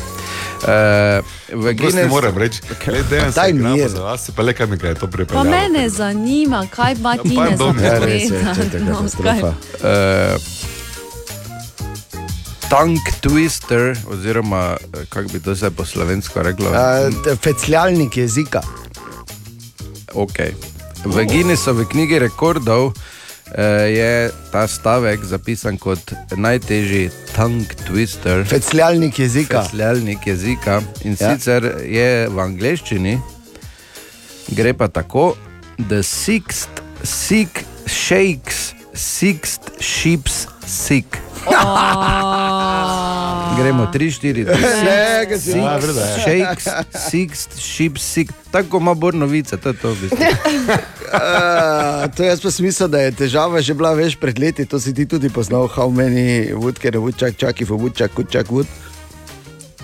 [0.64, 1.22] E,
[1.52, 3.90] v Prosti Guinness- moram reči, le da Daj se grabo mir.
[3.90, 5.44] za vas, pa le kaj mi je to Pa pripeljalo.
[5.46, 7.86] mene zanima, kaj ima Tine pa za je.
[7.86, 9.54] Ja, res je, če to je No, katastrofa.
[9.84, 10.73] E,
[12.74, 16.70] tongue twister, oziroma eh, kako bi to se po slovensko reklo?
[16.70, 18.62] Uh, fecljalnik jezika.
[20.14, 20.52] Okay.
[21.06, 22.92] V Guinnessovi knjigi rekordov
[23.56, 23.64] eh,
[23.94, 28.46] je ta stavek zapisan kot najtežji tongue twister.
[28.50, 29.64] Fecljalnik jezika.
[29.64, 30.82] Fecljalnik jezika.
[31.04, 31.36] In Ja.
[31.36, 33.20] sicer je v angleščini,
[34.48, 35.36] gre pa tako,
[35.90, 41.22] the sixth sick shakes, sixth sheep's sick.
[43.58, 44.46] Gremo 3, 4,
[44.84, 46.20] Ne, ga si- Ja, vreda je.
[46.20, 46.68] Shakes,
[47.10, 48.34] sixth sheep's sick.
[48.52, 50.26] Tako ima bor novice, to je to v bistvu.
[51.14, 54.82] Uh, to jaz pa sem mislil, da je težava že bila več pred leti, to
[54.82, 58.34] si ti tudi poznal, how many wood, ker je woodchuck, chuck, if a woodchuck, could
[58.34, 58.66] chuck wood.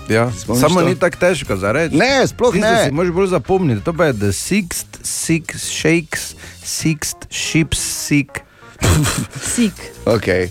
[0.09, 0.89] Ja, Spomniš samo to?
[0.89, 1.93] ni tako težko za reči.
[1.93, 2.81] Ne, sploh Tisto ne.
[2.81, 3.85] Si moraš bolj zapomniti.
[3.85, 6.33] To pa je the sixth, six shakes,
[6.65, 8.41] sixth sheep's sick.
[9.37, 9.77] Sik.
[10.09, 10.49] Ok,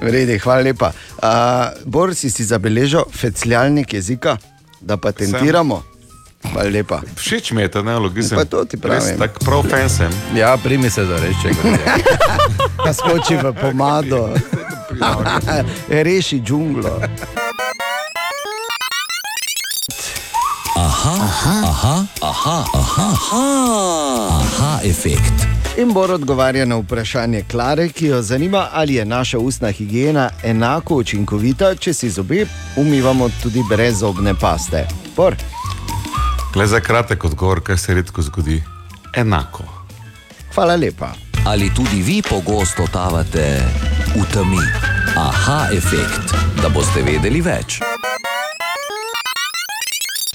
[0.00, 0.92] vredi, hvala lepa.
[1.16, 4.36] Uh, Bor si si zabeležil fecljalnik jezika,
[4.80, 5.82] da patentiramo.
[6.52, 7.00] Hvala lepa.
[7.16, 8.38] Všeč mi je ta neologizem.
[8.38, 9.02] Pa to ti pravim.
[9.02, 10.12] Res Tako prav fan sem.
[10.36, 11.50] Ja, primi se za reči.
[12.76, 14.30] Pa skoči v pomado.
[15.88, 17.00] Reši džunglo.
[20.76, 23.44] Aha, aha, aha, aha, aha, aha,
[24.40, 25.55] aha efekt.
[25.78, 30.96] In Bor odgovarja na vprašanje Klare, ki jo zanima, ali je naša ustna higiena enako
[30.96, 32.46] učinkovita, če si zobe
[32.76, 34.86] umivamo tudi brez zobne paste.
[35.16, 35.36] Bor,
[36.56, 38.62] Le za kratek odgovor, kaj se redko zgodi.
[39.14, 39.64] Enako.
[40.54, 41.12] hvala lepa.
[41.46, 43.62] Ali tudi vi pogosto totavate
[44.16, 44.64] v temi?
[45.16, 47.80] Aha efekt, da boste vedeli več.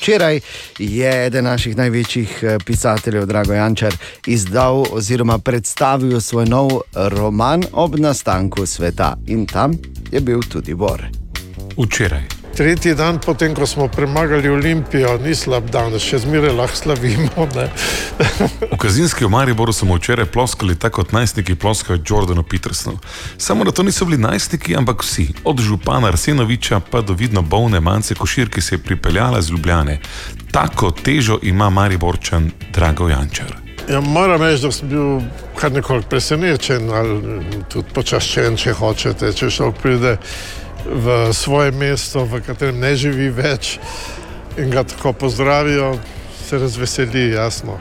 [0.01, 0.39] Včeraj
[0.79, 3.93] je eden naših največjih eh, pisateljev, Drago Jančar,
[4.27, 9.13] izdal oziroma predstavil svoj nov roman ob nastanku sveta.
[9.27, 9.77] In tam
[10.11, 11.05] je bil tudi Bor.
[11.77, 12.40] Včeraj.
[12.55, 17.47] Tretji dan, potem ko smo premagali Olimpijo, ni slab dan, še zmeraj lahko slavimo.
[18.71, 22.99] V Kazinski v Mariboru smo včeraj ploskali tako kot najstniki ploskajo Jordanu Petersonu.
[23.37, 27.79] Samo da to niso bili najstniki, ampak vsi, od župana Arsenoviča pa do vidno bolne
[27.79, 29.99] mance košir, ki se je pripeljala z Ljubljane.
[30.51, 33.55] Tako težo ima Mariborčan Drago Jančar.
[33.89, 35.21] Ja, moram reči, da sem bil
[35.55, 40.17] kar nekoliko presenečen ali tudi počaščen, če hočete, če človek pride
[40.85, 43.77] v svoje mesto, v katerem ne živi več
[44.57, 45.95] in ga tako pozdravijo,
[46.47, 47.77] se razveseli, jasno.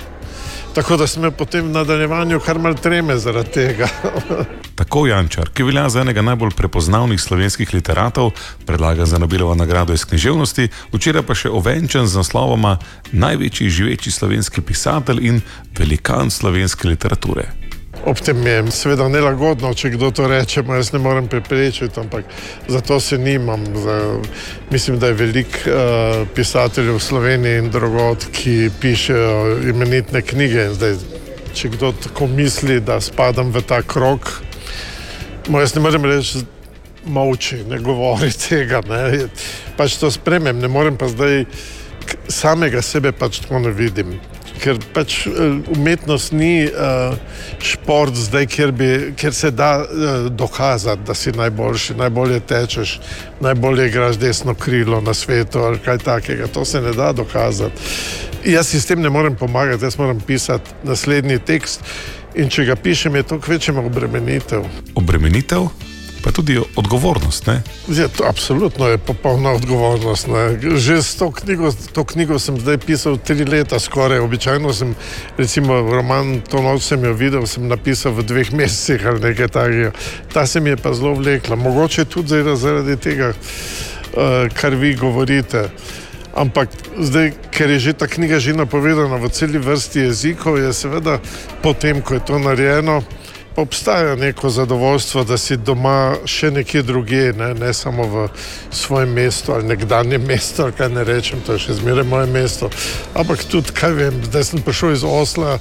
[0.74, 3.89] Tako da imel potem v nadaljevanju kar mal treme zaradi tega.
[4.81, 8.31] Tako Jančar, ki velja za enega najbolj prepoznavnih slovenskih literatov,
[8.66, 12.78] predlaga za Nobelovo nagrado iz književnosti, včeraj pa še ovenčan z naslovoma
[13.12, 15.43] Največji živeči slovenski pisatelj in
[15.77, 17.60] velikan slovenske literature.
[18.05, 22.24] Ob tem je seveda nelagodno, če kdo to reče, jaz ne morem preprečiti, ampak
[22.68, 23.64] zato se nimam.
[23.77, 23.97] Za,
[24.70, 30.70] mislim, da je veliko uh, pisateljev v Sloveniji in drugod, ki pišejo imenitne knjige.
[30.78, 30.97] Zdaj,
[31.55, 34.32] če kdo tako misli, da spadam v ta krok,
[35.52, 36.44] ma jaz ne morem reči,
[37.05, 38.81] molči, ne govori tega.
[38.89, 39.28] Ne.
[39.77, 41.44] Pač to spremem, ne morem pa zdaj
[42.31, 44.16] samega sebe pač tako ne vidim.
[44.61, 45.32] Ker pač eh,
[45.73, 47.16] umetnost ni uh,
[47.65, 52.99] šport, zdaj, kjer, bi, kjer se da uh, dokazati, da si najboljši, najbolje tečeš,
[53.41, 56.47] najbolje igraš desno krilo na svetu ali kaj takega.
[56.47, 57.81] To se ne da dokazati.
[58.45, 61.85] Jaz si s tem ne morem pomagati, jaz moram pisati naslednji tekst
[62.35, 64.65] in če ga pišem, je to kvečemo obremenitev.
[64.95, 65.69] Obremenitev,
[66.25, 67.47] pa tudi odgovornost.
[67.47, 67.63] Ne?
[67.89, 70.29] Ja, to absolutno je popolna odgovornost.
[70.29, 70.61] Ne.
[70.61, 74.21] Že s to knjigo, to knjigo sem zdaj pisal tri leta, skoraj.
[74.21, 74.95] Običajno sem,
[75.39, 79.93] recimo, roman To noč sem jo videl, sem napisal v dveh mesecih ali nekaj takega.
[80.33, 81.57] Ta se mi je pa zelo vlekla.
[81.57, 85.71] Mogoče tudi zaradi, tega, uh, kar vi govorite.
[86.35, 91.19] Ampak zdaj, ker je že ta knjiga že napovedana v celi vrsti jezikov, je seveda
[91.63, 93.03] potem, ko je to narejeno,
[93.56, 98.28] obstaja neko zadovoljstvo, da si doma še nekje drugje, ne, ne samo v
[98.70, 102.70] svojem mestu ali nekdanjem mestu, ali kaj ne rečem, to je še zmeraj moje mesto.
[103.14, 105.59] Ampak tudi, kaj vem, zdaj sem prišel iz Osla,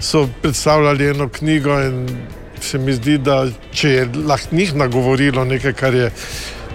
[0.00, 2.06] so predstavljali eno knjigo in
[2.60, 6.10] se mi zdi, da če je lahko njih nagovorilo nekaj, kar je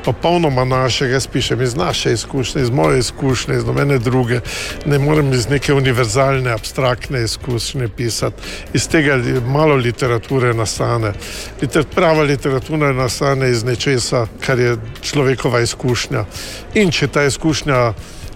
[0.05, 4.39] popolnoma našega, jaz pišem iz naše izkušnje, iz moje izkušnje, iz nobene druge.
[4.85, 8.41] Ne morem iz neke univerzalne, abstraktne izkušnje pisati.
[8.73, 9.17] Iz tega
[9.47, 11.13] malo literature nastane.
[11.61, 16.25] Liter, prava literatura nastane iz nečesa, kar je človekova izkušnja.
[16.73, 17.93] In če ta izkušnja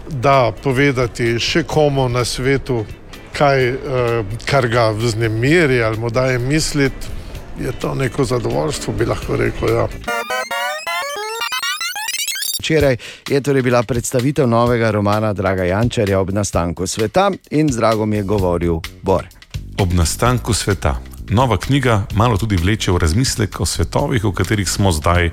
[0.10, 2.86] da povedati še komu na svetu,
[3.38, 3.76] kaj, eh,
[4.46, 7.08] kar ga vznemiri ali mu daje misliti,
[7.60, 9.70] je to neko zadovoljstvo, bi lahko rekel.
[9.70, 9.88] Ja.
[12.70, 12.98] Včeraj
[13.30, 18.24] je torej bila predstavitev novega romana Draga Jančarja ob nastanku sveta in z dragom je
[18.24, 19.26] govoril Bor.
[19.82, 21.02] Ob nastanku sveta.
[21.30, 25.32] Nova knjiga malo tudi vleče v razmislek o svetovih, v katerih smo zdaj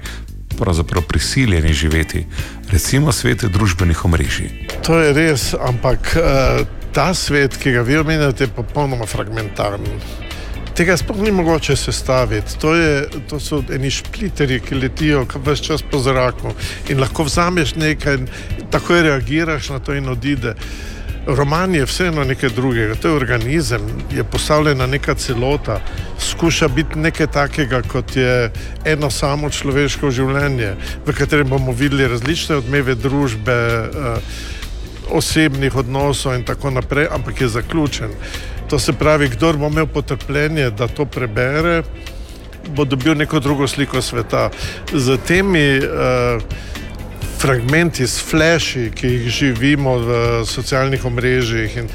[0.59, 2.27] pravzaprav prisiljeni živeti,
[2.73, 4.51] recimo svete družbenih omrežij.
[4.89, 10.26] To je res, ampak uh, ta svet, ki ga vi omenjate, je popolnoma fragmentaren.
[10.77, 12.59] Tega sploh ni mogoče sestaviti.
[12.61, 16.53] To, je, to so eni špliteri, ki letijo vse čas po zraku
[16.93, 18.27] in lahko vzameš nekaj, in
[18.71, 20.53] takoj reagiraš na to in odide.
[21.27, 25.81] Roman je vseeno nekaj drugega, to je organizem, je postavljena neka celota,
[26.21, 28.51] skuša biti nekaj takega, kot je
[28.85, 30.75] eno samo človeško življenje,
[31.07, 34.21] v katerem bomo videli različne odmeve družbe, eh,
[35.11, 38.13] osebnih odnosov in tako naprej, ampak je zaključen.
[38.69, 41.83] To se pravi, kdo bo imel potrpljenje, da to prebere,
[42.69, 44.51] bo dobil neko drugo sliko sveta.
[44.93, 46.43] Z temi uh,
[47.39, 51.77] fragmenti, s flashi, ki jih živimo v socialnih omrežjih.
[51.77, 51.89] In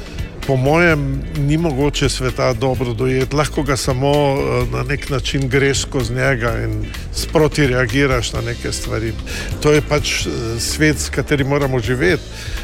[0.46, 5.80] po mojem, ni mogoče sveta dobro dojeti, lahko ga samo eh, na nek način greš
[5.80, 9.12] skozi njega in sproti reagiraš na neke stvari.
[9.60, 12.22] To je pač eh, svet, s katerim moramo živeti.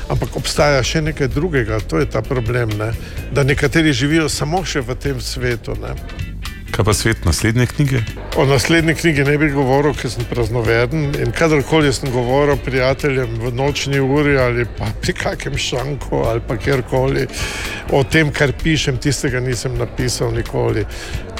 [0.08, 2.92] Ampak obstaja še nekaj drugega, to je ta problem, ne?
[3.32, 5.76] da nekateri živijo samo še v tem svetu.
[5.82, 5.94] Ne?
[6.78, 8.00] Kaj pa svet naslednje knjige?
[8.36, 11.08] O naslednji knjigi ne bi govoril, ker sem praznoveden.
[11.18, 16.56] In kadarkoli sem govoril prijateljem v nočni uri ali pa pri kakem šanku ali pa
[16.56, 17.26] kjerkoli
[17.90, 20.86] o tem, kar pišem, tistega nisem napisal nikoli.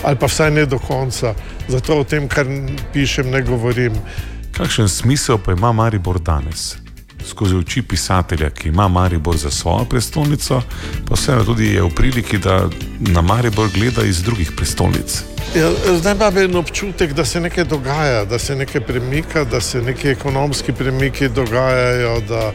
[0.03, 1.35] Ali pa vsaj ne do konca.
[1.69, 2.51] Zato o tem, kar
[2.93, 3.95] pišem, ne govorim.
[4.59, 6.81] Kakšen smisel pa ima Maribor danes?
[7.29, 10.63] Skozi oči pisatelja, ki ima Maribor za svojo prestolnico,
[11.09, 12.69] pa vseeno tudi je v priliki, da
[13.01, 15.23] na Maribor gleda iz drugih prestolnic.
[15.57, 19.83] Ja, zdaj pa je občutek, da se nekaj dogaja, da se nekaj premika, da se
[19.83, 22.53] neki ekonomski premiki dogajajo, da,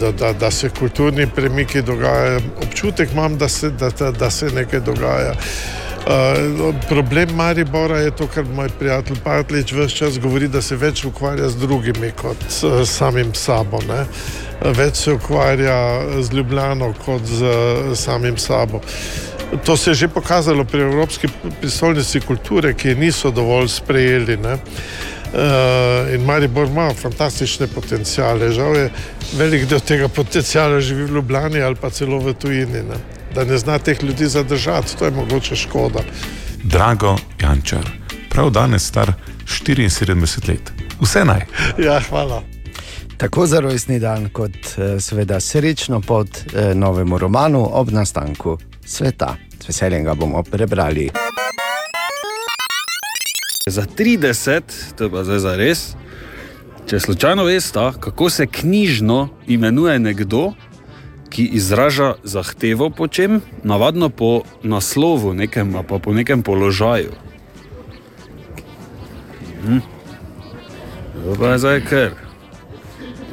[0.00, 2.40] da, da, da se kulturni premiki dogajajo.
[2.62, 5.32] Občutek imam, da se, da, da, da se nekaj dogaja.
[5.32, 5.83] Uh,
[6.88, 11.48] problem Maribora je to, kar moj prijatelj Patlič vse čas govori, da se več ukvarja
[11.48, 13.80] z drugimi kot s samim sabo.
[13.88, 14.04] Ne?
[14.76, 15.76] Več se ukvarja
[16.20, 17.44] z Ljubljano kot z
[17.96, 18.80] samim sabo.
[19.64, 21.28] To se je že pokazalo pri Evropski
[21.60, 24.36] prestolnici kulture, ki je niso dovolj sprejeli.
[24.36, 24.58] Ne?
[25.34, 28.52] Uh, in Maribor ima fantastične potencijale.
[28.52, 28.90] Žal je
[29.34, 32.82] velik del tega potencijala živi v Ljubljani ali pa celo v tujini.
[32.86, 33.00] Ne?
[33.34, 36.00] Da ne zna teh ljudi zadržati, to je mogoče škoda.
[36.62, 37.90] Drago Jančar,
[38.30, 39.12] prav danes star
[39.46, 40.72] 74 let.
[41.00, 41.40] Vse naj.
[41.78, 42.42] Ja, hvala.
[43.16, 49.36] Tako za rojstni dan, kot eh, seveda srečno pot eh, novemu romanu ob nastanku sveta.
[49.62, 51.10] Z veseljem ga bomo prebrali.
[53.66, 54.62] Za 30,
[54.98, 55.94] to je pa zdaj za res.
[56.86, 60.52] Če slučajno veste, kako se knjižno imenuje nekdo,
[61.34, 67.10] ki izraža zahtevo po čem, navadno po naslovu, nekem, pa po nekem položaju.
[69.66, 69.78] Hm.
[71.38, 72.10] Pa je zdaj kar.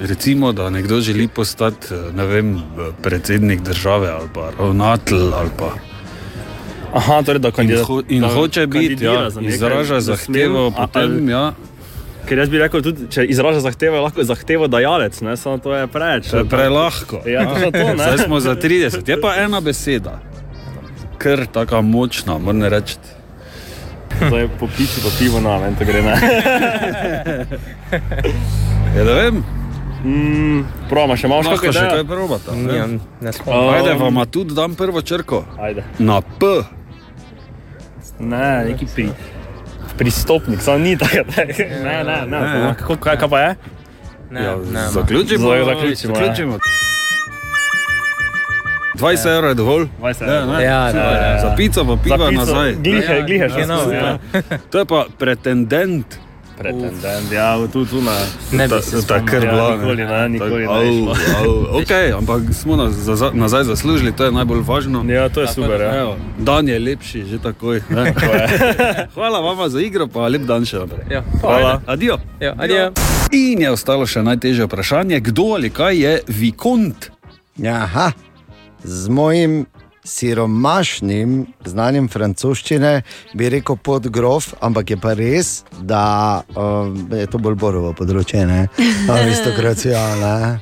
[0.01, 2.61] Recimo, da nekdo želi postati ne vem,
[3.01, 5.69] predsednik države ali pa ravnatelj ali pa.
[6.93, 11.29] Aha, torej, da In, kandida- ho, in da hoče biti, kandidira ja, izraža zahtevo, potem
[11.29, 11.53] ja.
[12.26, 15.38] Ker jaz bi rekel, tudi, če izraža zahtevo, je lahko zahtevo dajalec, ne?
[15.38, 16.30] samo to je preveč.
[16.30, 17.22] To je prelahko.
[17.26, 17.95] Ja, to, to, ne?
[17.98, 20.19] Zdaj smo za 30, je pa ena beseda,
[21.18, 22.95] ker tako močna, moram reči.
[24.22, 26.15] Zdaj po pici, po pivo, na ven, to gre ne.
[28.91, 29.43] Ja, ne vem.
[30.03, 32.56] Mm, Probamo še malo kakšno še kaj probata.
[32.57, 32.85] Ne, Ja.
[33.22, 33.69] ne spomnim.
[33.69, 35.45] Ajde, Um, vam tudi dam prvo črko.
[35.60, 35.84] Ajde.
[35.99, 36.45] Na P.
[38.19, 39.10] Ne, neki pri,
[40.01, 41.21] pristopnik, samo ni tako.
[41.85, 42.39] Ne, ne, ne.
[42.39, 42.73] Ne.
[42.75, 43.55] Kako, kaj, kaj pa je?
[44.33, 44.57] Ja,
[44.89, 45.45] zaključimo.
[45.45, 46.13] Zdaj zaključimo.
[46.13, 46.19] ja.
[46.19, 46.57] zaključimo.
[48.95, 49.85] 20 evrov je dovolj.
[49.99, 50.49] 20 Ja, evrov.
[50.49, 50.63] ne?
[50.63, 51.39] Ja, Super, dovolj, ja.
[51.39, 52.73] Za pico pa Za piva pico, nazaj.
[52.75, 54.17] glihe, Ja, glihe še genau, skozi, ja.
[54.69, 56.19] To je pa pretendent.
[56.61, 58.13] Pretendent, ja, tu, tu na.
[58.51, 59.25] Ne bi ta- se ta spomnil.
[59.25, 60.89] kar Ja, nikoli ne, nikoli Au, ne.
[60.91, 61.15] išlo.
[61.38, 65.03] au, Ok, ampak smo nas za, za, nazaj zaslužili, to je najbolj važno.
[65.07, 65.95] Ja, to je super, ja.
[65.97, 67.81] Evo, dan je lepši, že takoj.
[69.15, 71.05] Hvala vam za igro, pa lep dan še naprej.
[71.09, 71.81] Ja, hvala.
[71.85, 72.17] Adijo.
[72.39, 72.91] Ja, adijo.
[73.31, 77.11] In je ostalo še najtežje vprašanje, kdo ali kaj je vikont?
[77.61, 78.11] Aha,
[78.83, 79.65] z mojim
[80.03, 81.33] siromašnim
[81.65, 83.01] znanjem francoščine
[83.33, 85.51] bi rekel podgrof, ampak je pa res,
[85.81, 86.03] da
[86.49, 88.67] um, je to bolj borovo področje, ne?
[89.11, 90.59] aristokracija, ne?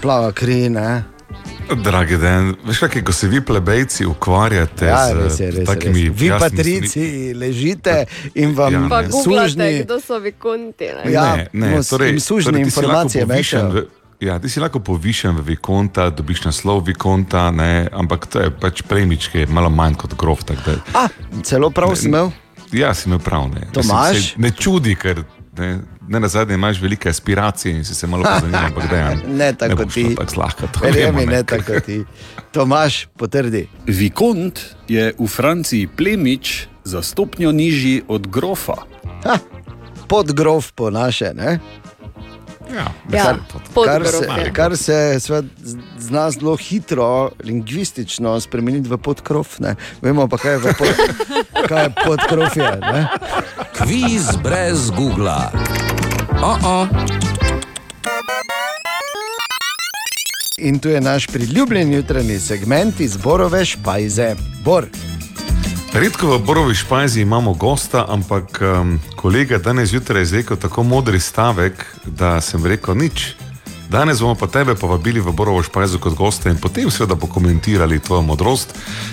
[0.00, 1.02] plava kri, ne?
[1.70, 5.66] Dragi den, veš kaj, ko se vi plebejci ukvarjate Ja, z res je, res je,
[5.66, 6.16] takimi res.
[6.16, 7.04] Vi patrici
[7.34, 7.94] ležite
[8.34, 9.84] in vam Ja, Pa sužni.
[9.84, 10.88] kdo so vikonti.
[10.96, 11.12] ne.
[11.12, 13.70] Ja, ne, ne, torej, torej lahko informacije povišen mečejo.
[13.76, 18.50] v- Ja, ti si lahko povišen v Vikonta, dobiš naslov Vikonta, ne, ampak to je
[18.52, 20.44] pač premič, ki je malo manj kot grof.
[20.44, 21.08] Da, A,
[21.42, 22.28] celo prav sem imel.
[22.72, 23.48] ja, si imel prav.
[23.48, 24.12] Ne, Tomaž?
[24.20, 25.24] Mislim, ne čudi, ker
[25.56, 29.28] ne, ne na zadnje imaš velike aspiracije in si se malo pozanimal, ampak dejansko.
[29.40, 30.04] Ne tako ti.
[30.12, 32.04] Tako zlahka, to Verjemi, vemo, ne tako ti.
[32.52, 33.68] Tomaš, potrdi.
[33.86, 38.84] Vikont je v Franciji plemič za stopnjo nižji od grofa.
[39.24, 39.38] Ha,
[40.08, 41.32] podgrof po naše.
[41.32, 41.56] Ne?
[42.74, 43.36] Ja, Ja, kar,
[43.84, 49.58] kar se, kar se svet z- zna zelo hitro, lingvistično spremeniti v podkrof.
[49.60, 49.74] Ne?
[50.02, 50.88] Vemo pa, kaj je, pod,
[51.68, 52.70] kaj je podkrofje.
[52.80, 53.08] Ne?
[53.76, 55.50] Kviz brez Google.
[56.42, 56.86] Oh -oh.
[60.58, 64.34] In tu je naš priljubljen jutranji segment iz Borove špajze.
[64.64, 64.86] Bor.
[65.92, 71.20] Redko v Borovi špajzi imamo gosta, ampak um, kolega danes zjutraj je izrekel tako modri
[71.20, 73.34] stavek, da sem rekel nič.
[73.88, 78.22] Danes bomo pa tebe povabili v Borovo špajzo kot gosta in potem seveda pokomentirali tvojo
[78.22, 78.70] modrost.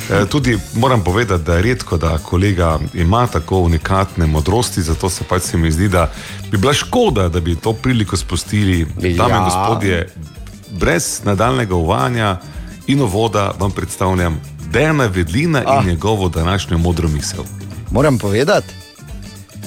[0.09, 5.23] E, tudi moram povedati, da je redko, da kolega ima tako unikatne modrosti, zato se
[5.23, 6.11] pač se mi zdi, da
[6.51, 8.85] bi bila škoda, da bi to priliko spustili.
[8.85, 9.43] Dame in Ja.
[9.49, 10.13] gospodje,
[10.71, 12.37] brez nadaljnega uvajanja
[12.87, 15.81] in uvoda vam predstavljam Dejana Vedlina Ah.
[15.81, 17.43] in njegovo današnjo modro misel.
[17.91, 18.73] Moram povedati.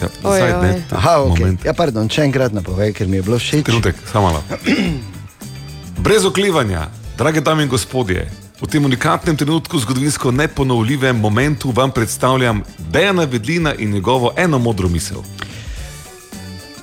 [0.03, 0.63] Ja, Oj, zdaj, oj.
[0.63, 1.29] ne, Aha, okay.
[1.31, 1.65] moment.
[1.65, 3.65] ja, pardon, če enkrat napovej, ker mi je bilo všeč.
[3.65, 4.43] Trenutek, samo malo.
[5.99, 12.63] Brez oklevanja, drage dame in gospodje, v tem unikatnem trenutku, zgodovinsko neponovljivem momentu, vam predstavljam
[12.81, 15.21] Dejana Vedlina in njegovo eno modro misel.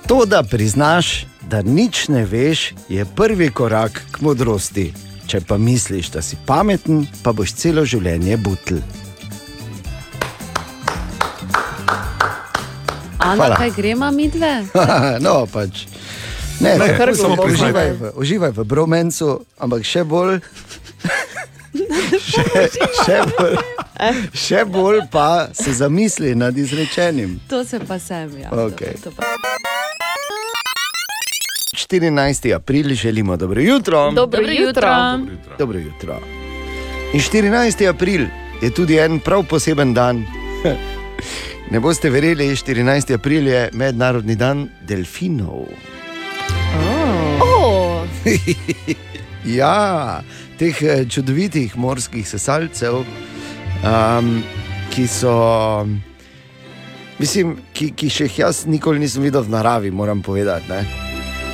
[0.08, 4.94] To, da priznaš, da nič ne veš, je prvi korak k modrosti.
[5.28, 8.80] Če pa misliš, da si pameten, pa boš celo življenje butl.
[13.18, 13.56] Ana, Hvala.
[13.60, 14.54] kaj gremo mi dve?
[15.26, 15.86] no, pač.
[16.60, 19.28] Ne, Ne, ne, kar samo uživaj, v, uživaj v bromencu,
[19.62, 20.40] ampak še bolj.
[22.24, 22.46] še,
[23.04, 23.60] še, bolj
[24.34, 27.40] še bolj pa se zamisli nad izrečenim.
[27.50, 28.50] To se pa sem, ja.
[28.50, 28.98] Okej.
[29.04, 29.77] To, to pa.
[31.88, 32.56] 14.
[32.56, 34.12] april želimo dobro jutro.
[34.12, 34.90] Dobro Dobro jutro.
[35.20, 35.56] jutro.
[35.60, 36.20] Dobro jutro.
[37.14, 37.90] In 14.
[37.90, 38.26] april
[38.62, 40.26] je tudi en prav poseben dan.
[41.72, 43.14] Ne boste verjeli, 14.
[43.14, 45.66] april je mednarodni dan delfinov.
[47.42, 48.08] Oh,
[49.60, 50.22] ja,
[50.58, 53.04] teh eh, čudovitih morskih sesalcev,
[53.84, 54.44] um,
[54.96, 55.36] ki so,
[57.20, 60.72] mislim, ki, ki še jih jaz nikoli nisem videl v naravi, moram povedati.
[60.72, 61.07] Ne?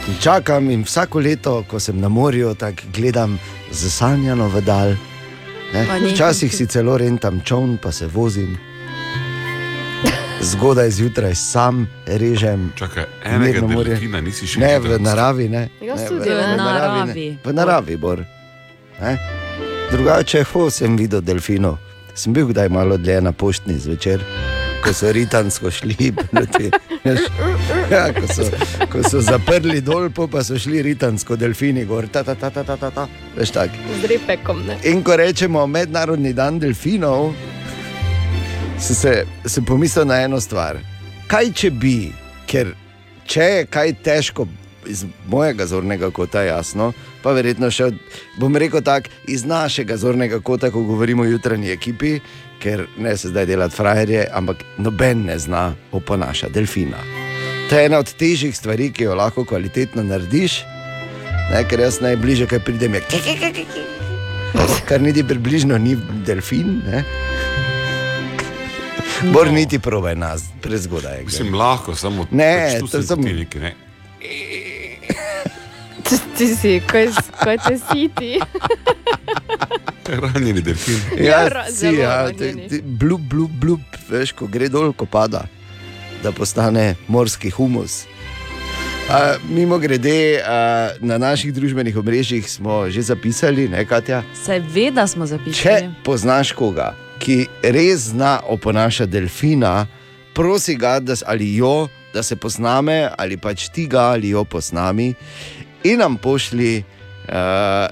[0.07, 3.39] In čakam in vsako leto, ko sem na morju, tako gledam
[3.71, 4.89] zasanjano v dal.
[5.73, 5.87] ne.
[6.05, 8.57] Včasih si celo rentam čovn, pa se vozim.
[10.41, 12.71] Zgodaj zjutraj sam režem.
[12.75, 14.97] Čakaj, enega delfina nisi še Ne, videl.
[14.97, 15.69] v naravi ne.
[15.81, 16.43] Jaz ne, tudi v, ne.
[16.43, 16.99] v naravi.
[16.99, 17.29] Naravi.
[17.29, 17.37] Ne.
[17.43, 18.19] V naravi, bor.
[19.01, 19.17] Ne?
[19.91, 21.77] Drugače, ho sem videl delfinov.
[22.13, 24.19] Sem bil kdaj malo dlje na poštni zvečer,
[24.83, 26.71] ko so ritansko šli proti.
[27.91, 28.43] Ja, ko, so,
[28.91, 32.07] ko so zaprli dol, pa so šli ritansko delfini gor.
[32.11, 33.07] Ta, ta, ta, ta, ta, ta, ta.
[33.37, 33.71] Veš tak.
[34.01, 34.63] z repekom.
[34.67, 34.77] Ne?
[34.91, 37.31] In ko rečemo mednarodni dan delfinov,
[38.79, 39.13] sem se,
[39.45, 40.81] sem pomislil na eno stvar.
[41.31, 41.97] Kaj če bi,
[42.47, 42.75] ker
[43.27, 44.47] če je kaj težko
[44.87, 46.91] iz mojega zornega kota, jasno,
[47.23, 47.93] pa verjetno še,
[48.39, 52.17] bom rekel tako, iz našega zornega kota, ko govorimo o jutranji ekipi,
[52.63, 56.97] ker ne se zdaj delati frajerje, ampak noben ne zna oponašati delfina.
[57.69, 60.61] To je ena od težjih stvari, ki jo lahko kvalitetno narediš.
[61.51, 63.01] Ne, ker jaz najbližje, kaj pridem, je
[64.87, 66.79] kar niti približno ni delfin.
[66.87, 67.03] Ne?
[69.33, 71.17] Bor niti probaj nas, prezgodaj.
[71.17, 71.25] je.
[71.25, 73.73] Mislim, lahko, samo Ne, pač to ti neki, ne.
[76.03, 77.09] Ti, ti si, kaj,
[77.43, 78.39] kaj te si ti?
[80.21, 80.99] Ranjeni delfin.
[81.19, 83.79] Ja, ra- si, ja, te- te blub, blub, blub,
[84.09, 85.45] veš, ko gre dol, ko pada,
[86.23, 88.03] da postane morski humus.
[89.03, 90.47] Uh, mimo grede, uh,
[91.01, 95.89] na naših družbenih omrežjih smo že zapisali, ne, Katja, Seveda smo če zapisali.
[96.03, 99.87] poznaš koga, ki res zna oponašati delfina,
[100.33, 105.11] prosi ga, da, ali jo, da se posname, ali pač ti ga ali jo posnami
[105.83, 106.83] in nam pošli,
[107.27, 107.91] uh,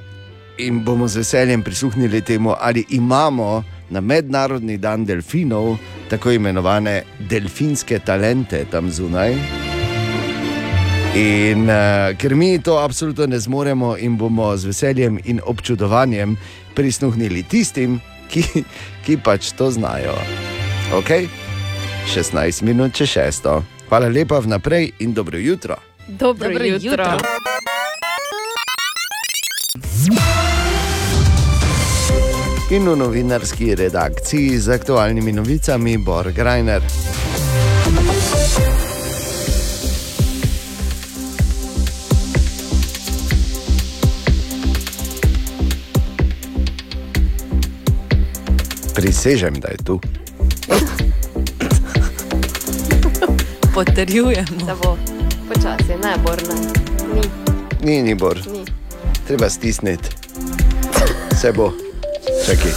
[0.67, 5.77] in bomo z veseljem prisluhnili temu, ali imamo na mednarodni dan delfinov
[6.09, 9.35] tako imenovane delfinske talente tam zunaj.
[11.15, 16.37] In uh, ker mi to absolutno ne zmoremo in bomo z veseljem in občudovanjem
[16.75, 18.43] prisluhnili tistim, ki,
[19.05, 20.15] ki pač to znajo.
[20.95, 21.09] Ok,
[22.15, 23.63] 16 minut če šesto.
[23.89, 25.75] Hvala lepa vnaprej in dobro jutro.
[26.07, 27.03] Dobro, Dobro jutro.
[27.03, 27.51] jutro.
[32.71, 36.81] In v novinarski redakciji z aktualnimi novicami Bor Grajner.
[48.95, 49.99] Prisežem, da je tu.
[53.73, 54.65] Potrjujemo.
[54.65, 54.97] Da bo
[55.47, 56.55] počasi, ne borna.
[57.13, 57.21] Ni.
[57.83, 58.63] Ni, ni bor, Ni.
[59.27, 60.07] treba stisniti.
[61.31, 61.80] Vse bo.
[62.45, 62.73] Čakaj.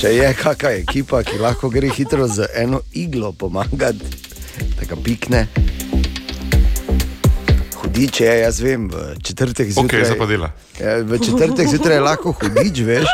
[0.00, 4.10] Če je kakšna ekipa, ki lahko gre hitro z eno iglo pomagati,
[4.80, 5.46] tako pikne.
[7.78, 10.04] Hudič je, jaz vem, v četrtek zjutraj.
[10.10, 10.50] zdaj pa dela.
[10.80, 13.08] Ja, v četrtek zjutraj je lahko hudič, veš,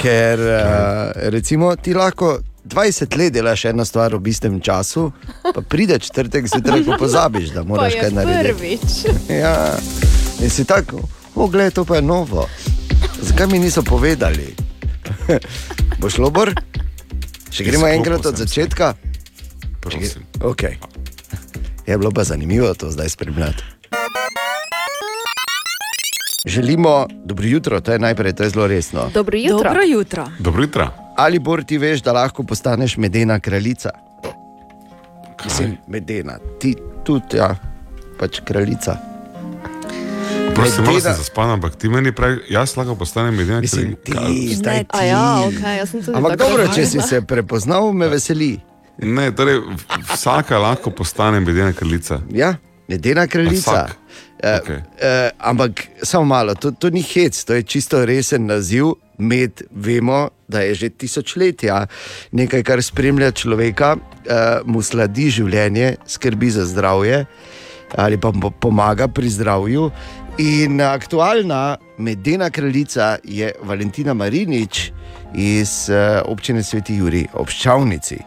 [0.00, 5.10] ker uh, recimo ti lahko 20 let delaš eno stvar v istem času,
[5.44, 8.54] pa pride četrtek zjutraj, ko pozabiš, da moraš pa kaj je narediti.
[8.54, 8.86] prvič.
[9.28, 9.76] Ja,
[10.40, 11.04] in si tako,
[11.34, 12.48] ogled, to pa je novo.
[13.22, 14.65] Zakaj mi niso povedali?
[16.00, 16.52] Bo šlo bor?
[17.50, 18.94] Še gremo enkrat od začetka?
[19.80, 20.26] Prosim.
[20.40, 20.76] Okay.
[21.86, 23.62] Je bilo pa zanimivo to zdaj spremljati.
[26.46, 29.10] Želimo dobro jutro, to je najprej, to je zelo resno.
[29.14, 29.58] Dobro jutro.
[29.58, 30.26] Dobro jutro.
[30.38, 30.90] Dobro jutro.
[31.16, 33.90] Ali bor ti veš, da lahko postaneš medena kraljica?
[35.44, 36.74] Mislim, medena, ti
[37.04, 37.56] tudi, ja,
[38.18, 39.15] pač kraljica.
[40.56, 43.60] Prosim, malo sem zaspan, ampak ti meni pravi, jaz lahko postanem medena.
[43.60, 44.14] Mislim, ti,
[44.56, 45.06] zdaj ti.
[45.06, 48.56] Ja, ok, jaz sem tudi Ampak dobro, če si se prepoznal, me veseli.
[49.02, 49.60] Ne, torej,
[50.14, 52.20] vsaka lahko postane medena kraljica.
[52.32, 52.54] Ja,
[52.88, 53.88] medena kraljica.
[54.40, 54.80] Eh, Okej.
[55.00, 58.96] eh, ampak samo malo, to, to ni hec, to je čisto resen naziv.
[59.18, 61.86] Med vemo, da je že tisočletja
[62.36, 67.24] nekaj, kar spremlja človeka, eh, mu sladi življenje, skrbi za zdravje
[67.94, 69.90] ali pa pomaga pri zdravju.
[70.38, 74.92] In aktualna medena kraljica je Valentina Marinič
[75.34, 78.18] iz eh, občine Sveti Juri, obščavnici.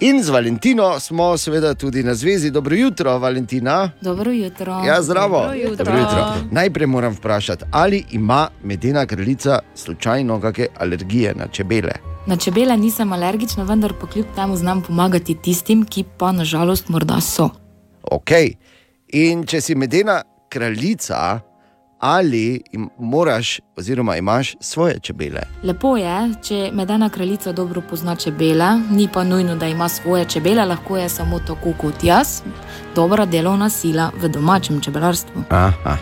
[0.00, 2.50] In z Valentino smo seveda tudi na zvezi.
[2.50, 3.90] Dobro jutro, Valentina.
[4.00, 4.82] Dobro jutro.
[4.86, 5.40] Ja, zdravo.
[5.40, 5.84] Dobro jutro.
[5.84, 6.34] Dobro jutro.
[6.50, 11.92] Najprej moram vprašati, ali ima medena kraljica slučajno kakšne alergije na čebele?
[12.26, 17.20] Na čebele nisem alergična, vendar pa kljub temu znam pomagati tistim, ki pa nažalost morda
[17.20, 17.48] so.
[18.02, 18.30] Ok.
[19.08, 21.40] In če si medena kraljica,
[21.98, 25.40] ali im, moraš, oziroma imaš svoje čebele?
[25.62, 30.64] Lepo je, če medena kraljica dobro pozna čebele, ni pa nujno, da ima svoje čebele,
[30.64, 32.42] lahko je samo tako kot jaz,
[32.94, 35.44] dobra delovna sila v domačem čebelarstvu.
[35.50, 35.96] Aha.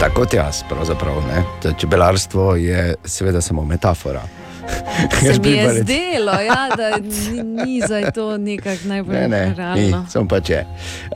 [0.00, 1.14] Tako kot jaz, pravzaprav.
[1.28, 1.42] Ne?
[1.62, 4.22] To Čebelarstvo je seveda samo metafora.
[5.20, 6.96] Se mi je zdelo, ja, da
[7.32, 10.06] ni, ni zdaj to nekako najbolj Ne, ne, ni, realno.
[10.10, 10.64] samo pa če.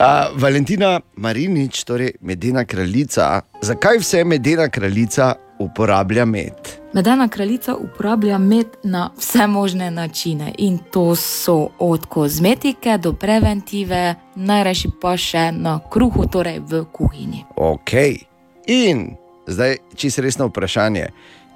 [0.00, 6.52] Uh, Valentina Marinič, torej medena kraljica, zakaj vse medena kraljica uporablja med?
[6.92, 14.14] Medena kraljica uporablja med na vse možne načine in to so od kozmetike do preventive,
[14.34, 17.44] najrajši pa še na kruhu, torej v kuhinji.
[17.56, 17.92] Ok.
[18.66, 19.16] In
[19.46, 21.06] zdaj čisto resno vprašanje.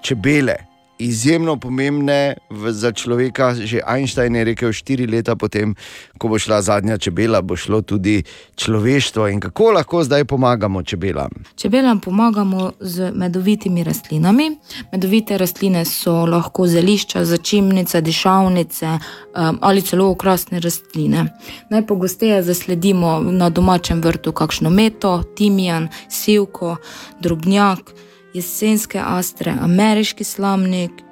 [0.03, 0.57] Čebele,
[1.03, 2.35] izjemno pomembne
[2.71, 5.75] za človeka, že Einstein je rekel, štiri leta potem,
[6.19, 8.23] ko bo šla zadnja čebela, bo šlo tudi
[8.57, 9.29] človeštvo.
[9.29, 11.31] In kako lahko zdaj pomagamo čebelam?
[11.57, 14.51] Čebelam pomagamo z medovitimi rastlinami.
[14.93, 21.27] Medovite rastline so lahko zelišča, začimnice, dišavnice um, ali celo okrasne rastline.
[21.71, 26.77] Najpogosteje zasledimo na domačem vrtu kakšno meto, timijan, sivko,
[27.21, 27.95] drobnjak,
[28.35, 31.03] jesenske astre, ameriški slamnik,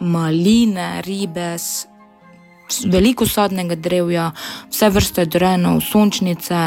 [0.00, 1.86] maline, ribes.
[2.90, 4.32] Veliko sadnega drevja,
[4.70, 6.62] vse vrste drenov, sončnice,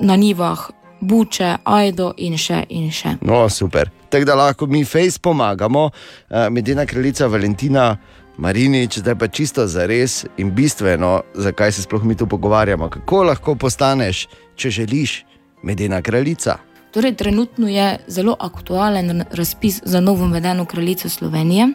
[0.00, 0.70] na nivah,
[1.00, 3.18] buče, ajdo in še in še.
[3.20, 3.90] No, super.
[4.08, 7.96] Tako da lahko mi fejs pomagamo, uh, medena kraljica Valentina
[8.36, 12.88] Marinič, zdaj pa čisto za res in bistveno, zakaj se sploh mi tu pogovarjamo.
[12.88, 15.24] Kako lahko postaneš, če želiš,
[15.62, 16.58] medena kraljica?
[16.96, 21.68] Torej, trenutno je zelo aktualen razpis za novo medeno kraljico Slovenije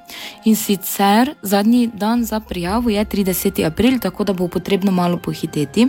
[0.46, 3.66] in sicer zadnji dan za prijavo je 30.
[3.66, 5.88] april, tako da bo potrebno malo pohiteti.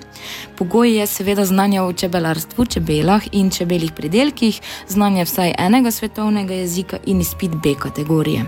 [0.56, 6.98] Pogoj je seveda znanje o čebelarstvu, čebelah in čebelih pridelkih, znanje vsaj enega svetovnega jezika
[7.06, 8.44] in izpit B kategorije.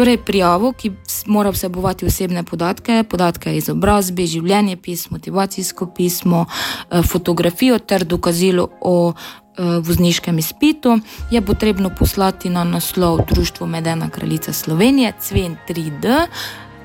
[0.00, 0.92] Torej, prijavo, ki
[1.26, 9.12] mora vsebovati osebne podatke, podatke izobrazbe, življenje pismo, motivacijsko pismo, eh, fotografijo ter dokazilo o
[9.58, 10.98] vozniškem izpitu,
[11.30, 16.26] je potrebno poslati na naslov Društvo Medena Kraljica Slovenije, Cven 3D,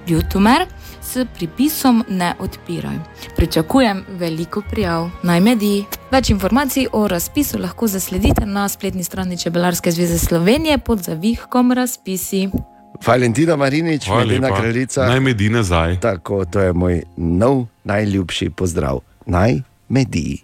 [0.08, 0.66] Ljutomer,
[1.02, 2.96] s pripisom Ne odpiraj.
[3.36, 5.86] Pričakujem veliko prijav, naj mediji.
[6.12, 12.50] Več informacij o razpisu lahko zasledite na spletni strani Čebelarske zveze Slovenije pod zavihkom razpisi.
[13.08, 14.60] Valentina Marinič, Hvala Medina lepa.
[14.60, 15.06] kraljica.
[15.06, 16.00] Naj medi nazaj.
[16.00, 19.00] Tako, to je moj nov, najljubši pozdrav.
[19.26, 20.44] Naj medi.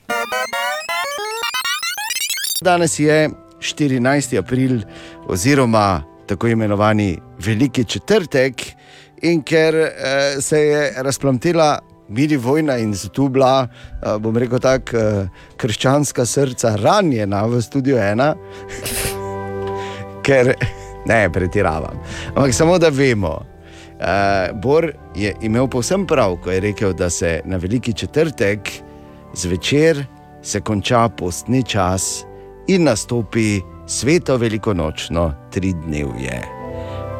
[2.61, 3.29] Danes je
[3.59, 4.37] 14.
[4.39, 4.79] april,
[5.27, 8.61] oziroma tako imenovani Veliki četrtek,
[9.21, 9.89] in ker eh,
[10.41, 11.79] se je razplamtela
[12.09, 15.27] mini vojna in zato bila, eh, bom rekel tako, eh,
[15.57, 18.35] krščanska srca ranjena v studiu ena,
[20.25, 20.53] ker
[21.05, 21.97] ne pretiravam.
[22.35, 23.39] Ampak samo da vemo.
[24.01, 28.69] Uh, Bor je imel povsem prav, ko je rekel, da se na veliki četrtek
[29.33, 30.05] zvečer
[30.41, 32.25] se konča postni čas
[32.75, 36.41] in nastopi sveto velikonočno tri dnevje.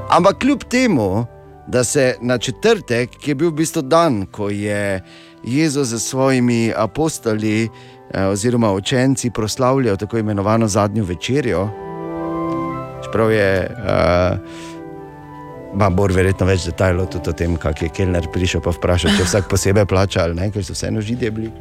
[0.10, 1.26] Ampak kljub temu,
[1.68, 5.02] da se na četrtek, ki je bil v bistvu dan, ko je
[5.44, 11.70] Jezus z svojimi apostoli eh, oziroma učenci proslavljal tako imenovano zadnjo večerjo,
[13.04, 13.76] čeprav je.
[13.78, 14.72] Uh,
[15.74, 19.24] Ma bor verjetno več detajlov tudi o tem, kako je Kellner prišel pa vprašal, če
[19.24, 21.52] vsak posebej plača ali ne, ker so vseeno židje bili.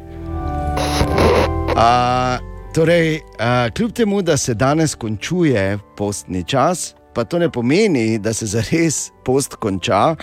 [2.73, 8.33] Torej, a, kljub temu, da se danes končuje postni čas, pa to ne pomeni, da
[8.33, 10.15] se zares post konča.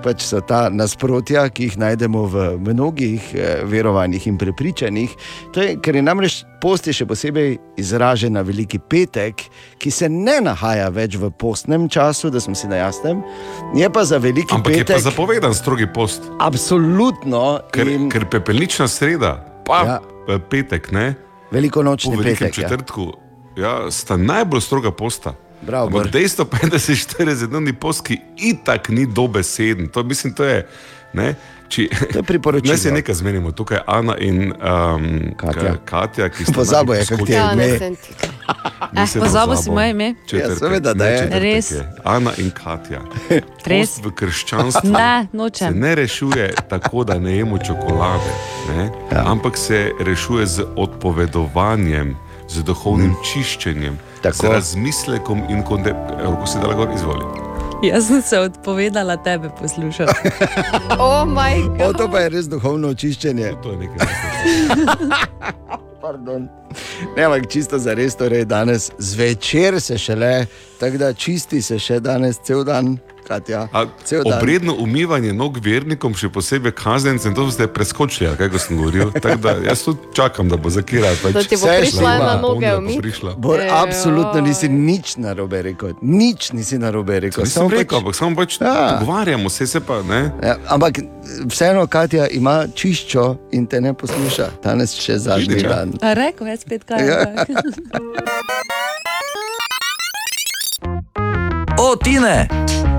[0.00, 5.12] Pač so ta nasprotja, ki jih najdemo v mnogih eh, verovanjih in prepričanjih.
[5.52, 9.44] To je, ker je namreč post je še posebej izražen na Veliki petek,
[9.76, 13.20] ki se ne nahaja več v postnem času, da smo si na jasnem,
[13.76, 15.04] je pa za Veliki Ampak je pa petek.
[15.04, 16.24] zapovedan strogi post.
[16.40, 17.60] Absolutno.
[17.76, 18.08] Ker, in...
[18.08, 19.36] ker pepelnična sreda,
[19.68, 20.00] pa ja.
[20.38, 21.14] Petek, ne?
[21.50, 22.68] Velikonočni po velikem petek, ja.
[22.68, 23.30] četrtku, ja.
[23.56, 25.34] Ja, sta najbolj stroga posta.
[25.60, 29.88] Bravo, Ampak dejstvo pa je, da se 40-dnevni post, ki itak ni dobeseden.
[29.88, 30.68] To, mislim, to je.
[31.12, 31.34] Ne?
[31.70, 32.72] Či, to je priporočilo.
[32.72, 35.62] Naj se nekaj zmenimo, tukaj je Ana in um, Katja.
[35.62, 37.64] Ka- Katja, ki sta Pozabil je, kako ti je ime.
[37.64, 37.90] Eh,
[38.92, 40.14] Nisem pozabil si moje ime?
[40.32, 41.28] Ja, seveda, da je.
[41.32, 41.70] Res?
[41.70, 41.92] je.
[42.04, 43.00] Ana in Katja.
[43.70, 43.90] Res?
[43.94, 48.32] Post v krščanstvu Ne, se ne rešuje tako, da ne jemo čokolade,
[48.68, 48.90] ne?
[49.12, 49.22] Ja.
[49.26, 52.16] ampak se rešuje z odpovedovanjem,
[52.48, 53.22] z duhovnim mm.
[53.32, 54.36] čiščenjem, Tako.
[54.36, 55.94] z razmislekom in konde...
[56.18, 57.49] Evo, ko si dala gor, izvoli.
[57.88, 60.12] Jaz sem se odpovedala tebe poslušati.
[60.98, 61.28] Oh,
[61.88, 63.52] O, to pa je res duhovno očiščenje.
[63.62, 64.06] To je nekaj.
[66.02, 66.48] Pardon.
[67.16, 70.46] Ne, ampak čisto za res, torej danes zvečer se šele,
[70.80, 72.98] tako da čisti se še danes cel dan,
[73.30, 73.68] Katja.
[73.72, 74.32] A, Cel dan.
[74.34, 79.12] obredno umivanje nog vernikom, še posebej kazencem, to ste preskočili, kaj sem govoril.
[79.38, 81.12] Da jaz tudi čakam, da bo zakira.
[81.22, 83.34] Pač Da ti bo Vse prišla na noge prišla.
[83.36, 83.70] Bor, Ejo.
[83.76, 87.44] absolutno nisi nič narobe rekel, nič nisi narobe rekel.
[87.44, 88.98] Nisem rekel, ampak samo pač Ja.
[88.98, 90.32] pogovarjamo se, se pa ne.
[90.42, 90.98] Ja, ampak
[91.46, 95.68] vseeno, Katja ima čiščo in te ne posluša, danes še zadnji Vidiš, ja.
[95.70, 95.94] dan.
[96.02, 96.98] A Rekl je spet kaj.
[97.00, 97.18] Ja.
[101.78, 102.89] O, Tine!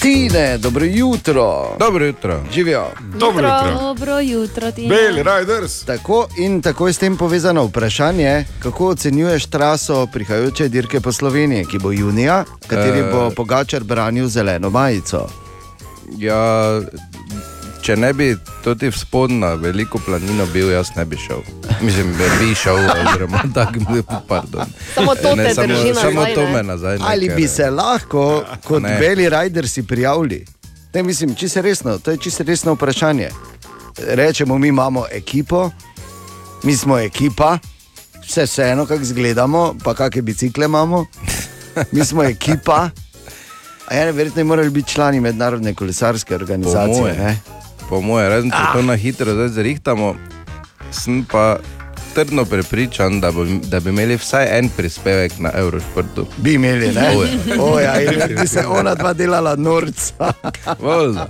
[0.00, 1.76] Tine, dobro jutro.
[1.78, 2.40] Dobro jutro.
[2.54, 2.84] Živijo.
[3.14, 3.80] Dobro jutro.
[3.80, 4.88] Dobro jutro, ti.
[4.88, 5.84] Beli Riders.
[5.84, 11.64] Tako in tako je s tem povezano vprašanje, kako ocenjuješ traso prihajajoče dirke po Sloveniji,
[11.64, 13.10] ki bo junija, kateri Eh.
[13.12, 15.28] bo Pogačar branil zeleno majico.
[16.18, 16.80] Ja,
[17.86, 18.32] če ne bi
[18.64, 21.42] tudi vzpon na veliko planino bil, jaz ne bi šel.
[21.80, 24.66] Mislim, da bi šel, oziroma tako bi pardon.
[24.94, 26.52] Samo to Ne, te samo, drži samo to ne?
[26.52, 26.98] me nazaj.
[26.98, 28.24] Ne, Ali ker- bi se lahko
[28.64, 28.96] kot Ne.
[28.98, 30.44] Beli Riders prijavili?
[30.94, 33.30] Ne, mislim, čisto resno, to je čisto resno vprašanje.
[33.98, 35.70] Rečemo, mi imamo ekipo,
[36.62, 37.58] mi smo ekipa,
[38.22, 41.06] vse vseeno, kako izgledamo, pa kakšne bicikle imamo.
[41.92, 42.90] Mi smo ekipa.
[43.86, 47.36] A ja, verjetno bi morali biti člani mednarodne kolesarske organizacije.
[47.88, 50.14] Po mojem, razen če to na hitro zdaj zrihtamo,
[50.92, 51.56] sem pa
[52.12, 56.26] trdno prepričan, da, bo, da bi imeli vsaj en prispevek na Eurošportu.
[56.36, 57.10] Bi imeli, ne?
[57.10, 57.60] O, ja.
[57.60, 60.32] O, ja, in bi se ona dva delala norca.
[60.80, 61.26] Voljno.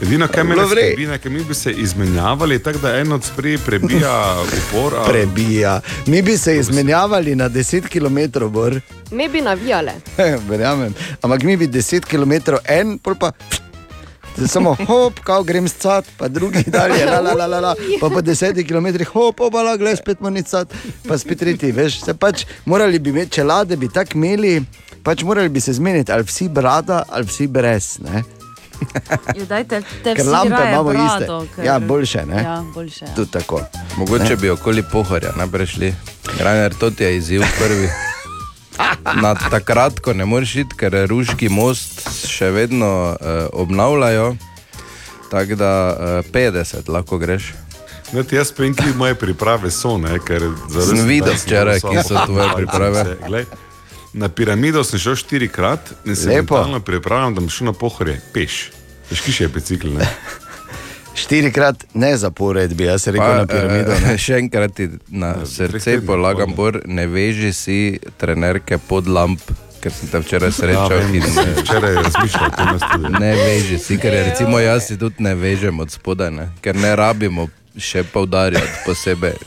[0.00, 0.82] Edino, kar me Bilo vre.
[0.84, 4.14] skrbi, je, da mi bi se izmenjavali, tako da en od sprej prebija
[4.60, 4.94] upor.
[4.94, 5.80] a- Prebija.
[6.06, 8.80] Mi bi se izmenjavali na 10 km, bor.
[9.10, 9.92] Me bi navijale.
[10.48, 10.94] Verjamem.
[11.22, 12.32] Ampak mi bi 10 km
[12.66, 13.32] en, pol pa
[14.34, 17.72] Zdaj samo hop, kao grem scat, pa drugi dalje, la, la, la, la, la.
[18.00, 20.72] pa po desetih kilometrih hop, obala, gledaj, spet manj cat,
[21.04, 24.62] pa spet tretji, veš, se pač morali bi imeti čelade, bi tako imeli,
[25.02, 28.22] pač morali bi se zmeniti, ali vsi brada, ali vsi brez, ne.
[29.36, 31.04] Jo, dajte, te Ker lampe imamo brado,
[31.42, 31.54] iste.
[31.54, 32.42] ker- Ja, boljše, ne.
[32.42, 33.04] Ja, boljše.
[33.04, 33.14] Ja.
[33.14, 33.60] Tudi tako.
[33.96, 34.36] Mogoče Ne.
[34.36, 35.94] bi okoli pohorja najprej šli.
[36.38, 37.88] Rainer, to ti je izziv prvi.
[39.14, 43.16] Na takrat, ko ne moreš iti, ker ruški most še vedno uh,
[43.54, 44.36] obnavljajo,
[45.30, 45.72] tako da
[46.20, 47.52] uh, 50 lahko greš.
[48.12, 52.02] Ne, ti jaz spem, ki moje priprave so, ne, ker zares- Sem videl včeraj, ki
[52.02, 53.04] so tvoje priprave.
[53.04, 53.46] Se, glej,
[54.12, 56.54] Na piramido sem šel štirikrat in se Lepo.
[56.54, 58.68] mentalno pripravljam, da bom šel na pohorje, peš.
[59.08, 60.04] Veš, ki še je bicikl, ne?
[61.22, 63.92] Štirikrat ne zapored, bi jaz rekel na piramido.
[63.92, 64.18] eh, ne.
[64.18, 67.78] še enkrat ti na srce tednih polagam, bor, ne veži si
[68.16, 69.40] trenerke pod lamp,
[69.78, 70.92] ker sem te včeraj srečal.
[70.92, 73.12] Ja, in- sem včeraj razmišljal jaz tudi.
[73.16, 76.48] Ne veži si, ker je, recimo jaz si tudi ne vežem od spodaj, ne?
[76.60, 79.38] ker ne rabimo še poudarjati posebej.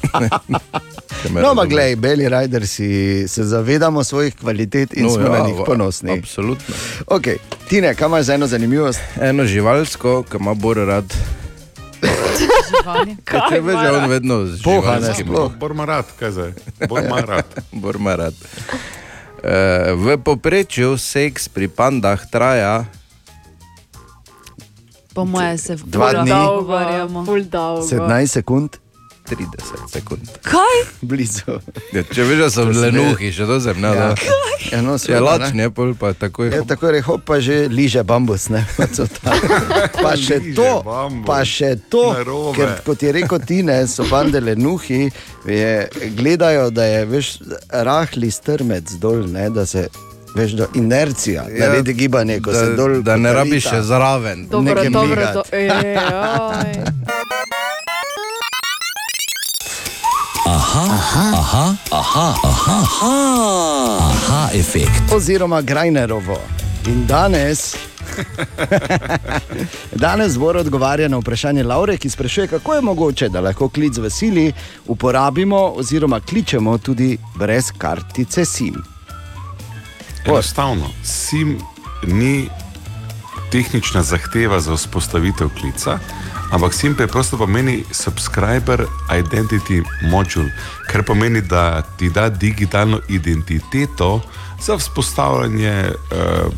[1.26, 2.88] No, ampak gledaj, Beli Rider si
[3.28, 6.12] se zavedamo svojih kvalitet in No, no, smo ja, ja, na njih ponosni.
[6.12, 6.76] Absolutno.
[7.08, 7.38] Okay.
[7.68, 9.00] Tine, kaj imaš za eno zanimivost?
[9.20, 11.16] Eno živalsko, ki ima bolj rad.
[13.26, 15.52] Kaj Če veš, da on vedno z Poha, ne, sploh.
[15.56, 16.52] Bor ima rad, kaj zdaj?
[16.86, 17.48] Bor ima rad.
[17.72, 18.34] Bor ima rad.
[19.44, 22.86] Eh, V povprečju seks pri pandah traja
[25.10, 26.32] Po moje se v Dva dni.
[26.32, 27.24] pogovarjamo.
[27.24, 27.88] Ful dolgo.
[27.88, 28.70] 17 sekund,
[29.30, 30.22] 30 sekund.
[30.42, 30.78] Kaj?
[31.10, 31.58] blizu.
[31.94, 33.90] Ja, če veš, da so To se lenuhi, še to sem ne.
[33.90, 33.94] Ja.
[33.94, 34.32] da.
[34.72, 35.64] Ja, no, Je seveda, ne.
[35.64, 36.50] je pol pa takoj.
[36.50, 38.48] Je tako rekel, pa že liže bambus.
[38.50, 38.64] Ne?
[40.04, 41.26] pa še Liže to, bambus.
[41.26, 42.56] pa še to, Narobe.
[42.56, 45.10] ker kot je rekel Tine, so bandele nuhi,
[45.46, 45.72] je,
[46.14, 47.30] gledajo, da je veš,
[47.72, 49.88] rahli strmec dol, ne, da se
[50.36, 52.98] veš, da inercija, ja, naredi gibanje, ko da, se dol.
[53.02, 54.48] da ne rabiš še zraven.
[54.52, 55.70] Dobro, dobro, do, ej,
[60.46, 65.12] Aha, aha, aha, aha, aha, aha, aha efekt.
[65.12, 66.38] Oziroma Grajnerovo.
[66.86, 67.76] In danes.
[70.06, 74.10] Danes zbor odgovarja na vprašanje Laure, ki sprašuje, kako je mogoče, da lahko klic v
[74.10, 74.54] sili
[74.86, 78.76] uporabimo oziroma kličemo tudi brez kartice SIM.
[80.26, 81.58] Enostavno, SIM
[82.04, 82.50] ni
[83.52, 86.00] tehnična zahteva za vzpostavitev klica,
[86.56, 90.52] ampak SIM preprosto pomeni Subscriber Identity Module,
[90.88, 94.22] kar pomeni, da ti da digitalno identiteto
[94.62, 96.54] za vzpostavljanje uh,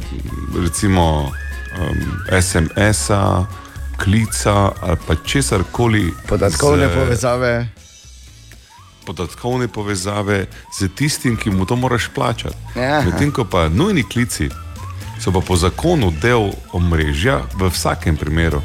[0.64, 1.98] recimo um,
[2.42, 3.46] SMS-a,
[4.04, 6.14] klica ali pa česar koli.
[6.28, 7.70] Podatkovne povezave.
[9.06, 10.46] Podatkovne povezave
[10.80, 12.56] z tistim, ki mu to moraš plačati.
[12.76, 13.02] Ja.
[13.02, 14.50] Medtem ko pa nujni klici
[15.20, 18.62] so pa po zakonu del omrežja v vsakem primeru.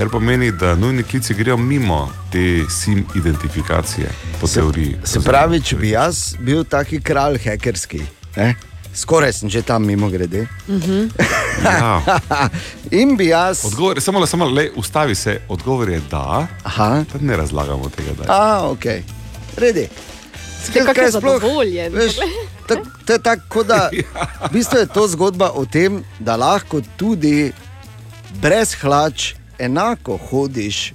[0.00, 4.08] Kar pomeni, da nujni klici grejo mimo te SIM identifikacije,
[4.40, 4.96] po teoriji.
[5.04, 8.00] Se pravi, če bi jaz bil taki kralj hekerski,
[8.36, 8.54] ne?
[8.96, 10.46] skoraj sem že tam mimo grede.
[11.64, 12.00] Ja.
[13.00, 13.60] In bi jaz.
[13.68, 16.46] Odgovor, samo, samo le, ustavi se, odgovor je da.
[16.62, 17.04] Aha.
[17.12, 18.14] Pa ne razlagamo tega.
[18.22, 18.24] Da.
[18.28, 18.84] A, ok,
[19.56, 19.84] redi.
[20.72, 21.92] Kak je zadovoljen.
[21.92, 22.16] Veš,
[22.66, 23.90] tak, to je tako, da.
[24.48, 27.52] V bistvu je to zgodba o tem, da lahko tudi
[28.40, 30.92] brez hlač enako hodiš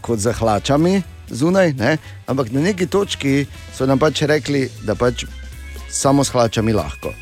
[0.00, 1.96] kot za hlačami zunaj, ne?
[2.26, 5.24] ampak na neki točki so nam pač rekli, da pač
[5.90, 7.14] samo s hlačami lahko.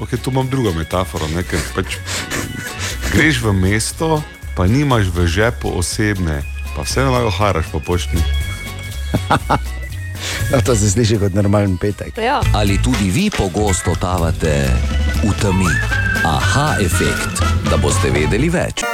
[0.00, 1.28] Okay, tu imam drugo metaforo.
[1.34, 1.98] Ne, ker pač,
[3.12, 4.22] greš v mesto,
[4.56, 6.40] pa nimaš v žepu osebne,
[6.74, 8.18] pa vseeno lahko haraš po pošti.
[10.52, 12.18] No, to se sliši kot normalen petek.
[12.18, 12.40] Ja.
[12.54, 14.70] Ali tudi vi pogosto tavate
[15.24, 15.70] v temi?
[16.24, 18.84] Aha efekt, da boste vedeli več.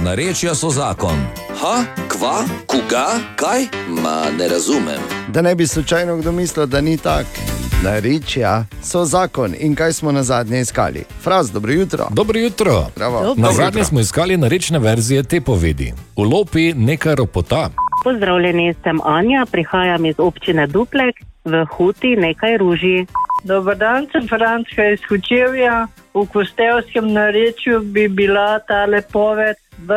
[0.00, 1.16] Narečja so zakon.
[1.60, 3.06] Ha, kva, koga,
[3.36, 3.60] kaj?
[3.88, 5.00] Ma ne razumem.
[5.28, 7.28] Da ne bi slučajno kdo mislil, da ni tako.
[7.84, 11.04] Narečja so zakon in kaj smo na zadnje iskali.
[11.22, 12.06] Fraz, dobro jutro.
[12.10, 12.86] Dobro jutro.
[12.96, 13.34] Bravo.
[13.36, 15.92] Na zadnje smo iskali narečne verzije te povedi.
[16.16, 17.70] V lopi neka ropota.
[18.04, 23.06] Pozdravljeni, sem Anja, prihajam iz občine Duplek, v Huti nekaj ruži.
[23.44, 25.86] Dober dan, sem Frančka iz Hučevja.
[26.14, 29.94] V kostevskem narečju bi bila ta lepoved, v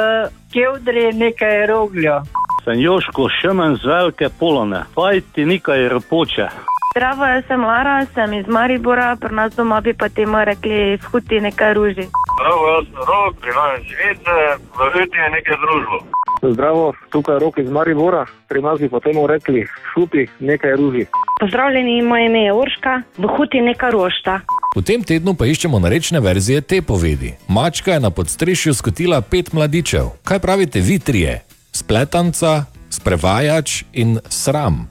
[0.53, 2.21] Kevdri nekaj rogljo.
[2.63, 6.47] Sem Joško Šemen z velike polone, fajti nekaj ropoče.
[6.95, 11.03] Zdravo, jaz sem Lara, sem iz Maribora, pri nas doma bi pa temu rekli v
[11.11, 12.05] huti nekaj ruži.
[12.39, 14.37] Zdravo, jaz sem rok, prihajam iz Vice,
[14.77, 15.97] v Huti je nekaj družbo.
[16.41, 21.05] Zdravo, tukaj je rok iz Maribora, pri nas bi potem rekli šupi nekaj ruži.
[21.39, 24.39] Pozdravljeni, moje ime je Urška, v huti neka rošta.
[24.75, 27.31] V tem tednu pa iščemo narečne verzije te povedi.
[27.47, 30.09] Mačka je na podstrešju skotila pet mladičev.
[30.27, 31.43] Kaj pravite vi trije?
[31.71, 34.83] Spletanca, sprevajač in sram.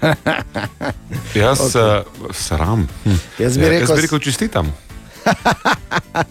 [1.40, 2.04] Jaz okay.
[2.04, 2.84] uh, sram.
[3.04, 3.16] Hm.
[3.38, 4.68] Jaz bi Ja, rekel jaz bi rekel čestitam.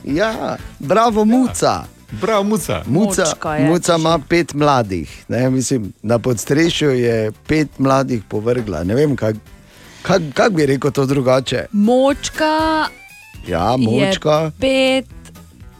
[0.03, 1.85] Ja, bravo, muca.
[2.11, 2.83] Bravo, muca.
[2.85, 5.25] Muca, Močka je, muca ima pet mladih.
[5.27, 8.83] Ne, mislim, na podstrešju je pet mladih povrgla.
[8.83, 9.39] Ne vem, kako
[10.01, 11.65] kak, kak bi rekel to drugače.
[11.71, 12.87] Močka
[13.47, 14.51] Ja, močka.
[14.59, 15.05] pet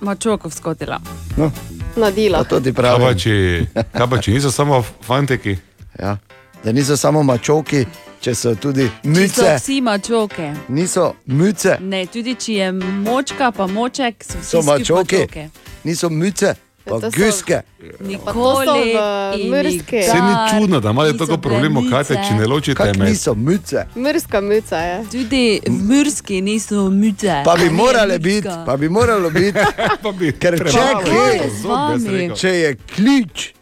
[0.02, 1.00] mačokov skotila.
[1.38, 1.52] No,
[1.96, 2.44] Nadila.
[2.44, 5.58] to ti Kaj pa, če, kaj pa, če niso samo fantiki?
[6.00, 6.18] Ja.
[6.64, 7.86] Da niso samo mačoki,
[8.22, 9.56] če so tudi Če so mice.
[9.56, 10.54] vsi mačoke.
[10.70, 15.16] Niso mice, Ne, tudi če je močka, pa moček, so vsi so mačoki.
[15.18, 15.50] mačoke.
[15.84, 16.56] Niso mice,
[16.86, 17.62] guske.
[18.00, 20.04] Nikoli v in Murski.
[20.04, 23.10] Se ni čudno, da imate niso tako problemov, kaj te, če ne ločite Kak med
[23.10, 23.86] niso mice.
[23.96, 25.04] Mrska mica je.
[25.12, 27.42] Tudi murski niso mice.
[27.46, 29.60] Pa bi morale biti, pa bi moralo biti,
[30.04, 32.30] pa bi ker če premalo kje, z vami.
[32.36, 33.54] če je klič,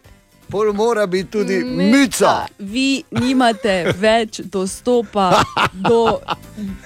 [0.49, 2.45] pol mora biti tudi mica.
[2.59, 5.43] Vi nimate več dostopa
[5.73, 6.19] do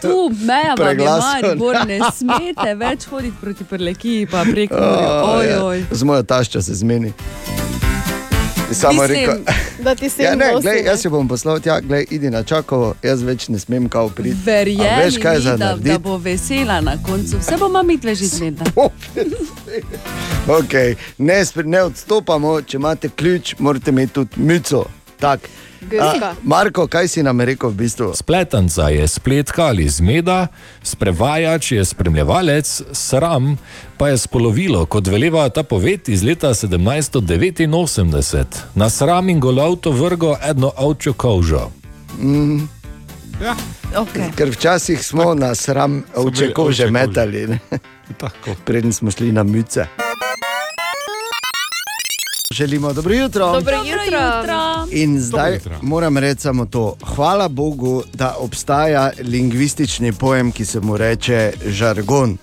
[0.01, 1.41] tu, meja vam je Preglasno.
[1.41, 4.75] Maribor, ne smete več hoditi proti prelekiji, pa preko.
[4.75, 5.85] Oh, Oj, oj.
[5.91, 7.13] Z mojo taščo se zmeni.
[8.81, 9.37] Samo rekel,
[9.83, 12.93] Da ti se ja, ne, glej, jaz se bom poslal tja, glej, idi na čakovo,
[13.03, 14.37] jaz več ne smem kao priti.
[14.37, 15.97] A Verjemi, veš, kaj za da, da narediti?
[15.99, 17.37] bo vesela na koncu.
[17.39, 18.65] Vse bomo mi dve že zvedla.
[20.47, 20.95] Okay.
[21.17, 24.85] Ne, ne odstopamo, če imate ključ, morate imeti tudi mico.
[25.19, 25.39] Tak.
[25.81, 26.35] Grska.
[26.43, 28.13] Marko, kaj si nam rekel v bistvu?
[28.15, 30.47] Spletanca je spletka ali zmeda,
[30.83, 33.57] sprevajač je spremljevalec, sram
[33.97, 38.45] pa je spolovilo, kot veleva ta poved iz leta 1789.
[38.75, 41.71] Na sram in golovto vrgo eno avčjo kožo.
[42.19, 42.59] Mm.
[43.41, 43.55] Ja.
[43.95, 44.31] Okay.
[44.35, 47.57] Ker včasih smo na sram ovče bili kože metali,
[48.65, 49.85] preden smo šli na mice.
[52.51, 53.51] Želimo dobro jutro.
[53.51, 54.87] Dobro jutro.
[54.91, 56.95] In zdaj moram reči samo to.
[57.15, 62.37] Hvala Bogu, da obstaja lingvistični pojem, ki se mu reče žargon,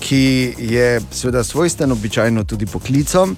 [0.00, 3.36] ki je seveda svojsten običajno tudi poklicom.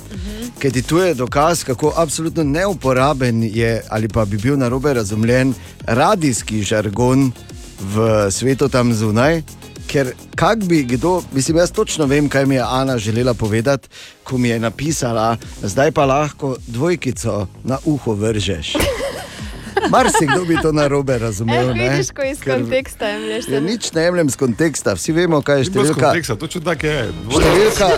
[0.59, 5.55] Ker ti tu je dokaz, kako absolutno neuporaben je ali pa bi bil narobe razumljen
[5.87, 7.33] radijski žargon
[7.81, 9.43] v svetu tam zunaj.
[9.87, 13.89] Ker kak bi kdo, mislim, jaz točno vem, kaj mi je Ana želela povedati,
[14.25, 18.73] ko mi je napisala, zdaj pa lahko dvojkico na uho vržeš.
[19.93, 21.71] Marsikdo bi to narobe razumel.
[21.71, 21.89] Eh, ne?
[21.89, 23.49] vidiš, ko iz Ker- konteksta jemlješ.
[23.49, 26.07] Ja, nič ne jemljem z konteksta, vsi vemo, kaj je bilo iz številka.
[26.07, 27.09] konteksta, točno tako je.
[27.31, 27.89] Številka,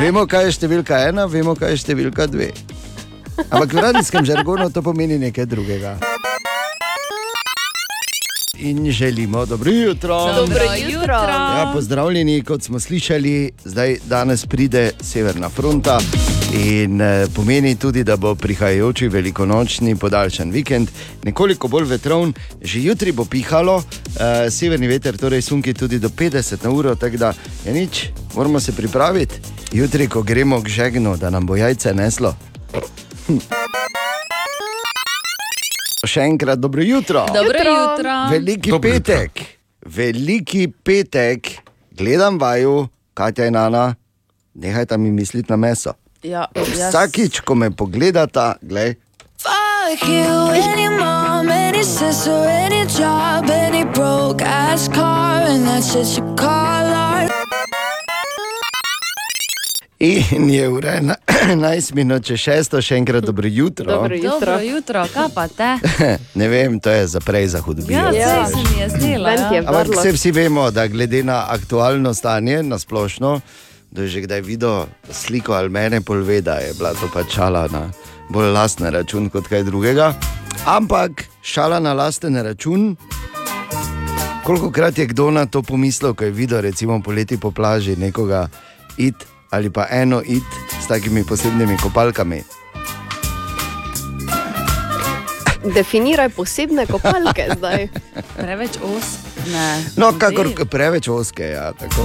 [0.00, 2.52] vemo, kaj je številka ena, vemo, kaj je številka dve.
[3.50, 5.96] Ampak v radijskem žargonu to pomeni nekaj drugega.
[8.58, 10.34] In želimo dobro jutro.
[10.36, 10.60] Dobro
[10.90, 11.14] jutro.
[11.14, 15.98] Ja, pozdravljeni, kot smo slišali, zdaj danes pride Severna fronta
[16.54, 20.88] in eh, pomeni tudi, da bo prihajajoči velikonočni podaljšan vikend
[21.24, 22.32] nekoliko bolj vetroven,
[22.62, 23.82] že jutri bo pihalo,
[24.20, 27.32] eh, severni veter, torej sunki tudi do 50 na uro, tako da
[27.64, 29.34] je nič, moramo se pripraviti.
[29.72, 32.34] Jutri, ko gremo k žegnu, da nam bo jajce neslo.
[33.26, 33.38] Hm.
[36.06, 37.26] Še enkrat dobro jutro.
[37.28, 38.14] Dobro jutro.
[38.30, 39.04] Veliki Dobro jutro.
[39.04, 39.32] petek,
[39.88, 41.50] veliki petek,
[41.92, 43.94] gledam vaju, Katja in Ana,
[44.54, 45.92] nehajte mi misliti na meso.
[46.22, 48.94] Ja, jaz- Vsakič, ko me pogledata, gledaj.
[49.38, 56.16] Fuck you, any mom, any sister, any job, any broke ass car, and that's just
[56.16, 56.48] you call
[56.88, 57.33] art.
[60.30, 61.16] In je ura ena-
[61.48, 63.86] 11 minut, če šesto, še enkrat dobro jutro.
[63.86, 64.30] Dobro jutro.
[64.32, 65.70] Dobro jutro, kaj pa te?
[66.34, 68.12] ne vem, to je za prej za Ja, hudobijo.
[68.12, 68.46] ja.
[68.46, 69.28] se mi je zdelo.
[69.28, 69.62] Ja.
[69.62, 73.40] Ampak vse vsi vemo, da glede na aktualno stanje, na splošno,
[73.90, 77.34] da je že kdaj videl sliko ali mene, pol ve, da je bila to pač
[77.34, 77.88] šala na
[78.28, 80.12] bolj lasten račun kot kaj drugega.
[80.66, 81.10] Ampak
[81.42, 82.96] šala na lasten račun.
[84.44, 88.48] Koliko krat je kdo na to pomislil, ko je videl, recimo poleti po plaži nekoga
[88.96, 89.14] it
[89.54, 90.44] ali pa eno it
[90.76, 92.42] s takimi posebnimi kopalkami.
[95.64, 97.88] Definiraj posebne kopalke zdaj.
[98.36, 99.16] Preveč os.
[99.46, 99.84] Ne.
[99.96, 102.04] No, kakor preveč oske, ja, tako.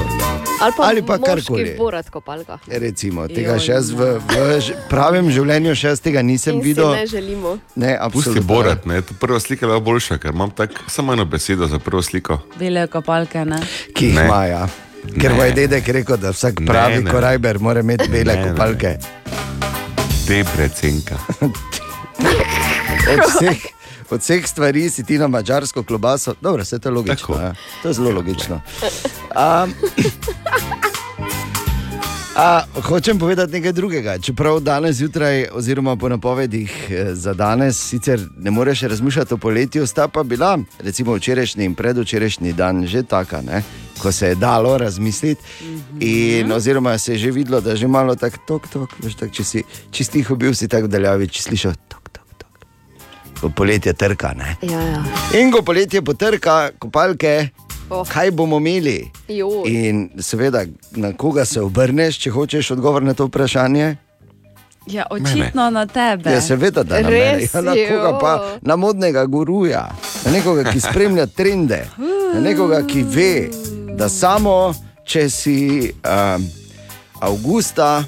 [0.61, 1.75] Ali pa, Ali pa karkoli.
[1.77, 2.59] borat kopalka.
[2.67, 4.59] Recimo, tega Joj, še jaz v, v
[4.89, 6.91] pravem življenju še jaz tega nisem In si videl.
[6.91, 7.57] ne želimo.
[7.75, 8.43] Ne, Pusti absolutno.
[8.43, 11.79] borat, ne, to prva slika je bila boljša, ker imam tak, samo eno besedo za
[11.79, 12.39] prvo sliko.
[12.55, 13.59] Bele kopalke, ne?
[13.93, 14.88] Ki jih Ne.
[15.11, 15.37] Ker Ne.
[15.37, 17.11] moj dedek rekel, da vsak Ne, pravi ne.
[17.11, 18.49] korajber mora imeti bele Ne, ne.
[18.49, 18.97] kopalke.
[20.27, 21.15] Te precenka.
[23.09, 23.57] Od vseh,
[24.09, 26.35] od vseh stvari si ti na mačarsko klobaso.
[26.37, 27.35] Dobro, vse to je logično.
[27.35, 27.53] Ja.
[27.81, 28.61] To je zelo logično.
[29.31, 29.73] Um,
[32.35, 34.17] A, hočem povedati nekaj drugega.
[34.17, 39.87] Čeprav danes zjutraj, oziroma po napovedih eh, za danes, sicer ne moreš razmišljati o poletju,
[39.87, 43.63] sta pa bila, recimo včerajšnji in predvčerajšnji dan, že taka, ne?
[44.01, 45.41] Ko se je dalo razmisliti.
[45.99, 49.31] In, oziroma se je že videlo, da je že malo tako, tok, tok, veš, tak,
[49.31, 52.67] če si čistih bil, si tako daljavi, če slišiš tok, tok, tok.
[53.41, 54.33] Ko poletje trka.
[54.33, 54.55] Ne?
[54.61, 55.03] Ja, ja.
[55.39, 57.49] In ko poletje potrka, kopalke,
[57.89, 58.05] Oh.
[58.05, 59.09] kaj bomo imeli?
[59.27, 59.65] Joj.
[59.65, 60.61] In seveda,
[60.91, 63.95] na koga se obrneš, če hočeš odgovor na to vprašanje?
[64.87, 66.29] Ja, očitno na tebe.
[66.29, 67.47] Ja, seveda, da na mene.
[67.53, 68.33] Ja, na koga pa?
[68.61, 69.87] Na modnega guruja,
[70.25, 71.81] na nekoga, ki spremlja trende,
[72.33, 73.49] na nekoga, ki ve,
[73.99, 74.73] da samo
[75.03, 75.59] če si
[75.91, 76.45] um,
[77.19, 78.03] avgusta.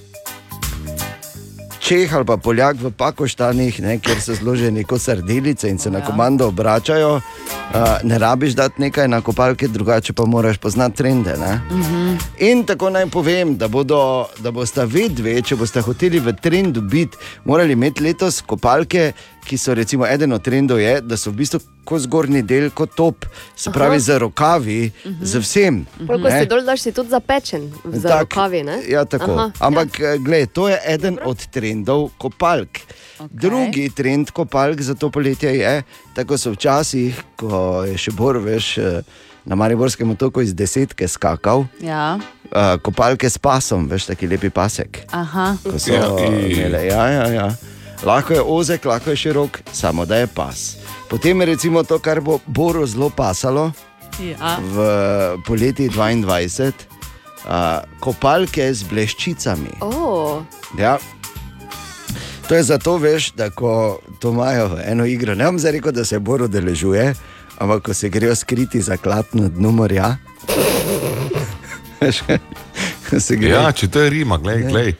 [1.82, 6.00] Čeh ali pa Poljak v Pakoštanih, ne, kjer so zloženi kot sardelice in se na
[6.06, 11.36] komando obračajo, uh, ne rabiš dati nekaj na kopalke, drugače pa moraš poznati trende.
[11.42, 11.58] Ne.
[12.40, 17.18] In tako naj povem, da, bodo, da boste vedve, če boste hoteli v trendu biti,
[17.44, 19.12] morali imeti letos kopalke,
[19.46, 22.94] ki so recimo eden od trendov, je, da so v bistvu kot zgornji del, kot
[22.96, 24.06] top, se pravi Aha.
[24.06, 24.92] z rokavi,
[25.22, 25.82] z vsem.
[26.08, 26.40] Koliko ne.
[26.42, 28.78] si dol daš, si tudi zapečen za Tak, rokavi, ne?
[28.88, 29.32] Ja, tako.
[29.32, 30.18] Aha, Ampak, ja.
[30.18, 31.30] gled, to je eden Dobro.
[31.30, 32.70] od trendov kopalk.
[33.20, 33.28] Okay.
[33.32, 35.84] Drugi trend kopalk za to poletje je,
[36.16, 39.02] tako so včasih, ko je še bor, veš, eh,
[39.46, 42.20] na Mariborskem otoku iz desetke skakal, Ja.
[42.54, 45.02] uh, kopalke s pasom, veš, taki lepi pasek.
[45.12, 45.58] Aha.
[45.66, 47.48] Ko so imele, ja, ja, ja.
[48.04, 50.76] Lahko je ozek, lahko je širok, samo da je pas.
[51.10, 53.72] Potem je recimo to, kar bo Boru zelo pasalo
[54.20, 54.58] Ja.
[54.62, 54.78] v
[55.48, 56.72] poleti 22,
[57.46, 59.82] uh, kopalke z bleščicami.
[59.82, 60.42] Oh.
[60.78, 60.98] Ja.
[62.48, 66.06] To je zato, veš, da ko to imajo eno igro, ne bom zdaj rekel, da
[66.06, 67.14] se Boru deležuje,
[67.58, 70.18] ampak ko se grejo skriti za klat na dnu morja.
[73.42, 74.94] Ja, če to je Rima, gledaj, gledaj.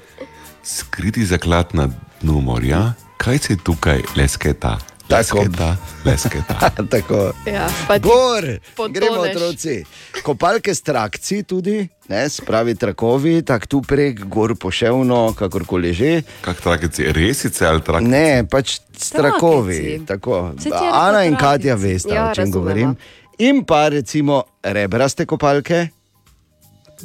[0.68, 1.88] Skriti zaklad na
[2.22, 4.78] dnu morja, kaj se tukaj lesketa?
[5.10, 5.76] Lesketa,
[6.06, 6.70] lesketa.
[6.90, 7.34] Tako.
[7.46, 8.46] Ja, pa ti Bor,
[8.76, 8.94] potoneš.
[8.94, 9.84] gremo otroci.
[10.24, 16.22] Kopalke s trakci tudi, ne, spravi trakovi, tako tu prek, gor poševno, kakorkoli že.
[16.42, 18.10] Kak trakici, resice ali trakici?
[18.10, 20.02] Ne, pač strakovi.
[20.08, 20.54] Tako.
[20.58, 21.36] Je Ana in.
[21.36, 22.54] Katja veste, Ja, o čem razumeva.
[22.54, 22.96] govorim.
[23.40, 25.88] In pa recimo rebraste kopalke,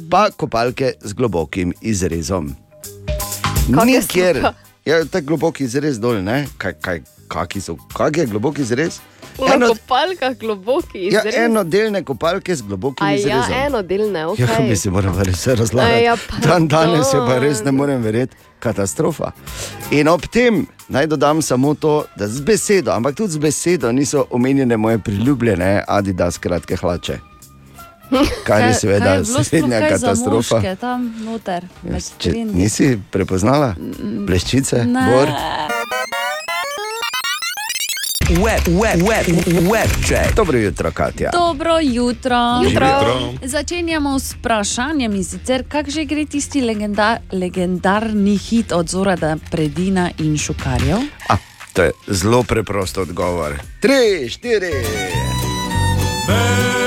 [0.09, 2.55] pa kopalke z globokim izrezom.
[3.67, 4.53] Nikjer, pa?
[4.87, 6.45] Ja, tako globok izrez dol, ne?
[6.57, 8.99] Kaj, kaj, kaki so, kak je globok izrez?
[9.37, 11.35] Na kopalkah globoki ja, izrez.
[11.45, 13.53] enodelne kopalke z globokim A ja, izrezom.
[13.65, 14.39] enodelne, ok.
[14.39, 16.03] Ja, mi se moramo res razlagati.
[16.03, 19.31] Ja, Dan danes je pa res ne morem verjeti, katastrofa.
[19.91, 24.25] In ob tem naj dodam samo to, da z besedo, ampak tudi z besedo niso
[24.31, 27.19] omenjene moje priljubljene Adidas kratke hlače.
[28.43, 30.55] Kar je seveda srednja katastrofa.
[30.55, 33.73] moške tam noter, med Če nisi prepoznala
[34.27, 35.31] bleščice, bor.
[38.27, 39.25] Web, web, web,
[39.71, 40.35] web check.
[40.35, 41.29] Dobro jutro, Katja.
[41.31, 42.61] Dobro jutro.
[42.63, 42.87] Jutro.
[42.87, 43.33] Jutro.
[43.43, 50.09] Začenjamo s vprašanjem in sicer, kako že gre tisti legenda, legendarni hit od Zorada Predina
[50.17, 50.97] in Šukarjev.
[51.29, 51.37] A,
[51.73, 53.59] to je zelo preprost odgovor.
[53.79, 54.73] Tri, štiri.
[56.27, 56.86] Mentol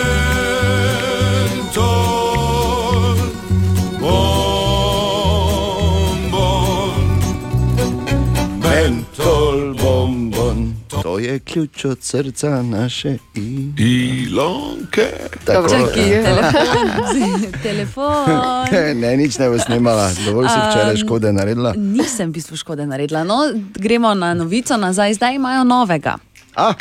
[11.31, 13.73] je ključ od srca naše i.
[13.79, 15.07] Ilonke.
[15.45, 16.23] Tako, Čakaj, ja.
[16.23, 17.55] telefon.
[17.63, 19.01] telefon.
[19.01, 21.75] ne, nič ne bo snimala, dovolj si včeraj škode naredila.
[21.77, 23.25] Nisem v bistvu škode naredila.
[23.25, 23.37] No,
[23.75, 26.19] gremo na novico nazaj, zdaj imajo novega.
[26.57, 26.75] A?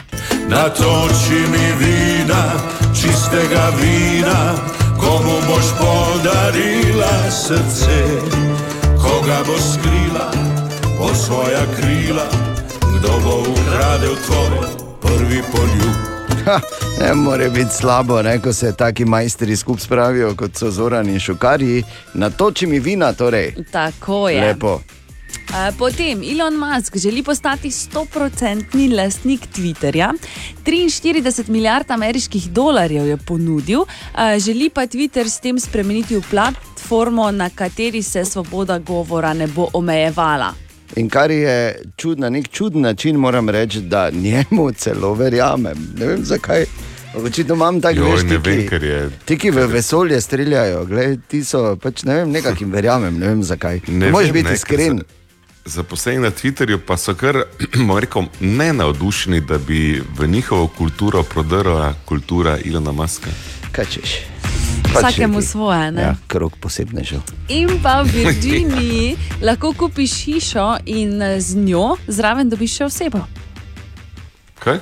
[0.47, 2.43] Natoči mi vina,
[3.01, 4.55] čistega vina,
[4.97, 7.99] komu boš podarila srce,
[8.97, 10.31] koga bo skrila
[10.97, 12.25] pod svoja krila,
[12.99, 14.67] kdo bo ukradel tvoj
[15.01, 15.95] prvi poljub.
[16.45, 16.59] Ha,
[17.01, 21.19] ne more biti slabo, ne, ko se taki majstri skupaj spravijo, kot so Zoran in
[21.19, 21.83] Šukarji.
[22.13, 23.55] Natoči mi vina, torej.
[23.71, 24.41] Tako je.
[24.41, 24.79] Lepo.
[25.77, 30.13] Potem Elon Musk želi postati 100-odstotni lastnik Twitterja.
[30.65, 33.79] 43 milijard ameriških dolarjev je ponudil,
[34.37, 39.67] želi pa Twitter s tem spremeniti v platformo, na kateri se svoboda govora ne bo
[39.73, 40.53] omejevala.
[40.95, 41.55] In kar je
[41.95, 45.93] čud, na nek čuden način, moram reči, da njemu celo verjamem.
[45.97, 46.65] Ne vem zakaj.
[47.15, 48.39] Očitno imam tako veš, ne
[49.25, 53.27] ti, ki- v vesolje streljajo, gled, ti so pač ne vem, nekak jim verjamem, ne
[53.27, 53.81] vem zakaj.
[53.87, 55.01] Ne Možeš biti iskren.
[55.65, 57.43] zaposleni na Twitterju pa so kar,
[57.99, 63.29] rekel, ne navdušeni, da bi v njihovo kulturo prodrla kultura Ilona Maska.
[63.71, 64.28] Kaj češ?
[64.91, 65.91] Vsakemu svoje.
[65.91, 66.01] Ne?
[66.01, 67.19] Ja, krok posebnežev.
[67.47, 73.19] In pa v Virginiji lahko kupiš hišo in eh, z njo zraven dobiš še osebo.
[74.59, 74.79] Kaj?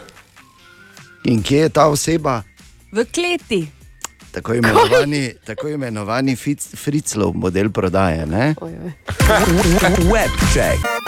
[1.26, 2.44] In kje je ta oseba?
[2.92, 3.68] V kleti.
[4.32, 8.26] Tako imenovani, tako imenovani Fic- Fritzlov model prodaje.
[8.26, 8.56] ne?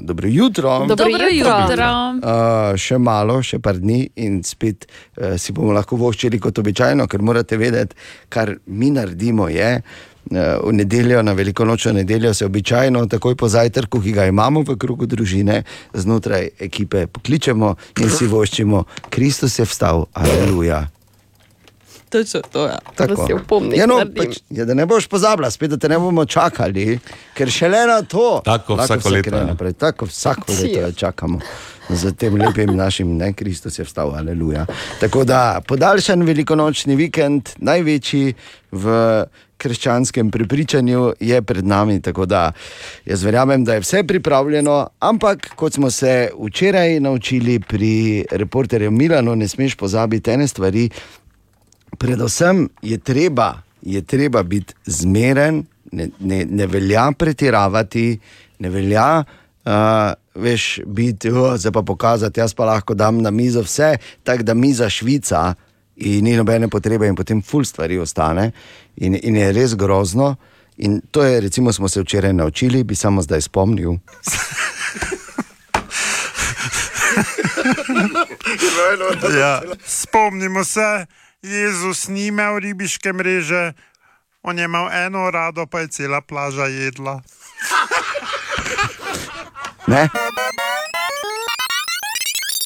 [0.00, 0.78] Dobro jutro.
[0.86, 1.58] Dobro Dobro jutro.
[1.60, 1.88] jutro.
[2.22, 7.06] Uh, še malo, še par dni in spet uh, si bomo lahko voščili kot običajno,
[7.06, 7.98] ker morate vedeti,
[8.28, 9.48] kar mi naredimo.
[9.52, 14.26] Je, uh, v nedeljo, na veliko nočno nedeljo, se običajno, takoj po zajtrku, ki ga
[14.30, 15.62] imamo v krogu družine,
[15.94, 20.86] znotraj ekipe pokličemo in si voščimo, Kristus je vstal, aleluja.
[22.12, 22.76] Točno to je.
[22.94, 23.28] Tako.
[23.74, 26.98] Ja, no, pač, ja, da ne boš pozabila, spet da te ne bomo čakali,
[27.34, 28.42] ker šele na to.
[28.44, 29.46] Tako vsako se leto, ja.
[29.46, 29.72] Naprej.
[29.72, 31.40] Tako vsako leto jo čakamo.
[31.88, 34.66] Z tem lepim našim, ne, Kristus je vstal, aleluja.
[35.00, 38.34] Tako da podaljšan velikonočni vikend, največji
[38.72, 38.92] v
[39.62, 42.00] krščanskem prepričanju, je pred nami.
[42.02, 42.52] Tako da
[43.06, 49.36] jaz verjamem, da je vse pripravljeno, ampak kot smo se včeraj naučili pri reporterju Milanu,
[49.36, 50.88] ne smeš pozabiti ene stvari,
[51.98, 58.18] predvsem je treba, je treba biti zmeren, ne, ne, ne velja pretiravati,
[58.58, 59.24] ne velja.
[59.64, 59.72] Uh,
[60.34, 64.54] veš, biti, oh, zdaj pa pokazati, jaz pa lahko dam na mizo vse, tako da
[64.54, 65.54] miza švica
[65.96, 68.50] in ni nobene potrebe, in potem ful stvari ostane,
[68.96, 70.34] in, in je res grozno.
[70.76, 73.92] In to je, recimo, smo se včeraj naučili, bi samo zdaj spomnil.
[79.38, 79.62] Ja.
[79.86, 81.06] Spomnimo se,
[81.42, 83.72] Jezus ni imel ribiške mreže,
[84.42, 87.20] on je imel eno rado, pa je cela plaža jedla.
[89.86, 90.08] Ne?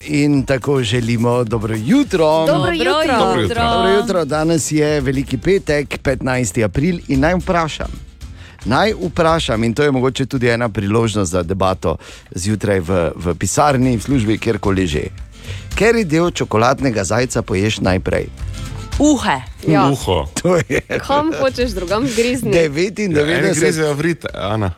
[0.00, 2.46] In tako želimo dobro jutro.
[2.46, 3.18] Dobro jutro.
[3.18, 3.62] Dobro jutro.
[3.70, 4.24] Dobro jutro.
[4.24, 6.64] Danes je veliki petek, 15.
[6.64, 7.90] april in naj vprašam.
[8.64, 11.96] Naj vprašam, in to je mogoče tudi ena priložnost za debato
[12.30, 15.02] zjutraj v, v pisarni, v službi, kjerkoli že.
[15.74, 18.28] Ker je del čokoladnega zajca poješ najprej?
[18.98, 19.42] Uhe.
[19.68, 19.90] Ja.
[19.92, 20.26] Uho.
[20.42, 22.52] To je Kam hočeš drugam grizni?
[22.52, 23.60] 99.
[23.60, 24.72] grizejo vrit, Ana.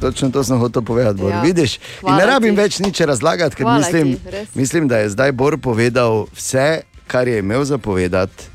[0.00, 1.30] Točno to sem hotel povedati, Bor.
[1.30, 1.40] Ja.
[1.40, 2.60] Vidiš, ne rabim ti.
[2.60, 4.48] več nič razlagati, ker Hvala mislim, ti, res.
[4.54, 8.53] mislim, da je zdaj Bor povedal vse, kar je imel za povedati.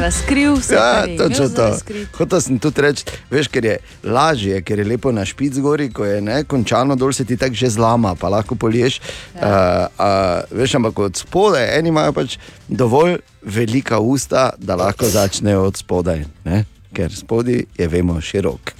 [0.00, 1.16] Razkril se Ja, je.
[1.18, 1.76] točno to.
[2.16, 6.04] Hotel sem tudi reči, veš, ker je lažje, ker je lepo na špic gori, ko
[6.04, 9.00] je ne, končano dol se ti tako že zlama, pa lahko poliješ.
[9.40, 9.88] Ja.
[9.98, 10.04] Uh,
[10.50, 12.38] uh, veš, ampak od spodaj, eni imajo pač
[12.68, 16.64] dovolj velika usta, da lahko začnejo od spodaj, ne?
[16.94, 18.72] ker spodaj je, vemo, širok.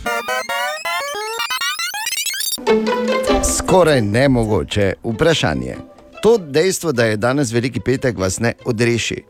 [3.44, 5.76] Skoraj nemogoče vprašanje.
[6.22, 9.22] To dejstvo, da je danes veliki petek, vas ne odreši.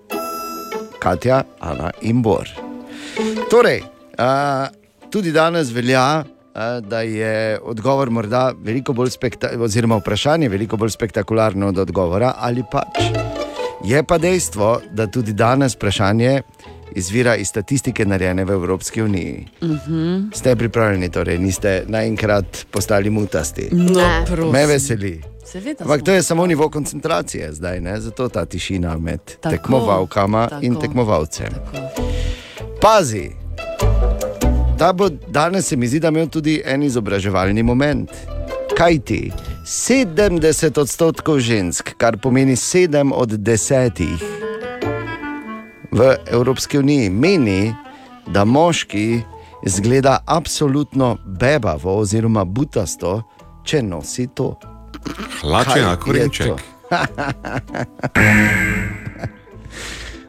[1.04, 2.48] Katja, Ana in Bor.
[3.50, 3.82] Torej,
[4.16, 4.68] uh,
[5.12, 10.94] tudi danes velja, uh, da je odgovor morda veliko bolj spektakularno, oziroma vprašanje veliko bolj
[10.96, 13.04] spektakularno od odgovora, ali pač.
[13.84, 16.40] Je pa dejstvo, da tudi danes vprašanje
[16.96, 19.46] izvira iz statistike, narejene v Evropski uniji.
[19.62, 20.32] Mhm.
[20.32, 23.68] Ste pripravljeni, torej niste naenkrat postali mutasti?
[23.72, 24.50] No.
[24.52, 25.33] Me veseli.
[25.44, 28.00] Seveda Ampak to je samo nivo koncentracije zdaj, ne?
[28.00, 30.64] zato ta tišina med Tako, tako, tekmovalkama tako.
[30.64, 30.86] in tako.
[30.86, 31.52] tekmovalcem.
[32.80, 33.30] Pazi,
[34.78, 38.10] da bo danes se mi zdi, da imel tudi en izobraževalni moment.
[38.76, 39.32] Kaj ti?
[39.64, 44.16] 70 odstotkov žensk, kar pomeni 7 od 10
[45.92, 47.74] v Evropski uniji, meni,
[48.26, 49.20] da moški
[49.66, 53.22] izgleda absolutno bebavo oziroma butasto,
[53.64, 54.73] če nosi to.
[55.40, 56.52] Hlače Kaj na je korenček.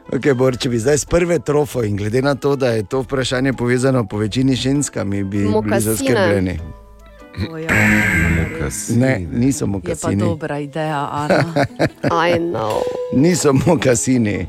[0.06, 3.02] Okay, Bor, če bi zdaj z prve trofo in glede na to, da je to
[3.02, 5.80] vprašanje povezano po večini s ženskami, bi bili Mokasine.
[5.82, 6.58] zaskrbljeni.
[8.90, 10.16] Ne, niso Je pa mokasini.
[10.16, 11.44] dobra ideja, Ana.
[12.28, 12.80] I know.
[13.12, 14.46] Niso mokasini.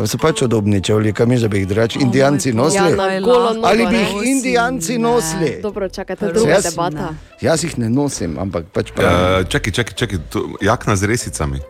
[0.00, 2.90] Pa So pač odobni čevlji, kam je, da bi jih drugače indijanci nosili.
[2.90, 4.00] Ja, na golo nogo Ali bi ne.
[4.00, 5.58] jih indijanci nosili?
[5.62, 7.08] Dobro, čakajte, druga Jaz- debata.
[7.40, 9.42] Jaz jih ne nosim, ampak pač pravim.
[9.42, 11.60] Uh, čakaj, čakaj, čakaj, to, jakna z resicami.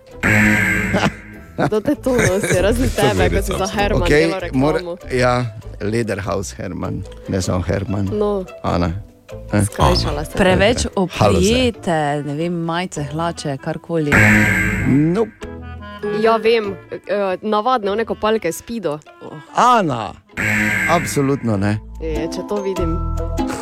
[1.59, 7.03] Kdo te to nosi, razen tebe, kot si za Herman okay, mora- Ja, Lederhaus Herman,
[7.29, 8.09] ne samo Herman.
[8.13, 8.45] No.
[8.63, 8.93] Ana.
[9.53, 9.65] Eh?
[9.65, 10.39] Skrajšala se.
[10.39, 14.15] Preveč oprijete, ne vem, majice, hlače, karkoli.
[14.87, 15.50] Nope.
[16.23, 18.99] Ja, vem, eh, navadne one kopalke spido.
[19.55, 20.13] Ana,
[20.91, 21.79] absolutno ne.
[22.01, 22.97] Je, če to vidim.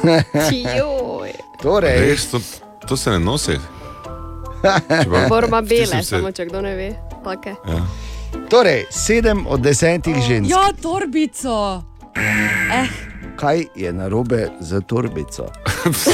[1.62, 2.40] Torej, Res, to,
[2.88, 3.58] to se ne nosi.
[5.28, 6.88] Forma bele, se- samo če kdo ne ve.
[7.24, 7.54] Take.
[7.66, 7.80] Ja.
[8.50, 10.50] torej, sedem od desetih žensk.
[10.50, 11.82] Ja, torbico.
[12.14, 12.86] Eh,
[13.38, 15.46] Kaj je narobe z torbico?
[15.86, 16.10] Vse,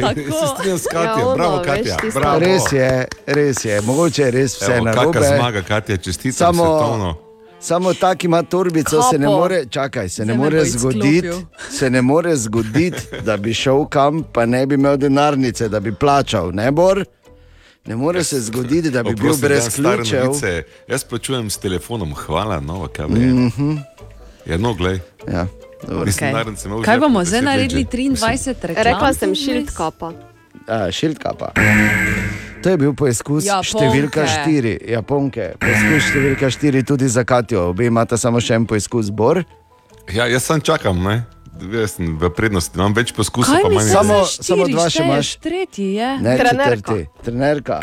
[0.00, 0.14] Tako.
[0.14, 1.96] se strinjam s Katjo, Ja, bravo, Katja.
[2.14, 2.38] Bravo.
[2.38, 2.90] Res je,
[3.26, 5.12] res je, mogoče je res vse Evo, narobe.
[5.14, 7.14] Kakšna zmaga, Katja, čestitam Samo- svetovno.
[7.60, 9.36] Samo ta, ki ima torbico, se ne Kapo.
[9.36, 11.30] more, čakaj, se ne Zdaj me more zgoditi,
[11.70, 15.94] se ne more zgoditi, da bi šel kam, pa ne bi imel denarnice, da bi
[15.94, 16.50] plačal.
[16.52, 17.04] Ne, Bor?
[17.86, 20.24] ne more se zgoditi, da bi bil Oprosti, brez dajem stare ključev.
[20.24, 20.62] novice.
[20.88, 23.44] Jaz plačujem s telefonom, hvala, nova kamen.
[23.46, 23.76] Mhm.
[24.46, 24.98] Ja, no, glej.
[25.28, 25.46] Ja,
[25.82, 26.04] imel
[26.78, 28.16] v Kaj bomo zdaj naredili že.
[28.20, 28.84] 23 reklam?
[28.84, 30.12] Rekla sem šilt kapa.
[30.66, 31.50] A, šiltka pa.
[32.62, 33.68] To je bil poizkus Japonke.
[33.70, 35.56] številka štiri, Japonke.
[35.56, 37.70] Poizkus številka štiri tudi za Katijo.
[37.70, 39.40] Obe imata samo še en poizkus, Bor.
[40.12, 41.24] Ja, jaz sem čakam, ne?
[41.60, 43.88] Jaz sem v prednosti, imam več poskusov, pa manj.
[43.88, 45.36] Samo- samo, samo dva še imaš.
[45.40, 46.08] Tretji je.
[46.20, 46.76] Ne, Trenerka.
[46.76, 47.00] četrti.
[47.24, 47.76] Trenerka.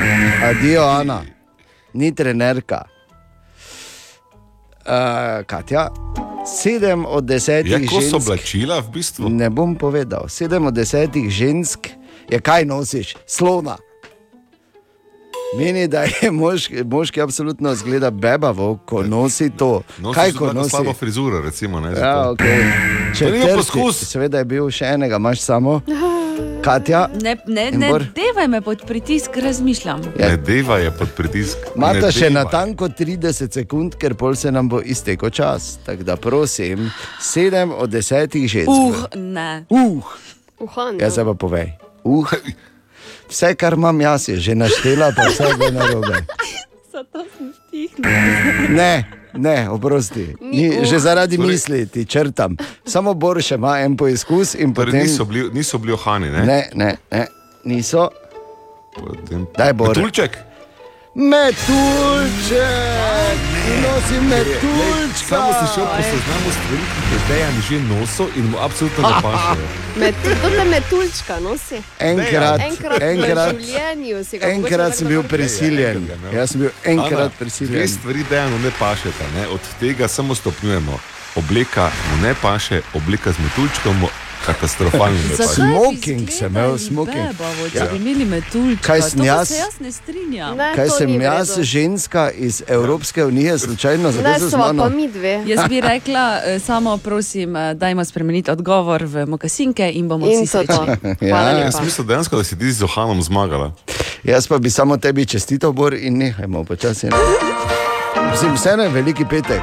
[0.43, 1.21] Adijo, Ana.
[1.93, 2.85] Ni trenerka.
[4.87, 5.89] Uh, Katja,
[6.47, 8.15] sedem od desetih Ja, ko so žensk.
[8.17, 9.29] oblačila, v bistvu.
[9.29, 10.29] Ne bom povedal.
[10.29, 11.87] Sedem od desetih žensk
[12.25, 13.15] je kaj nosiš?
[13.25, 13.77] Slona.
[15.57, 19.81] Meni, da je moški, moški absolutno zgleda bebavo, ko nosi to.
[19.97, 20.69] Nosiš kaj ko nosi?
[20.69, 21.79] slabo frizuro, recimo.
[21.79, 22.67] Ne, Ja, okay.
[23.19, 24.03] To ni bil poskus.
[24.03, 25.81] Seveda je bil še enega, imaš samo.
[26.67, 30.01] Katja, Ne, ne, ne devaj me pod pritisk, razmišljam.
[30.19, 30.29] Ja.
[30.29, 31.57] Ne deva je pod pritisk.
[31.75, 32.43] Imate še deva.
[32.43, 35.77] natanko 30 sekund, ker pol se nam bo iztekel čas.
[35.85, 36.89] Tako da prosim,
[37.23, 38.69] sedem od desetih žensk.
[38.69, 39.63] Uh, ne.
[39.69, 40.03] Uh,
[40.59, 40.99] Uhan.
[40.99, 41.71] ja, zdaj pa povej.
[42.03, 42.35] Uh.
[43.29, 46.19] Vse, kar imam jaz, je že naštela, pa vse je narobe.
[46.91, 48.75] Zato sem stihnil.
[48.75, 49.07] Ne,
[49.37, 50.35] ne, oprosti.
[50.41, 52.57] Ni, Ni, že zaradi Torej- misli ti črtam.
[52.85, 55.01] Samo Bor še ima en poizkus in Torej, potem.
[55.01, 56.45] niso bili, niso bili ohani, ne?
[56.45, 57.27] Ne, ne, ne,
[57.65, 58.09] niso.
[58.93, 59.45] Potem...
[59.53, 59.87] Daj, Bor.
[59.89, 60.46] Metulček.
[61.17, 62.61] Metulček,
[63.81, 65.25] nosi metulčka.
[65.27, 69.09] Samo si šel po seznamu stvari, ki jih je Dejan že nosil in mu absolutno
[69.09, 69.61] ne paše.
[69.99, 71.81] Met, to je metulčka, nosi.
[71.99, 73.55] Enkrat, Enkrat, enkrat,
[74.41, 76.05] enkrat sem bil prisiljen.
[76.33, 77.87] Jaz sem bil enkrat prisiljen.
[77.87, 79.47] stvari Dejanu ne pašeta, ne?
[79.47, 80.99] od tega samo stopnjujemo.
[81.35, 84.07] Obleka mu ne paše, obleka z metulčkom mu
[84.45, 85.49] katastrofalno ne paše.
[85.51, 87.27] Smoking sem imel, smoking.
[87.27, 87.87] Bebavo, Ja.
[88.81, 89.47] Kaj sem jaz?
[89.47, 90.57] Se jaz ne strinjam.
[90.57, 91.63] Ne, Kaj to sem ni v jaz, redu.
[91.63, 94.89] ženska iz Evropske unije, slučajno za Ne, to z sva pa mano?
[94.91, 95.43] mi dve.
[95.45, 100.31] Jaz bi rekla, eh, samo prosim, eh, dajmo spremeniti odgovor v mokasinke in bomo In
[100.37, 100.73] vsi to to.
[100.75, 101.15] srečni.
[101.29, 101.57] Hvala Ja.
[101.59, 101.85] Jaz lepa.
[101.85, 103.71] mislim dejansko, da si ti z Ohanom zmagala.
[104.23, 107.07] Jaz pa bi samo tebi čestital, Bor, in nehajmo počasi.
[108.31, 109.61] Mislim, vseeno je veliki petek.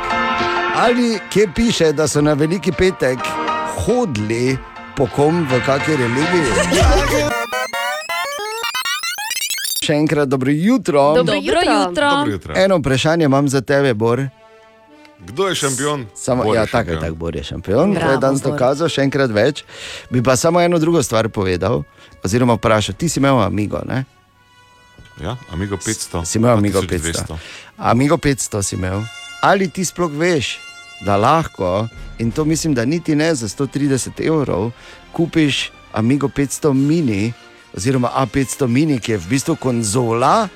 [0.77, 3.19] Ali kje piše, da so na veliki petek
[3.87, 4.59] hodili
[4.97, 6.51] po kom v kakšni religiji?
[9.81, 11.13] Še enkrat dobro jutro.
[11.15, 11.61] Dobro Dobro jutro.
[11.61, 12.11] jutro.
[12.11, 12.55] Dobro jutro.
[12.57, 14.23] Eno vprašanje imam za tebe, Bor.
[15.21, 16.07] Kdo je šampion?
[16.15, 17.93] Samo, Bor ja, tako je, tako Bor je šampion.
[17.93, 18.53] To je Bravo, danes Bor.
[18.53, 19.65] dokazal, še enkrat več.
[20.11, 21.85] Bi pa samo eno drugo stvar povedal,
[22.23, 22.95] oziroma vprašal.
[22.95, 24.05] Ti si imel amigo, ne?
[25.17, 26.25] Ja, Amigo 500.
[26.25, 27.13] Si imel Amigo 1200.
[27.29, 27.37] 500.
[27.79, 29.05] Amigo 500 si imel.
[29.41, 30.59] Ali ti sploh veš,
[31.05, 34.71] da lahko, in to mislim, da niti ne za 130 evrov,
[35.13, 37.33] kupiš Amigo 500 mini,
[37.77, 40.49] oziroma A500 mini, ki je v bistvu konzola,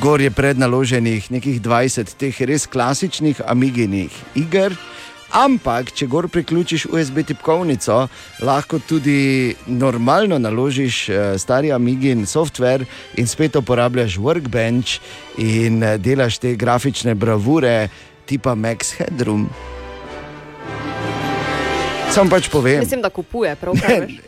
[0.00, 4.76] gor je prednaloženih nekih 20 teh res klasičnih Amiginih iger.
[5.34, 8.04] Ampak, če gor priključiš USB tipkovnico,
[8.46, 12.86] lahko tudi normalno naložiš eh, stari Amigin software
[13.18, 15.00] in spet uporabljaš Workbench
[15.42, 17.88] in eh, delaš te grafične bravure
[18.26, 19.48] tipa Max Headroom.
[22.10, 24.20] Sam pač povem, Mislim, da kupuje, prav veš.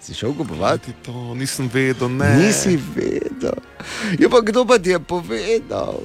[0.00, 0.90] si šel kupovati.
[0.90, 2.34] Ti to nisem vedel, ne.
[2.36, 3.54] Nisi vedel.
[4.18, 6.02] Ja, pa kdo pa ti je povedal?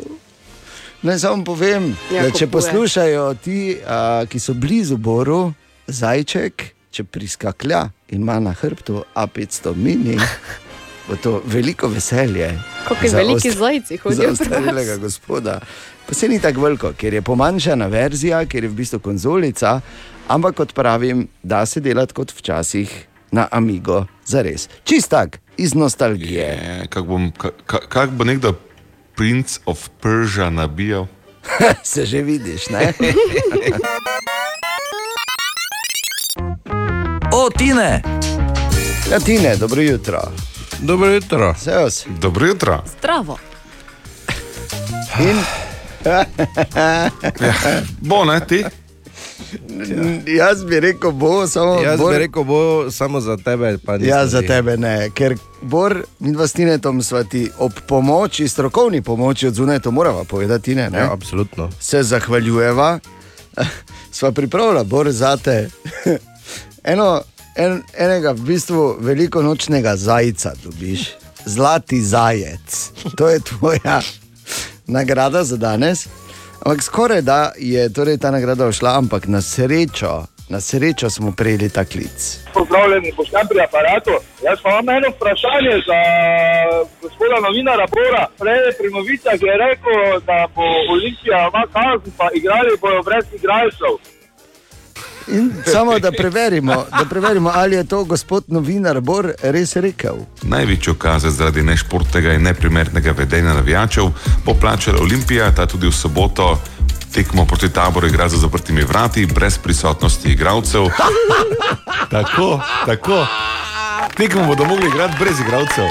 [1.01, 2.51] Naj samo povem, ja, da če kupuje.
[2.51, 5.53] poslušajo ti, a, ki so blizu Boru,
[5.87, 6.53] zajček,
[6.91, 10.17] če priskaklja in ima na hrbtu A500 mini,
[11.07, 12.59] bo to veliko veselje.
[12.87, 14.99] Kakšni za veliki zajci Za hodijo pri ostarelega vas.
[14.99, 15.59] gospoda.
[16.07, 19.81] Pa se ni tako veliko, ker je pomanjšana verzija, ker je v bistvu konzolica,
[20.27, 24.69] ampak kot pravim, da se delati kot včasih na Amigo, za res.
[24.83, 26.47] Čist tak, iz nostalgije.
[26.47, 28.55] Je, kak, bom, kak, kak bo nekdo
[29.15, 31.07] Prince of Persia nabijal?
[31.83, 32.93] se že vidiš, ne?
[37.31, 38.01] O, Tine!
[39.11, 40.21] Ja, Tine, dobro jutro.
[40.79, 41.55] Dobro jutro.
[41.55, 42.05] Seos.
[42.11, 42.83] Dobro jutro.
[42.89, 43.37] Zdravo.
[45.19, 45.37] In
[47.99, 48.63] Bo, ne ti?
[49.69, 51.81] N- Jaz bi rekel, bo samo.
[51.81, 52.59] Jaz Bor- bi rekel, bo
[52.91, 53.77] samo za tebe.
[53.99, 54.47] Ja, za ti.
[54.47, 59.53] tebe ne, ker Bor in dva s Tinetom sva ti ob pomoči, strokovni pomoči od
[59.53, 60.89] zunaj, to moramo povedati, ne?
[60.89, 60.97] ne?
[60.97, 61.69] Ja, absolutno.
[61.79, 62.99] Se zahvaljujeva,
[64.11, 65.69] sva pripravila Bor za te.
[66.83, 67.21] Eno,
[67.57, 71.09] en, enega v bistvu velikonočnega zajca dobiš,
[71.45, 72.91] zlati zajec.
[73.17, 74.01] To je tvoja
[74.97, 76.07] nagrada za danes.
[76.65, 81.69] Ampak skoraj da je torej ta nagrada všla, ampak na srečo, na srečo smo prejeli
[81.69, 82.39] ta klic.
[82.53, 84.13] Pozdravljeni, poštem pri aparatu.
[84.43, 85.99] Jaz pa imam eno vprašanje za
[87.01, 88.25] gospoda novinara Bora.
[88.39, 93.25] Prej je pri novicah je rekel, da bo Olimpija ima kazen, pa igrali bojo brez
[93.33, 94.16] igralcev.
[95.27, 100.15] In samo da preverimo, da preverimo, ali je to gospod novinar Bor res rekel.
[100.43, 104.09] Največjo kazen zaradi nešportnega in neprimernega vedenja navijačev
[104.45, 106.57] bo plačala Olimpija, ta tudi v soboto
[107.13, 110.83] tekmo proti taboru igra za zaprtimi vrati, brez prisotnosti igralcev.
[112.11, 113.25] tako, tako.
[114.17, 115.85] Tekmo bodo mogli igrati brez igralcev.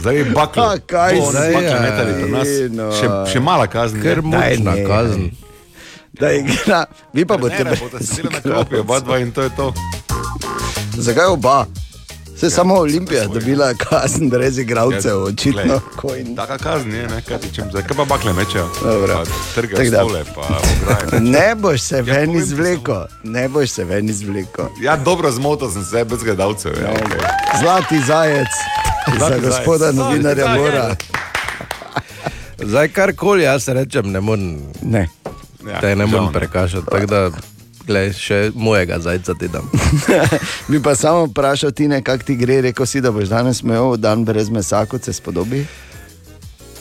[0.00, 0.62] Zdaj je baklo.
[0.62, 2.48] A, kaj pri nas.
[2.70, 2.92] no.
[2.92, 3.98] Še, še mala kazen.
[3.98, 4.04] je.
[4.04, 5.30] Ker močna kazen.
[6.20, 9.50] Da igra, vi pa boste Trenera bosta sedela na klopi, oba dva in to je
[9.56, 9.74] to.
[10.96, 11.66] Zakaj oba?
[12.36, 15.80] Se ja, samo Olimpija je dobila kazen brez igralcev, očitno.
[16.36, 18.68] Taka kazen je, ne, kaj ti čem zdaj, kaj pa bakle mečejo.
[18.82, 19.24] Dobro.
[19.54, 21.20] Trga Tako da- stole, pa ograje.
[21.20, 24.70] Ne boš se ven izvleko, ne boš se ven izvleko.
[24.80, 26.72] Ja, dobro zmotil sem se, brez gledalcev.
[26.72, 27.60] Ja, okay.
[27.60, 28.48] Zlati zajec
[29.06, 29.96] za Zlati gospoda zajec.
[29.96, 30.96] novinarja Bora.
[32.70, 34.62] Zdaj karkoli jaz rečem, ne morem.
[34.82, 35.08] Ne.
[35.68, 36.32] Ja, Te ne morem ne.
[36.32, 36.86] prekašati.
[36.90, 37.30] Tako da,
[37.86, 39.68] glej, še mojega zajca ti dam.
[40.70, 44.24] Bi pa samo vprašal ti, kako ti gre, rekel si, da boš danes imel dan
[44.24, 45.64] brez mesa, kot se spodobi.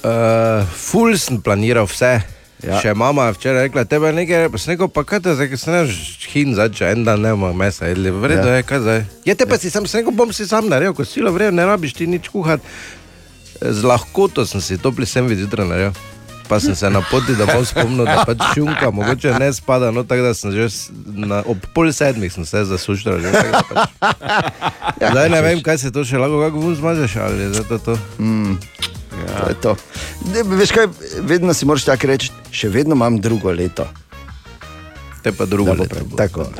[0.03, 2.17] Uh, ful sem planiral vse.
[2.19, 2.29] Ja.
[2.63, 2.77] Ja.
[2.79, 5.71] Še mama je včeraj rekla, tebe nekaj, pa sem rekel, pa kaj te zdaj, se
[5.71, 5.81] ne
[6.31, 8.53] hin začne, en dan ne bomo mesa jedli, v redu Ja.
[8.55, 8.61] ja.
[8.61, 9.01] je, kaj zdaj.
[9.27, 11.65] Je te pa si sam, sem rekel, bom si sam naredil, ko silo vrejo, ne
[11.67, 12.63] rabiš ti nič kuhati.
[13.59, 15.99] Z lahkoto sem si topli sem zjutraj naredil.
[16.53, 20.03] Pa sem se na poti, da bom spomnil, da pač šunka, mogoče ne spada, no
[20.05, 20.67] tako da sem že
[21.17, 23.17] na, ob pol sedmih sem se zasušil.
[23.25, 23.31] Že,
[23.71, 23.89] pač.
[25.01, 27.97] Zdaj ne vem, kaj se to še lahko, kako vun zmažeš ali je to to.
[28.21, 28.61] Mm.
[29.17, 29.33] Ja.
[29.33, 29.75] To je to.
[30.29, 30.89] Ne, veš kaj,
[31.25, 33.89] vedno si moraš tako reči, še vedno imam drugo leto.
[35.25, 36.05] Te pa drugo leto.
[36.13, 36.51] Tako.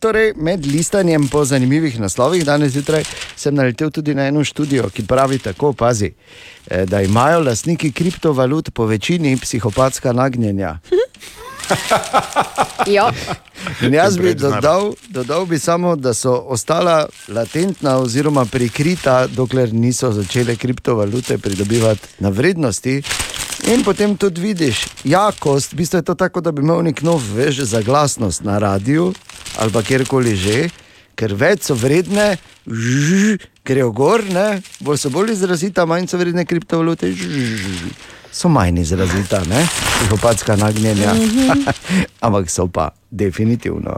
[0.00, 3.04] Torej, med listanjem po zanimivih naslovih danes zjutraj
[3.36, 6.12] sem naletel tudi na eno študijo, ki pravi tako, pazi,
[6.66, 10.78] eh, da imajo lastniki kriptovalut po večini psihopatska nagnjenja.
[12.86, 13.12] Ja.
[13.82, 20.12] In jaz bi dodal, dodal bi samo, da so ostala latentna oziroma prikrita, dokler niso
[20.12, 23.02] začele kriptovalute pridobivati na vrednosti.
[23.64, 27.22] In potem tudi vidiš jakost, v bistvu je to tako, da bi imel nek nov
[27.34, 29.14] vež za glasnost na radiju
[29.58, 30.68] ali kjerkoli že,
[31.16, 32.36] ker več so vredne,
[32.68, 37.88] žž, grejo gor, ne, bolj so bolj izrazita, manj so vredne kriptovalute, žž,
[38.28, 41.14] so manj izrazita, ne, psihopatska nagnjenja.
[41.14, 41.64] Mhm.
[42.20, 43.96] Ampak so pa definitivno.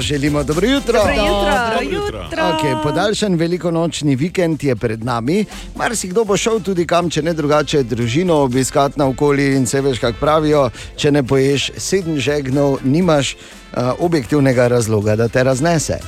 [0.00, 0.98] Želimo dobro jutro.
[0.98, 1.52] Dobro jutro.
[1.80, 2.26] Dobro jutro.
[2.30, 5.44] Okay, podaljšan velikonočni vikend je pred nami.
[5.74, 9.98] Marsikdo bo šel tudi kam, če ne drugače, družino obiskati na okolje in se veš,
[9.98, 10.70] kako pravijo.
[10.96, 15.98] Če ne poješ sedem žegnov, nimaš uh, objektivnega razloga, da te raznese.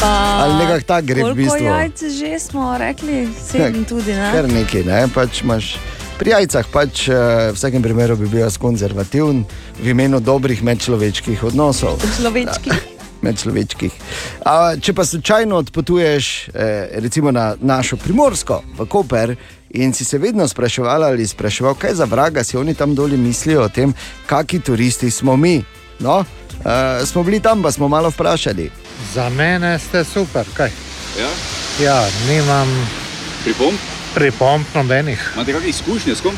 [0.00, 1.64] Pa, Ali nekako tako gre v koliko bistvu?
[1.64, 4.32] jajc že smo rekli, sedem tudi, ne?
[4.32, 5.08] Kar nekaj, ne?
[5.14, 5.76] pač imaš.
[6.18, 7.14] Pri jajcah pač eh,
[7.50, 9.42] v vsakem primeru bi bil jaz konzervativen
[9.82, 11.98] v imenu dobrih medčloveških odnosov.
[12.20, 12.93] Človečki.
[13.24, 13.92] Medčloveških.
[14.44, 16.52] A, če pa slučajno odpotuješ eh,
[16.94, 19.34] recimo na našo primorsko, v Koper,
[19.72, 23.62] in si se vedno spraševal ali spraševal, kaj za vraga si oni tam dolje mislijo
[23.62, 23.94] o tem,
[24.26, 25.62] kakšni turisti smo mi.
[25.98, 26.24] No,
[26.60, 28.70] eh, smo bili tam, pa smo malo vprašali.
[29.14, 30.70] Za mene ste super, kaj?
[31.14, 31.30] Ja?
[31.80, 31.98] Ja,
[32.28, 32.68] nimam
[33.44, 33.78] Pripomb?
[34.14, 35.18] pripomb nobenih.
[35.34, 36.34] Imate kakšne izkušnje s kom?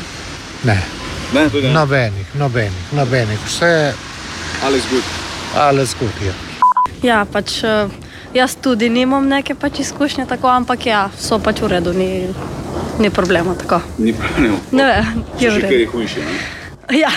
[0.63, 0.81] Ne,
[1.27, 1.69] Ne, ne.
[1.69, 3.39] nobenih, nobenih, nobenih.
[3.45, 3.93] Vse,
[4.63, 5.03] Alles gut.
[5.55, 6.27] alles gut je.
[6.27, 6.56] Ja,
[7.31, 7.89] pač eh,
[8.33, 12.27] jaz tudi nimam neke pač izkušnje tako, ampak ja, so pač v redu, ni,
[12.99, 13.81] ni problema tako.
[13.97, 14.57] Ni problem.
[14.71, 16.37] Ne vem, je Še kaj je hujše, ne?
[17.03, 17.09] Ja.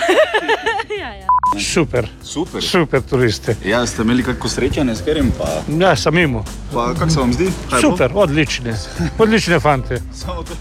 [1.58, 2.06] Super.
[2.22, 2.62] Super.
[2.62, 3.54] Super turisti.
[3.64, 5.32] Ja, ste imeli kako srečanje s katerim?
[5.38, 6.42] Pa, Ja, sem imel.
[6.74, 7.48] pa kako se vam zdi?
[7.70, 7.82] Kaj je?
[7.82, 8.72] Super, odlični,
[9.18, 9.94] odlični fanti.
[10.22, 10.54] Samo to.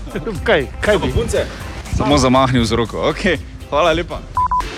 [0.44, 1.12] Kaj, kaj bi?
[1.14, 1.46] punce?
[1.98, 2.98] Samo zamahnil z roko.
[3.14, 3.38] Okay.
[3.70, 4.20] Hvala lepa.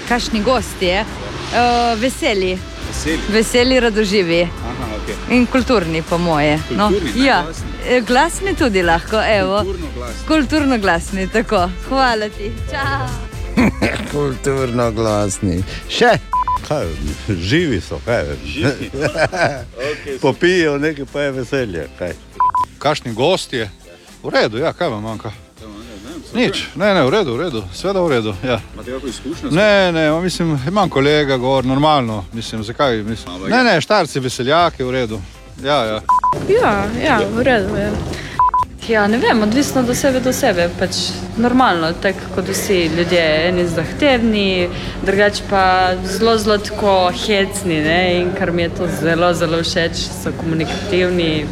[0.10, 2.58] Kakšni gostje, uh, veseli,
[2.92, 3.20] Veseli.
[3.30, 5.36] veseli, radoživi Aha, okay.
[5.38, 6.60] in kulturni, po moje.
[6.68, 7.68] Kulturni, ne ja, glasni.
[7.88, 9.64] eh, glasni tudi lahko, evo.
[9.64, 10.28] Kulturno glasni.
[10.28, 11.70] Kulturno glasni, tako.
[11.90, 12.52] Hvala ti.
[12.72, 13.08] Čau.
[14.14, 15.64] Kulturno glasni.
[15.90, 16.18] Še.
[16.68, 16.88] Kaj,
[17.28, 18.92] živi so, kaj Živi.
[20.24, 21.88] Popijo nekaj, pa je veselje.
[22.00, 22.14] Kaj.
[22.80, 23.70] Kakšni gostje?
[24.24, 25.32] V redu, ja, kaj vam manjka?
[26.34, 28.34] Nič, ne, ne, v redu, v redu, sveda v redu.
[28.44, 28.60] Ja.
[28.74, 29.52] Imate kako izkušnjo?
[29.52, 33.50] Ne, ne, mislim, imam kolega, govor, normalno, mislim, zakaj, mislim.
[33.50, 35.22] Ne, ne, štarci, veseljaki, v redu.
[35.64, 36.02] Ja, ja.
[36.50, 37.92] Ja, ja, v redu je.
[38.90, 40.70] Ja, ne vem, odvisno od sebe do sebe.
[40.80, 40.96] Pač
[41.38, 44.70] normalno, tako kot vsi ljudje, eni zahtevni,
[45.06, 47.78] drugače pa zelo, zelo tako hecni.
[47.84, 48.22] Ne?
[48.22, 51.46] In kar mi je to zelo, zelo všeč, so komunikativni.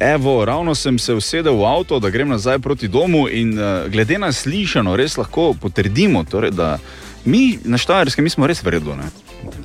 [0.00, 4.18] Evo, ravno sem se usedel v avto, da grem nazaj proti domu in uh, glede
[4.18, 6.78] na slišano, res lahko potrdimo, torej, da
[7.24, 8.96] mi na Štajerskem mi smo res v redu.
[8.96, 9.08] Ne?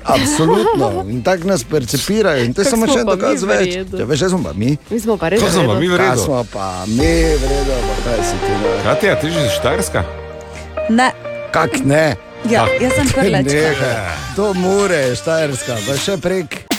[0.04, 1.06] Absolutno.
[1.10, 2.46] In tako nas percepirajo.
[2.46, 3.76] In to je samo še en pa mi dokaz več.
[3.76, 4.78] Ja, veš, da smo pa mi.
[4.90, 6.08] Mi smo pa res Kaj smo pa mi v redu?
[6.08, 8.56] Kaj smo pa mi v redu, pa kaj si ti?
[8.64, 8.74] ne?
[8.86, 10.04] Katja, ti že Štajerska?
[10.90, 11.12] Ne.
[11.52, 12.16] Kak ne?
[12.48, 13.60] Ja, jaz sem prlečka.
[13.76, 14.18] Nehaj.
[14.36, 16.79] To more je Štajerska, pa še prek.